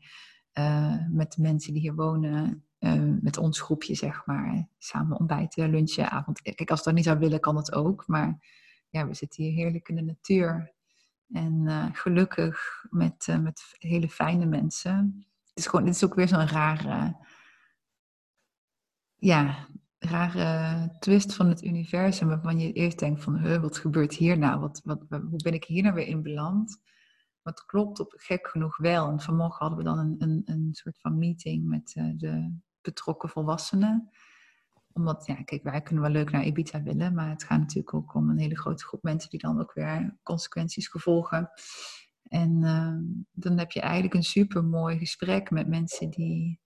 uh, 0.58 1.06
met 1.10 1.32
de 1.32 1.42
mensen 1.42 1.72
die 1.72 1.82
hier 1.82 1.94
wonen, 1.94 2.64
uh, 2.78 3.18
met 3.20 3.38
ons 3.38 3.60
groepje 3.60 3.94
zeg 3.94 4.26
maar, 4.26 4.68
samen 4.78 5.18
ontbijten, 5.18 5.70
lunchen, 5.70 6.10
avond. 6.10 6.42
Kijk, 6.42 6.70
als 6.70 6.78
ik 6.78 6.84
dat 6.84 6.94
niet 6.94 7.04
zou 7.04 7.18
willen, 7.18 7.40
kan 7.40 7.56
het 7.56 7.72
ook. 7.72 8.06
Maar 8.06 8.38
ja, 8.88 9.06
we 9.06 9.14
zitten 9.14 9.42
hier 9.42 9.52
heerlijk 9.52 9.88
in 9.88 9.96
de 9.96 10.02
natuur. 10.02 10.72
En 11.28 11.62
uh, 11.64 11.86
gelukkig 11.92 12.86
met, 12.90 13.38
met 13.40 13.74
hele 13.78 14.08
fijne 14.08 14.46
mensen. 14.46 15.26
Het 15.48 15.58
is 15.58 15.66
gewoon, 15.66 15.84
dit 15.84 15.94
is 15.94 16.04
ook 16.04 16.14
weer 16.14 16.28
zo'n 16.28 16.48
rare, 16.48 17.16
ja, 19.16 19.68
rare 19.98 20.96
twist 20.98 21.34
van 21.34 21.48
het 21.48 21.64
universum. 21.64 22.28
Waarvan 22.28 22.58
je 22.58 22.72
eerst 22.72 22.98
denkt 22.98 23.22
van, 23.22 23.60
wat 23.60 23.78
gebeurt 23.78 24.14
hier 24.14 24.38
nou? 24.38 24.60
Wat, 24.60 24.80
wat, 24.84 25.04
hoe 25.08 25.42
ben 25.42 25.54
ik 25.54 25.64
hier 25.64 25.82
nou 25.82 25.94
weer 25.94 26.06
in 26.06 26.22
beland? 26.22 26.80
Het 27.44 27.64
klopt 27.64 28.00
op 28.00 28.14
gek 28.16 28.48
genoeg 28.48 28.76
wel. 28.76 29.08
En 29.08 29.20
vanmorgen 29.20 29.58
hadden 29.58 29.78
we 29.78 29.84
dan 29.84 29.98
een, 29.98 30.14
een, 30.18 30.42
een 30.44 30.68
soort 30.72 30.98
van 31.00 31.18
meeting 31.18 31.66
met 31.68 31.94
uh, 31.94 32.12
de 32.16 32.56
betrokken 32.80 33.28
volwassenen. 33.28 34.10
Omdat, 34.92 35.26
ja, 35.26 35.34
kijk, 35.34 35.62
wij 35.62 35.82
kunnen 35.82 36.02
wel 36.02 36.12
leuk 36.12 36.30
naar 36.30 36.44
Ibiza 36.44 36.82
willen, 36.82 37.14
maar 37.14 37.28
het 37.28 37.44
gaat 37.44 37.58
natuurlijk 37.58 37.94
ook 37.94 38.14
om 38.14 38.30
een 38.30 38.38
hele 38.38 38.58
grote 38.58 38.84
groep 38.84 39.02
mensen 39.02 39.30
die 39.30 39.40
dan 39.40 39.60
ook 39.60 39.72
weer 39.72 40.16
consequenties 40.22 40.88
gevolgen. 40.88 41.50
En 42.22 42.62
uh, 42.62 42.96
dan 43.32 43.58
heb 43.58 43.70
je 43.70 43.80
eigenlijk 43.80 44.14
een 44.14 44.22
super 44.22 44.64
mooi 44.64 44.98
gesprek 44.98 45.50
met 45.50 45.68
mensen 45.68 46.10
die 46.10 46.60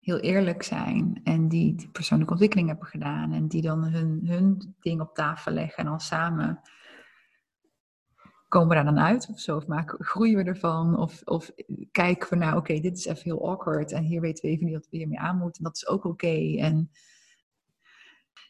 heel 0.00 0.18
eerlijk 0.18 0.62
zijn 0.62 1.20
en 1.24 1.48
die, 1.48 1.74
die 1.74 1.88
persoonlijke 1.88 2.32
ontwikkeling 2.32 2.68
hebben 2.68 2.86
gedaan 2.86 3.32
en 3.32 3.48
die 3.48 3.62
dan 3.62 3.84
hun, 3.84 4.20
hun 4.24 4.74
ding 4.80 5.00
op 5.00 5.14
tafel 5.14 5.52
leggen 5.52 5.76
en 5.76 5.84
dan 5.84 6.00
samen 6.00 6.60
komen 8.50 8.68
we 8.68 8.74
daar 8.74 8.84
dan 8.84 8.98
uit 8.98 9.28
of 9.30 9.40
zo? 9.40 9.56
Of 9.56 9.66
maken, 9.66 10.04
groeien 10.04 10.36
we 10.36 10.44
ervan? 10.44 10.98
Of, 10.98 11.22
of 11.24 11.50
kijken 11.90 12.28
we 12.28 12.36
nou, 12.36 12.56
oké, 12.56 12.80
dit 12.80 12.98
is 12.98 13.04
even 13.04 13.22
heel 13.22 13.48
awkward 13.48 13.92
en 13.92 14.02
hier 14.02 14.20
weten 14.20 14.44
we 14.44 14.50
even 14.50 14.64
niet 14.64 14.74
wat 14.74 14.88
we 14.90 14.96
hiermee 14.96 15.18
aan 15.18 15.36
moeten. 15.36 15.56
En 15.58 15.64
dat 15.64 15.76
is 15.76 15.88
ook 15.88 16.04
oké. 16.04 16.56
En 16.58 16.90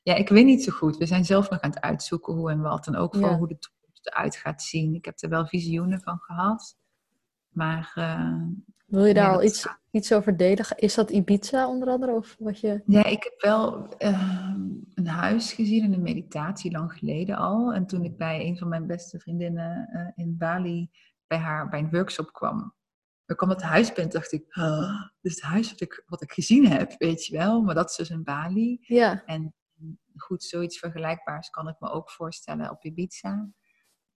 ja, 0.03 0.15
ik 0.15 0.29
weet 0.29 0.45
niet 0.45 0.65
zo 0.65 0.73
goed. 0.73 0.97
We 0.97 1.07
zijn 1.07 1.25
zelf 1.25 1.51
nog 1.51 1.61
aan 1.61 1.71
het 1.71 1.81
uitzoeken 1.81 2.35
hoe 2.35 2.51
en 2.51 2.61
wat. 2.61 2.87
En 2.87 2.97
ook 2.97 3.17
voor 3.17 3.33
hoe 3.33 3.49
de 3.49 3.59
toekomst 3.59 4.07
eruit 4.07 4.37
gaat 4.37 4.63
zien. 4.63 4.95
Ik 4.95 5.05
heb 5.05 5.23
er 5.23 5.29
wel 5.29 5.47
visioenen 5.47 6.01
van 6.01 6.19
gehad. 6.19 6.79
Maar 7.51 7.93
uh, 7.99 8.43
wil 8.87 9.05
je 9.05 9.15
daar 9.15 9.33
al 9.33 9.43
iets, 9.43 9.67
iets 9.91 10.13
over 10.13 10.37
delen? 10.37 10.67
Is 10.77 10.95
dat 10.95 11.11
Ibiza 11.11 11.69
onder 11.69 11.89
andere? 11.89 12.13
Of 12.13 12.37
wat 12.39 12.61
je... 12.61 12.83
Ja, 12.87 13.05
ik 13.05 13.23
heb 13.23 13.41
wel 13.41 13.95
uh, 13.99 14.55
een 14.95 15.07
huis 15.07 15.53
gezien 15.53 15.85
in 15.85 15.93
een 15.93 16.03
meditatie 16.03 16.71
lang 16.71 16.93
geleden 16.93 17.37
al. 17.37 17.73
En 17.73 17.87
toen 17.87 18.05
ik 18.05 18.17
bij 18.17 18.47
een 18.47 18.59
van 18.59 18.69
mijn 18.69 18.87
beste 18.87 19.19
vriendinnen 19.19 19.89
uh, 19.93 20.25
in 20.25 20.37
Bali 20.39 20.91
bij 21.27 21.39
haar 21.39 21.69
bij 21.69 21.81
een 21.81 21.91
workshop 21.91 22.33
kwam. 22.33 22.75
Ik 23.27 23.37
kwam 23.37 23.49
het 23.49 23.63
huis 23.63 23.93
binnen 23.93 24.13
dacht 24.13 24.33
ik, 24.33 24.57
oh, 24.57 25.01
dit 25.21 25.33
is 25.33 25.35
het 25.35 25.51
huis 25.51 25.71
wat 25.71 25.81
ik, 25.81 26.03
wat 26.07 26.23
ik 26.23 26.33
gezien 26.33 26.67
heb, 26.67 26.95
weet 26.99 27.27
je 27.27 27.37
wel. 27.37 27.63
Maar 27.63 27.75
dat 27.75 27.91
is 27.91 27.97
dus 27.97 28.11
in 28.11 28.25
Bali. 28.25 28.79
Ja. 28.81 29.25
En 29.25 29.55
goed, 30.17 30.43
zoiets 30.43 30.79
vergelijkbaars 30.79 31.51
kan 31.51 31.69
ik 31.69 31.77
me 31.79 31.91
ook 31.91 32.11
voorstellen 32.11 32.71
op 32.71 32.85
Ibiza. 32.85 33.49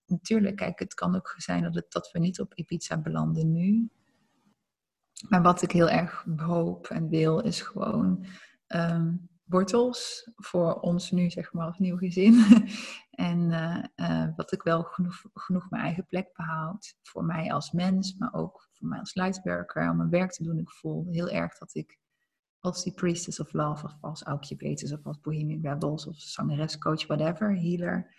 Natuurlijk, 0.05 0.55
kijk, 0.55 0.79
het 0.79 0.93
kan 0.93 1.15
ook 1.15 1.35
zijn 1.37 1.63
dat, 1.63 1.75
het, 1.75 1.91
dat 1.91 2.11
we 2.11 2.19
niet 2.19 2.39
op 2.39 2.53
Ibiza 2.53 2.97
belanden 2.97 3.51
nu. 3.51 3.89
Maar 5.29 5.41
wat 5.41 5.61
ik 5.61 5.71
heel 5.71 5.89
erg 5.89 6.25
hoop 6.37 6.87
en 6.87 7.09
wil, 7.09 7.39
is 7.39 7.61
gewoon 7.61 8.25
um, 8.67 9.29
wortels 9.43 10.31
voor 10.35 10.73
ons 10.73 11.11
nu, 11.11 11.29
zeg 11.29 11.53
maar, 11.53 11.65
als 11.65 11.77
nieuw 11.77 11.97
gezin. 11.97 12.43
en 13.11 13.39
uh, 13.95 14.27
wat 14.35 14.51
ik 14.51 14.63
wel 14.63 14.83
genoeg, 15.33 15.69
mijn 15.69 15.83
eigen 15.83 16.05
plek 16.05 16.33
behoud. 16.33 16.95
Voor 17.01 17.25
mij 17.25 17.53
als 17.53 17.71
mens, 17.71 18.15
maar 18.17 18.33
ook 18.33 18.67
voor 18.71 18.87
mij 18.87 18.99
als 18.99 19.13
lightwerker. 19.13 19.89
Om 19.89 19.97
mijn 19.97 20.09
werk 20.09 20.31
te 20.31 20.43
doen. 20.43 20.59
Ik 20.59 20.69
voel 20.69 21.07
heel 21.11 21.29
erg 21.29 21.57
dat 21.57 21.75
ik 21.75 21.97
als 22.59 22.83
die 22.83 22.93
priestess 22.93 23.39
of 23.39 23.53
love, 23.53 23.85
of 23.85 23.97
als 24.01 24.23
Aukje 24.23 24.91
of 24.93 25.05
als 25.05 25.19
Bohemian 25.19 25.61
Rebels, 25.61 26.07
of 26.07 26.15
zangeres, 26.17 26.77
coach, 26.77 27.07
whatever, 27.07 27.55
healer. 27.55 28.13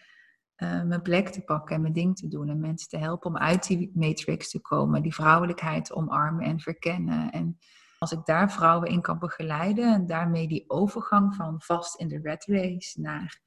Uh, 0.56 0.82
mijn 0.82 1.02
plek 1.02 1.28
te 1.28 1.40
pakken 1.40 1.74
en 1.74 1.80
mijn 1.80 1.92
ding 1.92 2.16
te 2.16 2.28
doen. 2.28 2.48
En 2.48 2.60
mensen 2.60 2.88
te 2.88 2.96
helpen 2.96 3.30
om 3.30 3.36
uit 3.36 3.66
die 3.66 3.90
matrix 3.94 4.50
te 4.50 4.60
komen. 4.60 5.02
Die 5.02 5.14
vrouwelijkheid 5.14 5.92
omarmen 5.92 6.44
en 6.44 6.60
verkennen. 6.60 7.30
En 7.30 7.58
als 7.98 8.12
ik 8.12 8.24
daar 8.24 8.52
vrouwen 8.52 8.88
in 8.88 9.00
kan 9.00 9.18
begeleiden 9.18 9.94
en 9.94 10.06
daarmee 10.06 10.48
die 10.48 10.64
overgang 10.70 11.34
van 11.34 11.62
vast 11.62 12.00
in 12.00 12.08
de 12.08 12.20
red 12.22 12.44
race 12.44 13.00
naar 13.00 13.40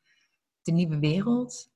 de 0.61 0.71
nieuwe 0.71 0.99
wereld, 0.99 1.69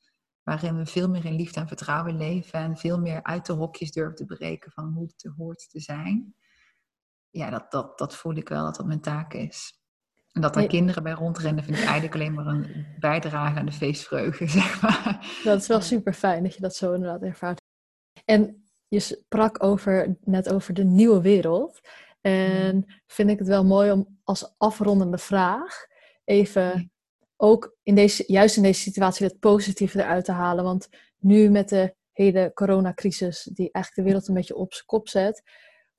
waarin 0.44 0.78
we 0.78 0.86
veel 0.86 1.10
meer 1.10 1.26
in 1.26 1.36
liefde 1.36 1.60
en 1.60 1.68
vertrouwen 1.68 2.18
leven 2.18 2.60
en 2.60 2.78
veel 2.78 3.00
meer 3.00 3.24
uit 3.24 3.46
de 3.46 3.54
hokjes 3.54 3.92
durven 3.92 4.16
te 4.16 4.26
breken 4.26 4.72
van 4.72 4.94
hoe 4.94 5.08
het 5.16 5.32
hoort 5.38 5.70
te 5.70 5.80
zijn. 5.80 6.36
Ja, 7.30 7.50
dat, 7.50 7.72
dat, 7.72 7.98
dat 7.98 8.16
voel 8.16 8.36
ik 8.36 8.50
wel 8.50 8.64
dat 8.64 8.76
dat 8.76 8.86
mijn 8.86 9.02
taak 9.02 9.34
is. 9.34 9.83
En 10.34 10.42
dat 10.42 10.54
daar 10.54 10.68
kinderen 10.68 11.04
bij 11.04 11.12
rondrennen, 11.12 11.64
vind 11.64 11.78
ik 11.78 11.84
eigenlijk 11.84 12.14
alleen 12.14 12.34
maar 12.34 12.46
een 12.46 12.86
bijdrage 13.00 13.60
aan 13.60 13.66
de 13.66 13.72
feestvreugde, 13.72 14.48
zeg 14.60 14.82
maar. 14.82 15.40
Dat 15.44 15.62
is 15.62 15.68
wel 15.68 15.82
super 15.82 16.14
fijn 16.14 16.44
dat 16.44 16.56
je 16.56 16.62
dat 16.62 16.76
zo 16.76 16.94
inderdaad 16.94 17.22
ervaart. 17.22 17.62
En 18.26 18.68
je 18.88 19.00
sprak 19.00 19.64
over, 19.64 20.18
net 20.24 20.54
over 20.54 20.74
de 20.74 20.84
nieuwe 20.84 21.22
wereld. 21.22 21.80
En 22.22 22.86
vind 23.08 23.30
ik 23.30 23.40
het 23.40 23.48
wel 23.48 23.66
mooi 23.66 23.92
om 23.92 24.20
als 24.24 24.54
afrondende 24.58 25.18
vraag 25.18 25.86
even 26.24 26.92
ook 27.38 27.76
in 27.84 27.96
deze, 27.96 28.24
juist 28.28 28.58
in 28.58 28.64
deze 28.64 28.82
situatie 28.82 29.28
het 29.28 29.40
positieve 29.40 30.00
eruit 30.00 30.26
te 30.26 30.32
halen. 30.32 30.64
Want 30.64 30.90
nu 31.18 31.50
met 31.50 31.70
de 31.70 31.96
hele 32.12 32.52
coronacrisis, 32.54 33.44
die 33.44 33.72
eigenlijk 33.72 33.96
de 33.96 34.04
wereld 34.04 34.28
een 34.28 34.34
beetje 34.34 34.56
op 34.56 34.74
zijn 34.74 34.86
kop 34.86 35.08
zet, 35.08 35.44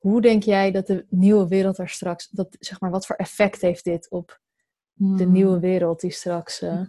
hoe 0.05 0.21
denk 0.21 0.43
jij 0.43 0.71
dat 0.71 0.87
de 0.87 1.07
nieuwe 1.09 1.49
wereld 1.49 1.79
er 1.79 1.89
straks, 1.89 2.29
dat, 2.29 2.57
zeg 2.61 2.81
maar, 2.81 2.91
wat 2.91 3.07
voor 3.07 3.17
effect 3.17 3.61
heeft 3.61 3.85
dit 3.85 4.11
op 4.11 4.41
de 4.93 5.23
hmm. 5.23 5.33
nieuwe 5.33 5.59
wereld 5.59 6.01
die 6.01 6.11
straks. 6.11 6.63
Uh... 6.63 6.81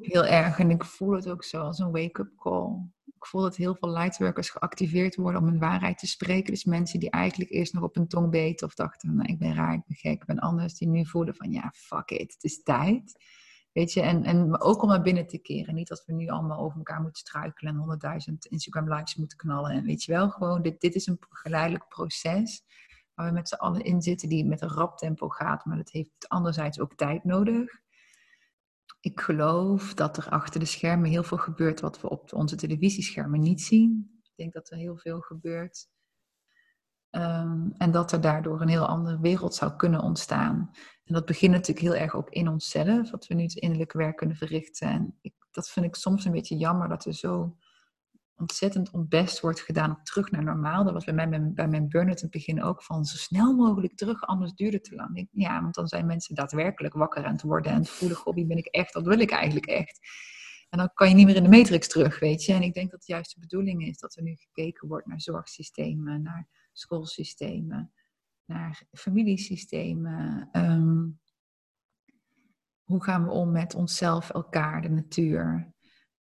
heel 0.00 0.26
erg 0.26 0.58
en 0.58 0.70
ik 0.70 0.84
voel 0.84 1.12
het 1.12 1.28
ook 1.28 1.44
zo 1.44 1.60
als 1.60 1.78
een 1.78 1.90
wake-up 1.90 2.32
call 2.36 2.78
ik 3.20 3.26
voel 3.26 3.42
dat 3.42 3.56
heel 3.56 3.74
veel 3.74 3.90
lightworkers 3.90 4.50
geactiveerd 4.50 5.16
worden 5.16 5.40
om 5.40 5.46
hun 5.46 5.58
waarheid 5.58 5.98
te 5.98 6.06
spreken. 6.06 6.52
Dus 6.52 6.64
mensen 6.64 7.00
die 7.00 7.10
eigenlijk 7.10 7.50
eerst 7.50 7.72
nog 7.72 7.82
op 7.82 7.94
hun 7.94 8.08
tong 8.08 8.30
beten 8.30 8.66
of 8.66 8.74
dachten, 8.74 9.16
nou, 9.16 9.28
ik 9.28 9.38
ben 9.38 9.54
raar, 9.54 9.74
ik 9.74 9.82
ben 9.86 9.96
gek, 9.96 10.20
ik 10.20 10.24
ben 10.24 10.38
anders. 10.38 10.74
Die 10.74 10.88
nu 10.88 11.06
voelen 11.06 11.34
van, 11.34 11.52
ja, 11.52 11.72
fuck 11.74 12.10
it, 12.10 12.32
het 12.32 12.44
is 12.44 12.62
tijd. 12.62 13.24
Weet 13.72 13.92
je, 13.92 14.00
en, 14.00 14.24
en 14.24 14.60
ook 14.60 14.82
om 14.82 14.88
naar 14.88 15.02
binnen 15.02 15.26
te 15.26 15.38
keren. 15.38 15.74
Niet 15.74 15.88
dat 15.88 16.04
we 16.06 16.12
nu 16.12 16.28
allemaal 16.28 16.58
over 16.58 16.78
elkaar 16.78 17.00
moeten 17.00 17.20
struikelen 17.20 17.72
en 17.72 17.78
honderdduizend 17.78 18.46
Instagram 18.46 18.94
likes 18.94 19.14
moeten 19.14 19.38
knallen. 19.38 19.70
En 19.70 19.84
weet 19.84 20.04
je 20.04 20.12
wel, 20.12 20.30
gewoon, 20.30 20.62
dit, 20.62 20.80
dit 20.80 20.94
is 20.94 21.06
een 21.06 21.18
geleidelijk 21.30 21.88
proces 21.88 22.64
waar 23.14 23.26
we 23.26 23.32
met 23.32 23.48
z'n 23.48 23.54
allen 23.54 23.84
in 23.84 24.02
zitten 24.02 24.28
die 24.28 24.44
met 24.44 24.60
een 24.60 24.68
rap 24.68 24.98
tempo 24.98 25.28
gaat. 25.28 25.64
Maar 25.64 25.76
dat 25.76 25.90
heeft 25.90 26.28
anderzijds 26.28 26.80
ook 26.80 26.94
tijd 26.94 27.24
nodig 27.24 27.80
ik 29.00 29.20
geloof 29.20 29.94
dat 29.94 30.16
er 30.16 30.28
achter 30.28 30.60
de 30.60 30.66
schermen 30.66 31.10
heel 31.10 31.22
veel 31.22 31.38
gebeurt 31.38 31.80
wat 31.80 32.00
we 32.00 32.08
op 32.08 32.32
onze 32.32 32.56
televisieschermen 32.56 33.40
niet 33.40 33.62
zien. 33.62 34.20
Ik 34.22 34.32
denk 34.36 34.52
dat 34.52 34.70
er 34.70 34.76
heel 34.76 34.96
veel 34.96 35.20
gebeurt. 35.20 35.88
Ehm, 37.10 37.68
en 37.76 37.90
dat 37.90 38.12
er 38.12 38.20
daardoor 38.20 38.60
een 38.60 38.68
heel 38.68 38.86
andere 38.86 39.20
wereld 39.20 39.54
zou 39.54 39.76
kunnen 39.76 40.00
ontstaan. 40.00 40.70
En 41.04 41.14
dat 41.14 41.26
begint 41.26 41.52
natuurlijk 41.52 41.86
heel 41.86 41.94
erg 41.94 42.14
ook 42.14 42.30
in 42.30 42.48
onszelf, 42.48 43.10
wat 43.10 43.26
we 43.26 43.34
nu 43.34 43.42
het 43.42 43.54
innerlijke 43.54 43.98
werk 43.98 44.16
kunnen 44.16 44.36
verrichten. 44.36 44.88
En 44.88 45.18
ik, 45.20 45.34
dat 45.50 45.70
vind 45.70 45.86
ik 45.86 45.94
soms 45.94 46.24
een 46.24 46.32
beetje 46.32 46.56
jammer 46.56 46.88
dat 46.88 47.04
er 47.04 47.14
zo 47.14 47.56
ontzettend 48.34 48.90
ontbest 48.90 49.40
wordt 49.40 49.60
gedaan 49.60 49.90
op 49.90 50.04
terug 50.04 50.30
naar 50.30 50.44
normaal. 50.44 50.84
Dat 50.84 50.92
was 50.92 51.04
bij 51.04 51.14
mij 51.14 51.52
bij 51.52 51.68
mijn 51.68 51.88
burn-out 51.88 52.16
in 52.16 52.22
het 52.22 52.30
begin 52.30 52.62
ook 52.62 52.82
van 52.82 53.04
zo 53.04 53.16
snel 53.16 53.54
mogelijk 53.54 53.96
terug, 53.96 54.26
anders 54.26 54.52
duurt 54.52 54.72
het 54.72 54.84
te 54.84 54.94
lang. 54.94 55.28
ja, 55.30 55.62
want 55.62 55.74
dan 55.74 55.88
zijn 55.88 56.06
mensen 56.06 56.34
daadwerkelijk 56.34 56.94
wakker 56.94 57.24
aan 57.24 57.32
het 57.32 57.42
worden 57.42 57.72
en 57.72 57.86
voelen, 57.86 58.16
goh, 58.16 58.34
wie 58.34 58.46
ben 58.46 58.56
ik 58.56 58.66
echt, 58.66 58.92
dat 58.92 59.06
wil 59.06 59.18
ik 59.18 59.30
eigenlijk 59.30 59.66
echt. 59.66 59.98
En 60.68 60.78
dan 60.78 60.90
kan 60.94 61.08
je 61.08 61.14
niet 61.14 61.26
meer 61.26 61.36
in 61.36 61.42
de 61.42 61.48
matrix 61.48 61.88
terug, 61.88 62.18
weet 62.18 62.44
je. 62.44 62.52
En 62.52 62.62
ik 62.62 62.74
denk 62.74 62.90
dat 62.90 63.06
juist 63.06 63.34
de 63.34 63.40
bedoeling 63.40 63.86
is 63.86 63.98
dat 63.98 64.16
er 64.16 64.22
nu 64.22 64.34
gekeken 64.34 64.88
wordt 64.88 65.06
naar 65.06 65.20
zorgsystemen, 65.20 66.22
naar 66.22 66.48
schoolsystemen, 66.80 67.92
naar 68.44 68.82
familiesystemen. 68.92 70.48
Ehm, 70.52 71.08
hoe 72.82 73.02
gaan 73.04 73.24
we 73.24 73.30
om 73.30 73.52
met 73.52 73.74
onszelf, 73.74 74.30
elkaar, 74.30 74.82
de 74.82 74.90
natuur? 74.90 75.72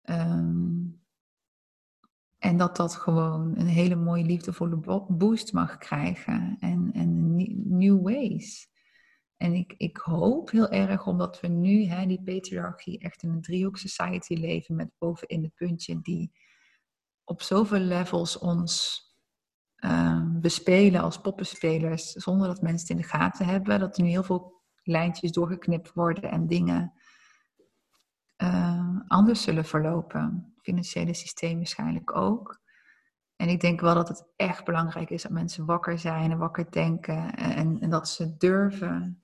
Um, 0.03 1.01
en 2.37 2.57
dat 2.57 2.75
dat 2.75 2.95
gewoon 2.95 3.57
een 3.57 3.67
hele 3.67 3.95
mooie 3.95 4.23
liefdevolle 4.23 5.05
boost 5.07 5.53
mag 5.53 5.77
krijgen. 5.77 6.57
En, 6.59 6.91
en 6.93 7.35
new 7.77 8.01
ways. 8.01 8.67
En 9.37 9.53
ik, 9.53 9.73
ik 9.77 9.97
hoop 9.97 10.51
heel 10.51 10.69
erg, 10.69 11.07
omdat 11.07 11.39
we 11.39 11.47
nu 11.47 11.85
hè, 11.85 12.05
die 12.05 12.21
patriarchie 12.23 12.99
echt 12.99 13.23
in 13.23 13.29
een 13.29 13.41
driehoek 13.41 13.77
society 13.77 14.33
leven 14.33 14.75
met 14.75 14.91
bovenin 14.97 15.43
het 15.43 15.55
puntje 15.55 16.01
die 16.01 16.31
op 17.23 17.41
zoveel 17.41 17.79
levels 17.79 18.37
ons 18.37 19.03
uh, 19.77 20.28
bespelen 20.41 21.01
als 21.01 21.21
poppenspelers, 21.21 22.11
zonder 22.11 22.47
dat 22.47 22.61
mensen 22.61 22.87
het 22.87 22.89
in 22.89 22.97
de 22.97 23.17
gaten 23.17 23.45
hebben. 23.45 23.79
Dat 23.79 23.97
er 23.97 24.03
nu 24.03 24.09
heel 24.09 24.23
veel 24.23 24.61
lijntjes 24.83 25.31
doorgeknipt 25.31 25.93
worden 25.93 26.31
en 26.31 26.47
dingen 26.47 26.93
uh, 28.37 28.99
anders 29.07 29.41
zullen 29.41 29.65
verlopen. 29.65 30.53
Financiële 30.61 31.13
systeem 31.13 31.57
waarschijnlijk 31.57 32.15
ook. 32.15 32.61
En 33.35 33.49
ik 33.49 33.61
denk 33.61 33.81
wel 33.81 33.93
dat 33.93 34.07
het 34.07 34.25
echt 34.35 34.65
belangrijk 34.65 35.09
is 35.09 35.21
dat 35.21 35.31
mensen 35.31 35.65
wakker 35.65 35.99
zijn 35.99 36.31
en 36.31 36.37
wakker 36.37 36.71
denken. 36.71 37.35
En, 37.35 37.79
en 37.79 37.89
dat 37.89 38.09
ze 38.09 38.37
durven 38.37 39.21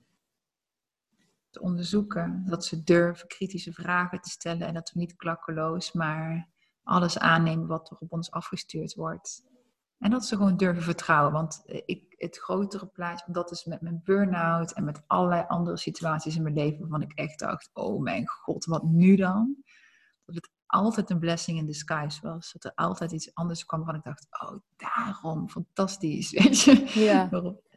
te 1.50 1.60
onderzoeken. 1.60 2.44
Dat 2.46 2.64
ze 2.64 2.82
durven 2.82 3.28
kritische 3.28 3.72
vragen 3.72 4.20
te 4.20 4.30
stellen. 4.30 4.66
En 4.66 4.74
dat 4.74 4.92
we 4.92 4.98
niet 4.98 5.16
klakkeloos 5.16 5.92
maar 5.92 6.48
alles 6.82 7.18
aannemen 7.18 7.66
wat 7.66 7.90
er 7.90 7.96
op 7.98 8.12
ons 8.12 8.30
afgestuurd 8.30 8.94
wordt. 8.94 9.44
En 9.98 10.10
dat 10.10 10.24
ze 10.24 10.36
gewoon 10.36 10.56
durven 10.56 10.82
vertrouwen. 10.82 11.32
Want 11.32 11.62
ik, 11.64 12.14
het 12.16 12.38
grotere 12.38 12.86
plaatje, 12.86 13.32
dat 13.32 13.50
is 13.50 13.64
met 13.64 13.80
mijn 13.80 14.00
burn-out 14.04 14.72
en 14.72 14.84
met 14.84 15.02
allerlei 15.06 15.44
andere 15.48 15.76
situaties 15.76 16.36
in 16.36 16.42
mijn 16.42 16.54
leven 16.54 16.80
waarvan 16.80 17.02
ik 17.02 17.12
echt 17.12 17.38
dacht, 17.38 17.70
oh 17.72 18.02
mijn 18.02 18.28
god, 18.28 18.64
wat 18.64 18.82
nu 18.82 19.16
dan? 19.16 19.56
Dat 20.24 20.34
het 20.34 20.50
altijd 20.66 21.10
een 21.10 21.18
blessing 21.18 21.58
in 21.58 21.66
disguise 21.66 22.20
was. 22.22 22.52
Dat 22.52 22.64
er 22.64 22.72
altijd 22.74 23.12
iets 23.12 23.34
anders 23.34 23.64
kwam 23.64 23.78
waarvan 23.78 23.98
ik 23.98 24.04
dacht, 24.04 24.26
oh 24.30 24.58
daarom, 24.76 25.48
fantastisch, 25.48 26.30
weet 26.38 26.60
je. 26.60 26.90
Ja. 26.94 27.28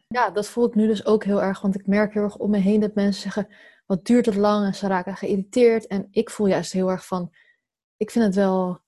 ja, 0.08 0.30
dat 0.30 0.48
voel 0.48 0.66
ik 0.66 0.74
nu 0.74 0.86
dus 0.86 1.04
ook 1.04 1.24
heel 1.24 1.42
erg. 1.42 1.60
Want 1.60 1.74
ik 1.74 1.86
merk 1.86 2.14
heel 2.14 2.22
erg 2.22 2.36
om 2.36 2.50
me 2.50 2.58
heen 2.58 2.80
dat 2.80 2.94
mensen 2.94 3.22
zeggen, 3.22 3.54
wat 3.86 4.04
duurt 4.04 4.26
het 4.26 4.36
lang? 4.36 4.66
En 4.66 4.74
ze 4.74 4.86
raken 4.86 5.16
geïrriteerd. 5.16 5.86
En 5.86 6.08
ik 6.10 6.30
voel 6.30 6.46
juist 6.46 6.72
heel 6.72 6.90
erg 6.90 7.06
van, 7.06 7.34
ik 7.96 8.10
vind 8.10 8.24
het 8.24 8.34
wel 8.34 8.80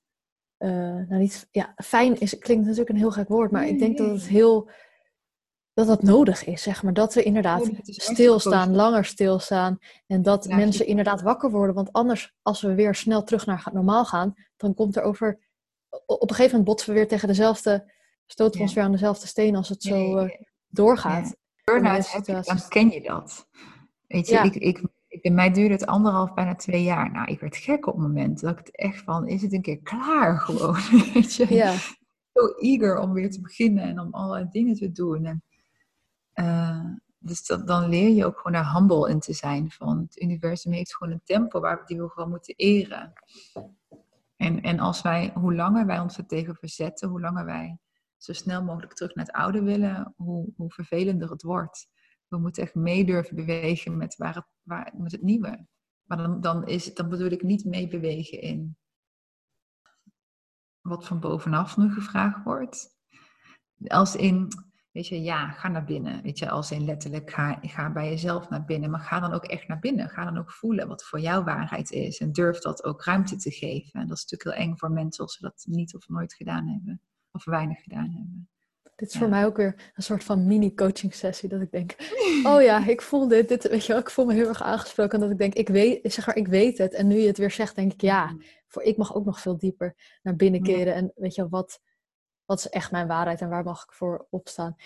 uh, 0.62 0.70
nou 1.09 1.20
niet, 1.20 1.48
ja, 1.51 1.75
fijn 1.77 2.20
is, 2.20 2.38
klinkt 2.38 2.62
natuurlijk 2.62 2.90
een 2.90 2.96
heel 2.96 3.11
gek 3.11 3.29
woord, 3.29 3.51
maar 3.51 3.66
ik 3.66 3.79
denk 3.79 3.98
dat 3.98 4.11
het 4.11 4.27
heel, 4.27 4.70
dat 5.72 5.87
dat 5.87 6.03
nodig 6.03 6.44
is, 6.44 6.62
zeg 6.62 6.83
maar. 6.83 6.92
Dat 6.92 7.14
we 7.14 7.22
inderdaad 7.22 7.70
stilstaan, 7.83 8.75
langer 8.75 9.05
stilstaan. 9.05 9.79
En 10.07 10.22
dat 10.22 10.46
mensen 10.46 10.87
inderdaad 10.87 11.22
wakker 11.22 11.51
worden. 11.51 11.75
Want 11.75 11.92
anders, 11.92 12.35
als 12.42 12.61
we 12.61 12.75
weer 12.75 12.94
snel 12.94 13.25
terug 13.25 13.46
naar 13.46 13.68
normaal 13.72 14.05
gaan, 14.05 14.35
dan 14.57 14.75
komt 14.75 14.96
er 14.96 15.03
over, 15.03 15.38
op 16.07 16.31
een 16.31 16.37
gegeven 16.37 16.51
moment 16.51 16.64
botsen 16.64 16.88
we 16.88 16.98
weer 16.98 17.09
tegen 17.09 17.29
dezelfde, 17.29 17.92
stoten 18.27 18.57
we 18.57 18.62
ons 18.62 18.75
weer 18.75 18.85
aan 18.85 18.92
dezelfde 18.92 19.27
steen 19.27 19.57
als 19.57 19.68
het 19.68 19.83
zo 19.83 20.18
uh, 20.25 20.31
doorgaat. 20.68 21.37
Burn-out, 21.64 22.27
dan 22.27 22.68
ken 22.68 22.90
je 22.90 23.03
dat. 23.03 23.46
Weet 24.07 24.29
je, 24.29 24.38
ik, 24.38 24.55
ik 24.55 24.83
bij 25.20 25.31
mij 25.31 25.51
duurde 25.51 25.75
het 25.75 25.87
anderhalf, 25.87 26.35
bijna 26.35 26.55
twee 26.55 26.83
jaar. 26.83 27.11
Nou, 27.11 27.31
ik 27.31 27.40
werd 27.40 27.57
gek 27.57 27.87
op 27.87 27.94
het 27.94 28.03
moment. 28.03 28.40
Dat 28.40 28.51
ik 28.51 28.59
het 28.59 28.77
echt 28.77 29.03
van, 29.03 29.29
is 29.29 29.42
het 29.42 29.53
een 29.53 29.62
keer 29.62 29.81
klaar 29.83 30.38
gewoon? 30.46 30.79
Weet 31.14 31.35
je? 31.35 31.55
Ja. 31.55 31.75
Zo 32.33 32.46
eager 32.59 32.98
om 32.98 33.12
weer 33.12 33.31
te 33.31 33.40
beginnen 33.40 33.85
en 33.85 34.01
om 34.01 34.14
allerlei 34.14 34.48
dingen 34.51 34.75
te 34.75 34.92
doen. 34.92 35.25
En, 35.25 35.42
uh, 36.35 36.85
dus 37.18 37.46
dat, 37.46 37.66
dan 37.66 37.88
leer 37.88 38.09
je 38.09 38.27
ook 38.27 38.37
gewoon 38.37 38.53
naar 38.53 38.75
humble 38.75 39.11
in 39.11 39.20
te 39.20 39.33
zijn. 39.33 39.70
Van 39.70 39.98
het 39.98 40.20
universum 40.22 40.72
heeft 40.72 40.96
gewoon 40.96 41.12
een 41.12 41.25
tempo 41.25 41.61
waar, 41.61 41.87
die 41.87 42.01
we 42.01 42.09
gewoon 42.09 42.31
moeten 42.31 42.55
eren. 42.57 43.13
En, 44.37 44.63
en 44.63 44.79
als 44.79 45.02
wij, 45.02 45.33
hoe 45.35 45.54
langer 45.54 45.87
wij 45.87 45.98
ons 45.98 46.19
er 46.19 46.27
tegen 46.27 46.56
verzetten, 46.56 47.08
hoe 47.08 47.21
langer 47.21 47.44
wij 47.44 47.79
zo 48.17 48.33
snel 48.33 48.63
mogelijk 48.63 48.92
terug 48.92 49.15
naar 49.15 49.25
het 49.25 49.35
oude 49.35 49.63
willen, 49.63 50.15
hoe, 50.17 50.52
hoe 50.56 50.71
vervelender 50.71 51.31
het 51.31 51.42
wordt 51.42 51.88
we 52.33 52.39
moeten 52.39 52.63
echt 52.63 52.75
mee 52.75 53.05
durven 53.05 53.37
bewegen 53.37 53.97
met, 53.97 54.17
waar 54.17 54.35
het, 54.35 54.47
waar, 54.63 54.93
met 54.97 55.13
het 55.13 55.23
nieuwe. 55.23 55.67
Maar 56.03 56.17
dan, 56.17 56.41
dan, 56.41 56.67
is, 56.67 56.95
dan 56.95 57.09
bedoel 57.09 57.31
ik 57.31 57.43
niet 57.43 57.65
meebewegen 57.65 58.41
in 58.41 58.77
wat 60.81 61.07
van 61.07 61.21
bovenaf 61.21 61.77
nu 61.77 61.93
gevraagd 61.93 62.45
wordt. 62.45 62.97
Als 63.87 64.17
in, 64.17 64.49
Weet 64.93 65.07
je, 65.07 65.23
ja, 65.23 65.51
ga 65.51 65.69
naar 65.69 65.85
binnen. 65.85 66.23
Weet 66.23 66.39
je, 66.39 66.51
als 66.51 66.71
in 66.71 66.85
letterlijk, 66.85 67.31
ga, 67.31 67.59
ga 67.63 67.93
bij 67.93 68.09
jezelf 68.09 68.49
naar 68.49 68.65
binnen. 68.65 68.91
Maar 68.91 69.01
ga 69.01 69.21
dan 69.21 69.33
ook 69.33 69.45
echt 69.45 69.69
naar 69.69 69.79
binnen. 69.79 70.09
Ga 70.09 70.25
dan 70.25 70.39
ook 70.39 70.53
voelen 70.53 70.89
wat 70.89 71.05
voor 71.05 71.21
jou 71.21 71.45
waarheid 71.45 71.91
is. 71.91 72.21
En 72.21 72.33
durf 72.33 72.59
dat 72.59 72.85
ook 72.85 73.05
ruimte 73.05 73.37
te 73.37 73.51
geven. 73.51 74.01
En 74.01 74.09
dat 74.09 74.17
is 74.17 74.23
natuurlijk 74.23 74.59
heel 74.59 74.69
eng 74.69 74.77
voor 74.77 74.91
mensen 74.91 75.25
als 75.25 75.35
ze 75.35 75.43
dat 75.43 75.65
niet 75.69 75.95
of 75.95 76.09
nooit 76.09 76.35
gedaan 76.35 76.69
hebben. 76.69 77.01
Of 77.31 77.45
weinig 77.45 77.83
gedaan 77.83 78.11
hebben. 78.11 78.49
Dit 78.97 79.09
is 79.09 79.19
voor 79.19 79.29
mij 79.29 79.47
ook 79.47 79.57
weer 79.57 79.93
een 79.95 80.03
soort 80.03 80.25
van 80.25 80.47
mini-coaching 80.47 81.15
sessie. 81.15 81.49
Dat 81.49 81.61
ik 81.61 81.71
denk, 81.71 81.97
oh 82.53 82.63
ja, 82.63 82.87
ik 82.87 83.03
voel 83.03 83.29
dit, 83.29 83.49
dit. 83.49 83.69
Weet 83.69 83.87
je 83.87 83.93
wel, 83.93 84.01
ik 84.01 84.11
voel 84.11 84.25
me 84.25 84.35
heel 84.35 84.49
erg 84.49 84.63
aangesproken. 84.63 85.13
En 85.13 85.21
dat 85.21 85.31
ik 85.31 85.38
denk, 85.38 85.55
ik 85.55 85.69
weet, 85.69 86.13
zeg 86.13 86.27
maar, 86.27 86.37
ik 86.37 86.49
weet 86.49 86.79
het. 86.79 86.95
En 86.95 87.07
nu 87.07 87.19
je 87.19 87.27
het 87.27 87.38
weer 87.38 87.51
zegt, 87.51 87.77
denk 87.77 87.93
ik, 87.93 88.01
ja, 88.01 88.27
mm. 88.27 88.43
voor, 88.67 88.83
ik 88.83 88.97
mag 88.97 89.15
ook 89.15 89.25
nog 89.25 89.40
veel 89.40 89.59
dieper 89.59 89.95
naar 90.23 90.37
binnen 90.37 90.63
keren. 90.63 90.95
En 90.95 91.13
weet 91.15 91.35
je, 91.35 91.49
wat, 91.49 91.81
wat 92.45 92.59
is 92.59 92.69
echt 92.69 92.90
mijn 92.90 93.07
waarheid 93.07 93.40
en 93.40 93.49
waar 93.49 93.65
mag 93.65 93.83
ik 93.83 93.93
voor 93.93 94.27
opstaan? 94.31 94.77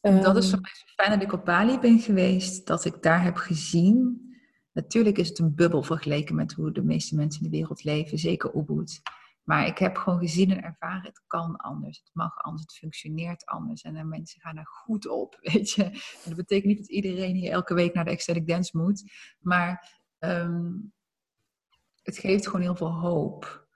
dat 0.00 0.36
is 0.36 0.44
voor 0.44 0.52
ehm, 0.52 0.62
mij 0.62 0.72
zo 0.74 0.84
fijn 0.96 1.10
dat 1.10 1.22
ik 1.22 1.32
op 1.32 1.44
Bali 1.44 1.78
ben 1.78 1.98
geweest, 1.98 2.66
dat 2.66 2.84
ik 2.84 3.02
daar 3.02 3.22
heb 3.22 3.36
gezien. 3.36 4.28
Natuurlijk 4.72 5.18
is 5.18 5.28
het 5.28 5.38
een 5.38 5.54
bubbel 5.54 5.82
vergeleken 5.82 6.34
met 6.34 6.52
hoe 6.52 6.72
de 6.72 6.82
meeste 6.82 7.16
mensen 7.16 7.44
in 7.44 7.50
de 7.50 7.56
wereld 7.56 7.84
leven, 7.84 8.18
zeker 8.18 8.56
Ubud. 8.56 9.00
Maar 9.50 9.66
ik 9.66 9.78
heb 9.78 9.96
gewoon 9.96 10.18
gezien 10.18 10.50
en 10.50 10.62
ervaren, 10.62 11.02
het 11.02 11.22
kan 11.26 11.56
anders, 11.56 11.98
het 11.98 12.10
mag 12.12 12.42
anders, 12.42 12.62
het 12.62 12.72
functioneert 12.72 13.46
anders. 13.46 13.82
En 13.82 13.94
de 13.94 14.04
mensen 14.04 14.40
gaan 14.40 14.56
er 14.56 14.66
goed 14.66 15.08
op, 15.08 15.38
weet 15.52 15.70
je. 15.70 15.84
En 15.84 16.24
dat 16.24 16.36
betekent 16.36 16.66
niet 16.66 16.78
dat 16.78 16.90
iedereen 16.90 17.34
hier 17.34 17.50
elke 17.50 17.74
week 17.74 17.94
naar 17.94 18.04
de 18.04 18.10
ecstatic 18.10 18.46
dance 18.46 18.76
moet. 18.78 19.12
Maar 19.40 20.00
ehm, 20.18 20.72
het 22.02 22.18
geeft 22.18 22.46
gewoon 22.46 22.60
heel 22.60 22.76
veel 22.76 22.92
hoop. 22.92 23.68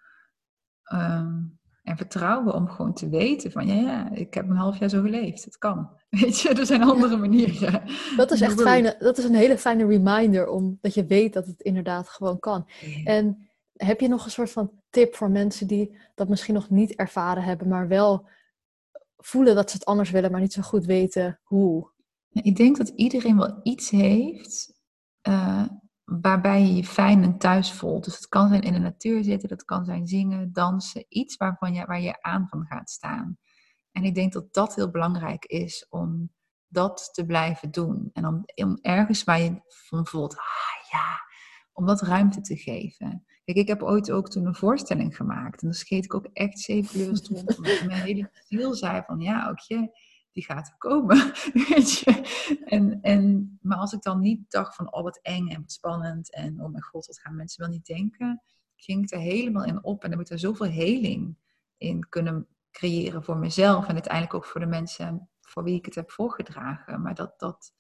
Um, 0.93 1.59
en 1.83 1.97
vertrouwen 1.97 2.55
om 2.55 2.69
gewoon 2.69 2.95
te 2.95 3.09
weten 3.09 3.53
van 3.53 3.67
ja, 3.67 3.75
ja, 3.75 4.11
ik 4.11 4.35
heb 4.35 4.49
een 4.49 4.57
half 4.57 4.79
jaar 4.79 4.89
zo 4.89 5.03
geleefd. 5.03 5.45
Het 5.45 5.59
kan. 5.59 5.91
Weet 6.11 6.41
je, 6.41 6.49
er 6.49 6.67
zijn 6.67 6.83
andere 6.83 7.17
manieren. 7.17 7.83
Dat 8.17 8.31
is 8.31 8.41
echt 8.41 8.63
fijne, 8.63 8.97
dat 8.99 9.19
is 9.19 9.25
een 9.25 9.35
hele 9.35 9.59
fijne 9.59 9.87
reminder 9.87 10.49
om 10.49 10.79
dat 10.81 10.95
je 10.95 11.07
weet 11.07 11.33
dat 11.33 11.47
het 11.47 11.61
inderdaad 11.61 12.09
gewoon 12.09 12.39
kan. 12.39 12.69
En 13.05 13.49
heb 13.77 14.01
je 14.01 14.09
nog 14.09 14.25
een 14.25 14.31
soort 14.31 14.51
van 14.51 14.73
tip 14.91 15.15
voor 15.15 15.31
mensen 15.31 15.67
die 15.67 15.99
dat 16.15 16.29
misschien 16.29 16.55
nog 16.55 16.71
niet 16.71 16.95
ervaren 16.95 17.43
hebben, 17.43 17.69
maar 17.69 17.89
wel 17.89 18.29
voelen 19.17 19.55
dat 19.55 19.71
ze 19.71 19.77
het 19.77 19.87
anders 19.87 20.11
willen, 20.11 20.31
maar 20.31 20.41
niet 20.41 20.53
zo 20.53 20.63
goed 20.63 20.85
weten 20.85 21.41
hoe? 21.43 21.93
Ik 22.31 22.57
denk 22.57 22.77
dat 22.77 22.89
iedereen 22.89 23.37
wel 23.37 23.61
iets 23.63 23.91
heeft 23.91 24.75
uh, 25.29 25.67
waarbij 26.05 26.63
je 26.63 26.75
je 26.75 26.85
fijn 26.85 27.23
en 27.23 27.39
thuis 27.39 27.73
voelt. 27.73 28.05
Dus 28.05 28.15
het 28.15 28.29
kan 28.29 28.49
zijn 28.49 28.63
in 28.63 28.73
de 28.73 28.79
natuur 28.79 29.25
zitten, 29.25 29.49
dat 29.49 29.65
kan 29.65 29.85
zijn 29.85 30.07
zingen, 30.07 30.53
dansen, 30.53 31.05
iets 31.09 31.37
waarvan 31.37 31.75
je, 31.75 31.85
waar 31.85 32.01
je 32.01 32.23
aan 32.23 32.49
van 32.49 32.67
gaat 32.67 32.91
staan. 32.91 33.39
En 33.93 34.05
ik 34.05 34.15
denk 34.15 34.33
dat 34.33 34.55
dat 34.55 34.75
heel 34.75 34.91
belangrijk 34.91 35.45
is 35.45 35.87
om 35.89 36.33
dat 36.67 37.11
te 37.13 37.27
blijven 37.27 37.71
doen. 37.71 38.11
En 38.13 38.27
om, 38.27 38.45
om 38.55 38.79
ergens 38.81 39.25
waar 39.25 39.41
je 39.41 39.61
van 39.67 40.07
voelt, 40.07 40.37
ah 40.37 40.91
ja, 40.91 41.21
om 41.73 41.87
dat 41.87 42.03
ruimte 42.03 42.41
te 42.41 42.57
geven. 42.57 43.25
Kijk, 43.45 43.59
ik 43.59 43.69
heb 43.69 43.83
ooit 43.83 44.11
ook 44.11 44.31
toen 44.31 44.47
een 44.47 44.55
voorstelling 44.55 45.17
gemaakt. 45.17 45.63
En 45.63 45.69
dan 45.69 45.77
scheet 45.77 46.05
ik 46.05 46.15
ook 46.15 46.29
echt 46.33 46.59
zeven 46.59 47.01
uur 47.01 47.07
rond. 47.07 47.29
Omdat 47.57 47.85
mijn 47.85 47.91
hele 47.91 48.31
ziel 48.49 48.75
zei 48.75 49.03
van, 49.07 49.21
ja, 49.21 49.49
ook 49.49 49.59
je 49.59 49.91
die 50.35 50.45
gaat 50.45 50.69
er 50.69 50.75
komen. 50.79 51.33
Weet 51.69 51.99
je? 51.99 52.23
En, 52.65 53.01
en, 53.03 53.59
maar 53.63 53.79
als 53.79 53.93
ik 53.93 54.03
dan 54.03 54.21
niet 54.21 54.51
dacht 54.51 54.75
van, 54.75 54.93
oh 54.93 55.03
wat 55.03 55.19
eng 55.23 55.49
en 55.49 55.61
wat 55.61 55.73
spannend 55.73 56.35
en 56.35 56.61
oh 56.61 56.71
mijn 56.71 56.83
god, 56.83 57.07
wat 57.07 57.21
gaan 57.21 57.37
mensen 57.37 57.63
wel 57.63 57.73
niet 57.73 57.87
denken, 57.87 58.43
ging 58.77 59.05
ik 59.05 59.13
er 59.13 59.19
helemaal 59.19 59.65
in 59.65 59.85
op 59.85 60.03
en 60.03 60.09
dan 60.09 60.19
moet 60.19 60.31
er 60.31 60.39
zoveel 60.39 60.67
heling 60.67 61.37
in 61.77 62.09
kunnen 62.09 62.47
creëren 62.71 63.25
voor 63.25 63.37
mezelf 63.37 63.87
en 63.87 63.93
uiteindelijk 63.93 64.35
ook 64.35 64.45
voor 64.45 64.61
de 64.61 64.67
mensen 64.67 65.29
voor 65.41 65.65
wie 65.65 65.77
ik 65.77 65.85
het 65.85 65.95
heb 65.95 66.11
voorgedragen. 66.11 67.03
Maar 67.03 67.15
dat, 67.15 67.39
dat 67.39 67.73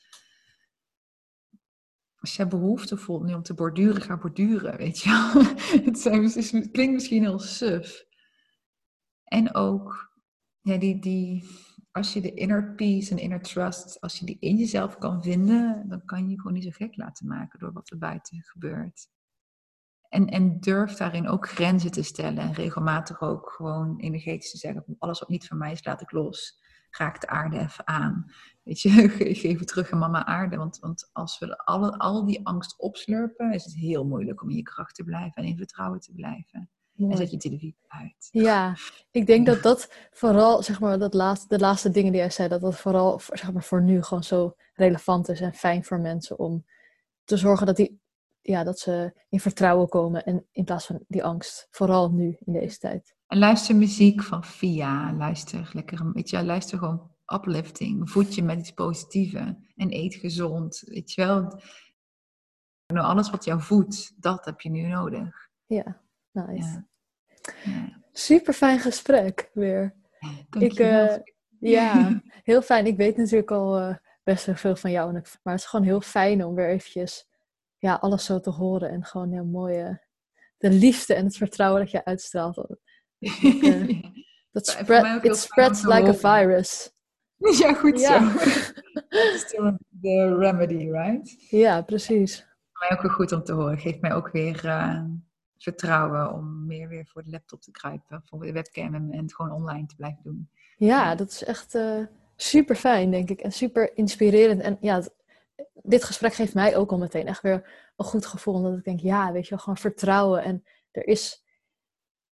als 2.24 2.36
je 2.36 2.46
behoefte 2.46 2.96
voelt 2.96 3.24
nu 3.24 3.34
om 3.34 3.42
te 3.42 3.54
borduren, 3.54 4.02
ga 4.02 4.16
borduren, 4.16 4.76
weet 4.76 5.00
je 5.00 5.10
het, 5.84 6.04
het 6.04 6.70
klinkt 6.70 6.92
misschien 6.92 7.22
heel 7.22 7.38
suf. 7.38 8.04
En 9.24 9.54
ook 9.54 10.12
ja, 10.60 10.76
die, 10.76 11.00
die, 11.00 11.44
als 11.90 12.12
je 12.12 12.20
de 12.20 12.34
inner 12.34 12.74
peace 12.74 13.10
en 13.10 13.18
inner 13.18 13.42
trust, 13.42 14.00
als 14.00 14.18
je 14.18 14.26
die 14.26 14.36
in 14.40 14.56
jezelf 14.56 14.98
kan 14.98 15.22
vinden, 15.22 15.88
dan 15.88 16.04
kan 16.04 16.22
je 16.22 16.30
je 16.30 16.36
gewoon 16.36 16.52
niet 16.52 16.64
zo 16.64 16.70
gek 16.72 16.96
laten 16.96 17.26
maken 17.26 17.58
door 17.58 17.72
wat 17.72 17.90
er 17.90 17.98
buiten 17.98 18.42
gebeurt. 18.42 19.08
En, 20.08 20.26
en 20.26 20.60
durf 20.60 20.94
daarin 20.94 21.28
ook 21.28 21.48
grenzen 21.48 21.90
te 21.90 22.02
stellen 22.02 22.38
en 22.38 22.52
regelmatig 22.52 23.20
ook 23.20 23.50
gewoon 23.50 24.00
energetisch 24.00 24.50
te 24.50 24.58
zeggen, 24.58 24.96
alles 24.98 25.20
wat 25.20 25.28
niet 25.28 25.46
van 25.46 25.58
mij 25.58 25.72
is, 25.72 25.84
laat 25.84 26.00
ik 26.00 26.12
los. 26.12 26.62
Raak 26.98 27.20
de 27.20 27.26
aarde 27.26 27.58
even 27.58 27.86
aan. 27.86 28.32
Weet 28.62 28.80
je, 28.80 28.90
geef 29.42 29.58
het 29.58 29.68
terug 29.68 29.90
aan 29.90 29.98
mama 29.98 30.24
aarde. 30.24 30.56
Want, 30.56 30.78
want 30.78 31.10
als 31.12 31.38
we 31.38 31.58
alle, 31.58 31.98
al 31.98 32.24
die 32.24 32.46
angst 32.46 32.78
opslurpen, 32.78 33.52
is 33.52 33.64
het 33.64 33.74
heel 33.74 34.04
moeilijk 34.04 34.42
om 34.42 34.50
in 34.50 34.56
je 34.56 34.62
kracht 34.62 34.94
te 34.94 35.04
blijven 35.04 35.42
en 35.42 35.48
in 35.48 35.56
vertrouwen 35.56 36.00
te 36.00 36.12
blijven. 36.12 36.70
En 36.98 37.16
zet 37.16 37.30
je 37.30 37.36
televisie 37.36 37.76
uit. 37.88 38.28
Ja, 38.30 38.76
ik 39.10 39.26
denk 39.26 39.46
dat 39.46 39.62
dat 39.62 39.92
vooral, 40.10 40.62
zeg 40.62 40.80
maar, 40.80 40.98
dat 40.98 41.14
laatste, 41.14 41.48
de 41.48 41.58
laatste 41.58 41.90
dingen 41.90 42.12
die 42.12 42.20
jij 42.20 42.30
zei, 42.30 42.48
dat 42.48 42.60
dat 42.60 42.76
vooral 42.76 43.20
zeg 43.20 43.52
maar, 43.52 43.62
voor 43.62 43.82
nu 43.82 44.02
gewoon 44.02 44.24
zo 44.24 44.56
relevant 44.74 45.28
is 45.28 45.40
en 45.40 45.54
fijn 45.54 45.84
voor 45.84 46.00
mensen 46.00 46.38
om 46.38 46.64
te 47.24 47.36
zorgen 47.36 47.66
dat, 47.66 47.76
die, 47.76 48.00
ja, 48.40 48.64
dat 48.64 48.78
ze 48.78 49.12
in 49.28 49.40
vertrouwen 49.40 49.88
komen 49.88 50.24
en 50.24 50.46
in 50.52 50.64
plaats 50.64 50.86
van 50.86 51.04
die 51.08 51.24
angst, 51.24 51.68
vooral 51.70 52.10
nu 52.10 52.36
in 52.44 52.52
deze 52.52 52.78
tijd. 52.78 53.14
En 53.34 53.40
luister 53.40 53.76
muziek 53.76 54.22
van 54.22 54.44
Via, 54.44 55.12
luister 55.12 55.70
lekker, 55.72 56.12
weet 56.12 56.30
je, 56.30 56.44
luister 56.44 56.78
gewoon 56.78 57.10
uplifting, 57.34 58.10
voed 58.10 58.34
je 58.34 58.42
met 58.42 58.58
iets 58.58 58.70
positiefs 58.70 59.34
en 59.76 59.92
eet 59.92 60.14
gezond, 60.14 60.82
weet 60.86 61.12
je 61.12 61.24
wel. 61.24 61.60
Nou, 62.86 63.06
alles 63.06 63.30
wat 63.30 63.44
jou 63.44 63.60
voedt, 63.60 64.22
dat 64.22 64.44
heb 64.44 64.60
je 64.60 64.70
nu 64.70 64.86
nodig. 64.86 65.48
Ja. 65.66 66.00
Nice. 66.30 66.84
Super 68.12 68.54
fijn 68.54 68.78
gesprek 68.78 69.50
weer. 69.54 69.94
Ik, 70.58 70.78
uh, 70.78 71.16
ja, 71.60 72.22
heel 72.42 72.62
fijn. 72.62 72.86
Ik 72.86 72.96
weet 72.96 73.16
natuurlijk 73.16 73.50
al 73.50 73.80
uh, 73.80 73.96
best 74.22 74.46
wel 74.46 74.56
veel 74.56 74.76
van 74.76 74.90
jou. 74.90 75.12
Maar 75.12 75.22
het 75.42 75.60
is 75.60 75.66
gewoon 75.66 75.86
heel 75.86 76.00
fijn 76.00 76.44
om 76.44 76.54
weer 76.54 76.68
eventjes 76.68 77.28
ja, 77.78 77.94
alles 77.94 78.24
zo 78.24 78.40
te 78.40 78.50
horen. 78.50 78.90
En 78.90 79.04
gewoon 79.04 79.32
heel 79.32 79.46
mooi 79.46 79.98
de 80.58 80.70
liefde 80.70 81.14
en 81.14 81.24
het 81.24 81.36
vertrouwen 81.36 81.80
dat 81.80 81.90
je 81.90 82.04
uitstraalt. 82.04 82.66
Dat 84.52 84.66
spread, 84.66 85.24
it 85.24 85.36
spreads 85.36 85.82
like 85.82 86.08
a 86.08 86.14
virus. 86.14 86.92
Ja, 87.58 87.74
goed 87.74 88.00
zo. 88.00 88.18
Dat 89.08 89.34
is 89.34 89.54
de 89.88 90.36
remedy, 90.38 90.90
right? 90.90 91.50
Ja, 91.50 91.82
precies. 91.82 92.46
Voor 92.72 92.86
mij 92.88 92.96
ook 92.96 93.02
weer 93.02 93.12
goed 93.12 93.32
om 93.32 93.44
te 93.44 93.52
horen. 93.52 93.78
Geeft 93.78 94.00
mij 94.00 94.14
ook 94.14 94.30
weer 94.30 94.60
vertrouwen 95.58 96.32
om 96.32 96.66
meer 96.66 96.88
weer 96.88 97.06
voor 97.06 97.22
de 97.22 97.30
laptop 97.30 97.60
te 97.60 97.70
kruipen, 97.70 98.22
voor 98.24 98.40
de 98.40 98.52
webcam 98.52 98.94
en, 98.94 99.12
het 99.12 99.34
gewoon 99.34 99.52
online 99.52 99.86
te 99.86 99.94
blijven 99.94 100.22
doen. 100.22 100.48
Ja, 100.76 101.14
dat 101.14 101.30
is 101.30 101.44
echt 101.44 101.74
uh, 101.74 102.04
super 102.36 102.76
fijn, 102.76 103.10
denk 103.10 103.30
ik. 103.30 103.40
En 103.40 103.52
super 103.52 103.96
inspirerend. 103.96 104.60
En 104.60 104.76
ja, 104.80 105.02
dit 105.72 106.04
gesprek 106.04 106.34
geeft 106.34 106.54
mij 106.54 106.76
ook 106.76 106.90
al 106.90 106.98
meteen 106.98 107.26
echt 107.26 107.42
weer 107.42 107.92
een 107.96 108.04
goed 108.04 108.26
gevoel. 108.26 108.54
Omdat 108.54 108.78
ik 108.78 108.84
denk, 108.84 109.00
ja, 109.00 109.32
weet 109.32 109.44
je 109.44 109.50
wel, 109.50 109.58
gewoon 109.58 109.76
vertrouwen. 109.76 110.42
En 110.42 110.64
er 110.90 111.06
is. 111.06 111.44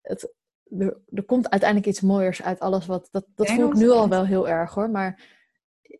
Het, 0.00 0.34
er, 0.78 1.00
er 1.10 1.24
komt 1.24 1.50
uiteindelijk 1.50 1.90
iets 1.90 2.00
mooiers 2.00 2.42
uit 2.42 2.60
alles 2.60 2.86
wat. 2.86 3.08
Dat, 3.10 3.26
dat 3.34 3.50
voel 3.50 3.68
ik 3.68 3.74
nu 3.74 3.90
al 3.90 4.08
wel 4.08 4.26
heel 4.26 4.48
erg 4.48 4.74
hoor. 4.74 4.90
Maar 4.90 5.36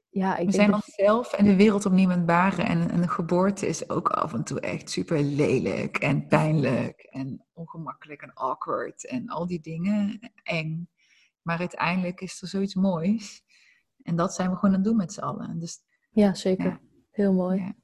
ja, 0.09 0.37
ik 0.37 0.47
we 0.47 0.53
zijn 0.53 0.71
dat... 0.71 0.83
onszelf 0.87 1.33
en 1.33 1.45
de 1.45 1.57
wereld 1.57 1.87
op 1.87 1.93
niemand 1.93 2.27
baren. 2.27 2.66
En, 2.66 2.91
en 2.91 3.01
de 3.01 3.09
geboorte 3.09 3.66
is 3.66 3.89
ook 3.89 4.09
af 4.09 4.33
en 4.33 4.45
toe 4.45 4.61
echt 4.61 4.91
super 4.91 5.23
lelijk 5.23 5.97
en 5.97 6.27
pijnlijk 6.27 7.01
en 7.01 7.47
ongemakkelijk 7.53 8.23
en 8.23 8.35
awkward 8.35 9.07
en 9.07 9.29
al 9.29 9.47
die 9.47 9.61
dingen. 9.61 10.33
Eng. 10.43 10.89
Maar 11.43 11.59
uiteindelijk 11.59 12.21
is 12.21 12.43
er 12.43 12.49
zoiets 12.49 12.75
moois. 12.75 13.43
En 14.03 14.16
dat 14.16 14.35
zijn 14.35 14.51
we 14.51 14.55
gewoon 14.55 14.71
aan 14.71 14.81
het 14.81 14.89
doen 14.89 14.97
met 14.97 15.12
z'n 15.12 15.21
allen. 15.21 15.59
Dus, 15.59 15.79
ja, 16.11 16.35
zeker. 16.35 16.81
Heel 17.11 17.33
mooi. 17.33 17.61
Ja. 17.61 17.75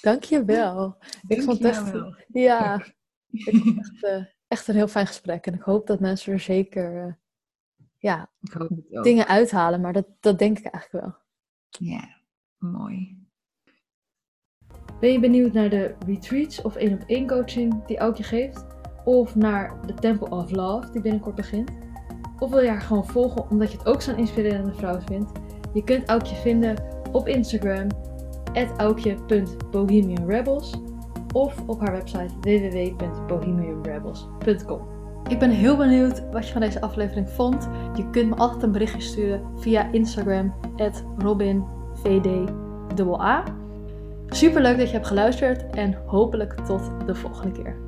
Dank 0.00 0.24
je 0.24 0.44
wel. 0.44 0.96
ik 1.26 1.42
vond 1.46 1.58
het 1.58 1.66
echt, 1.66 1.92
ja, 2.28 2.84
ik 3.30 3.56
vond 3.56 3.78
echt, 3.78 4.04
uh, 4.04 4.24
echt, 4.48 4.68
een 4.68 4.74
heel 4.74 4.88
fijn 4.88 5.06
gesprek. 5.06 5.46
En 5.46 5.54
ik 5.54 5.62
hoop 5.62 5.86
dat 5.86 6.00
mensen 6.00 6.32
er 6.32 6.40
zeker 6.40 7.06
uh, 7.06 7.12
ja, 7.96 8.30
dingen 9.02 9.26
uithalen. 9.26 9.80
Maar 9.80 9.92
dat, 9.92 10.06
dat 10.20 10.38
denk 10.38 10.58
ik 10.58 10.64
eigenlijk 10.64 11.04
wel. 11.04 11.14
Ja, 11.68 12.16
mooi. 12.58 13.26
Ben 15.00 15.12
je 15.12 15.20
benieuwd 15.20 15.52
naar 15.52 15.70
de 15.70 15.94
retreats 16.06 16.62
of 16.62 16.76
één 16.76 16.92
op 16.92 17.04
één 17.06 17.26
coaching 17.26 17.84
die 17.84 17.98
Aukje 17.98 18.22
geeft? 18.22 18.66
Of 19.04 19.34
naar 19.34 19.86
de 19.86 19.94
Temple 19.94 20.28
of 20.28 20.50
Love 20.50 20.90
die 20.90 21.00
binnenkort 21.00 21.34
begint? 21.34 21.70
Of 22.38 22.50
wil 22.50 22.60
je 22.60 22.68
haar 22.68 22.80
gewoon 22.80 23.06
volgen 23.06 23.50
omdat 23.50 23.72
je 23.72 23.78
het 23.78 23.86
ook 23.86 24.02
zo'n 24.02 24.16
inspirerende 24.16 24.74
vrouw 24.74 25.00
vindt? 25.00 25.32
Je 25.74 25.84
kunt 25.84 26.08
Aukje 26.08 26.34
vinden 26.34 26.84
op 27.12 27.28
Instagram 27.28 27.88
aukje.bohemianrebels 28.76 30.70
of 31.32 31.54
op 31.66 31.80
haar 31.80 31.92
website 31.92 32.34
www.bohemianrebels.com. 32.40 34.80
Ik 35.28 35.38
ben 35.38 35.50
heel 35.50 35.76
benieuwd 35.76 36.30
wat 36.30 36.46
je 36.46 36.52
van 36.52 36.60
deze 36.60 36.80
aflevering 36.80 37.28
vond. 37.28 37.68
Je 37.94 38.10
kunt 38.10 38.28
me 38.28 38.36
altijd 38.36 38.62
een 38.62 38.72
berichtje 38.72 39.00
sturen 39.00 39.42
via 39.56 39.92
Instagram, 39.92 40.54
robinvdA. 41.18 42.44
Super 44.28 44.62
leuk 44.62 44.78
dat 44.78 44.86
je 44.86 44.92
hebt 44.92 45.06
geluisterd 45.06 45.70
en 45.70 45.98
hopelijk 46.06 46.52
tot 46.52 46.90
de 47.06 47.14
volgende 47.14 47.52
keer. 47.52 47.87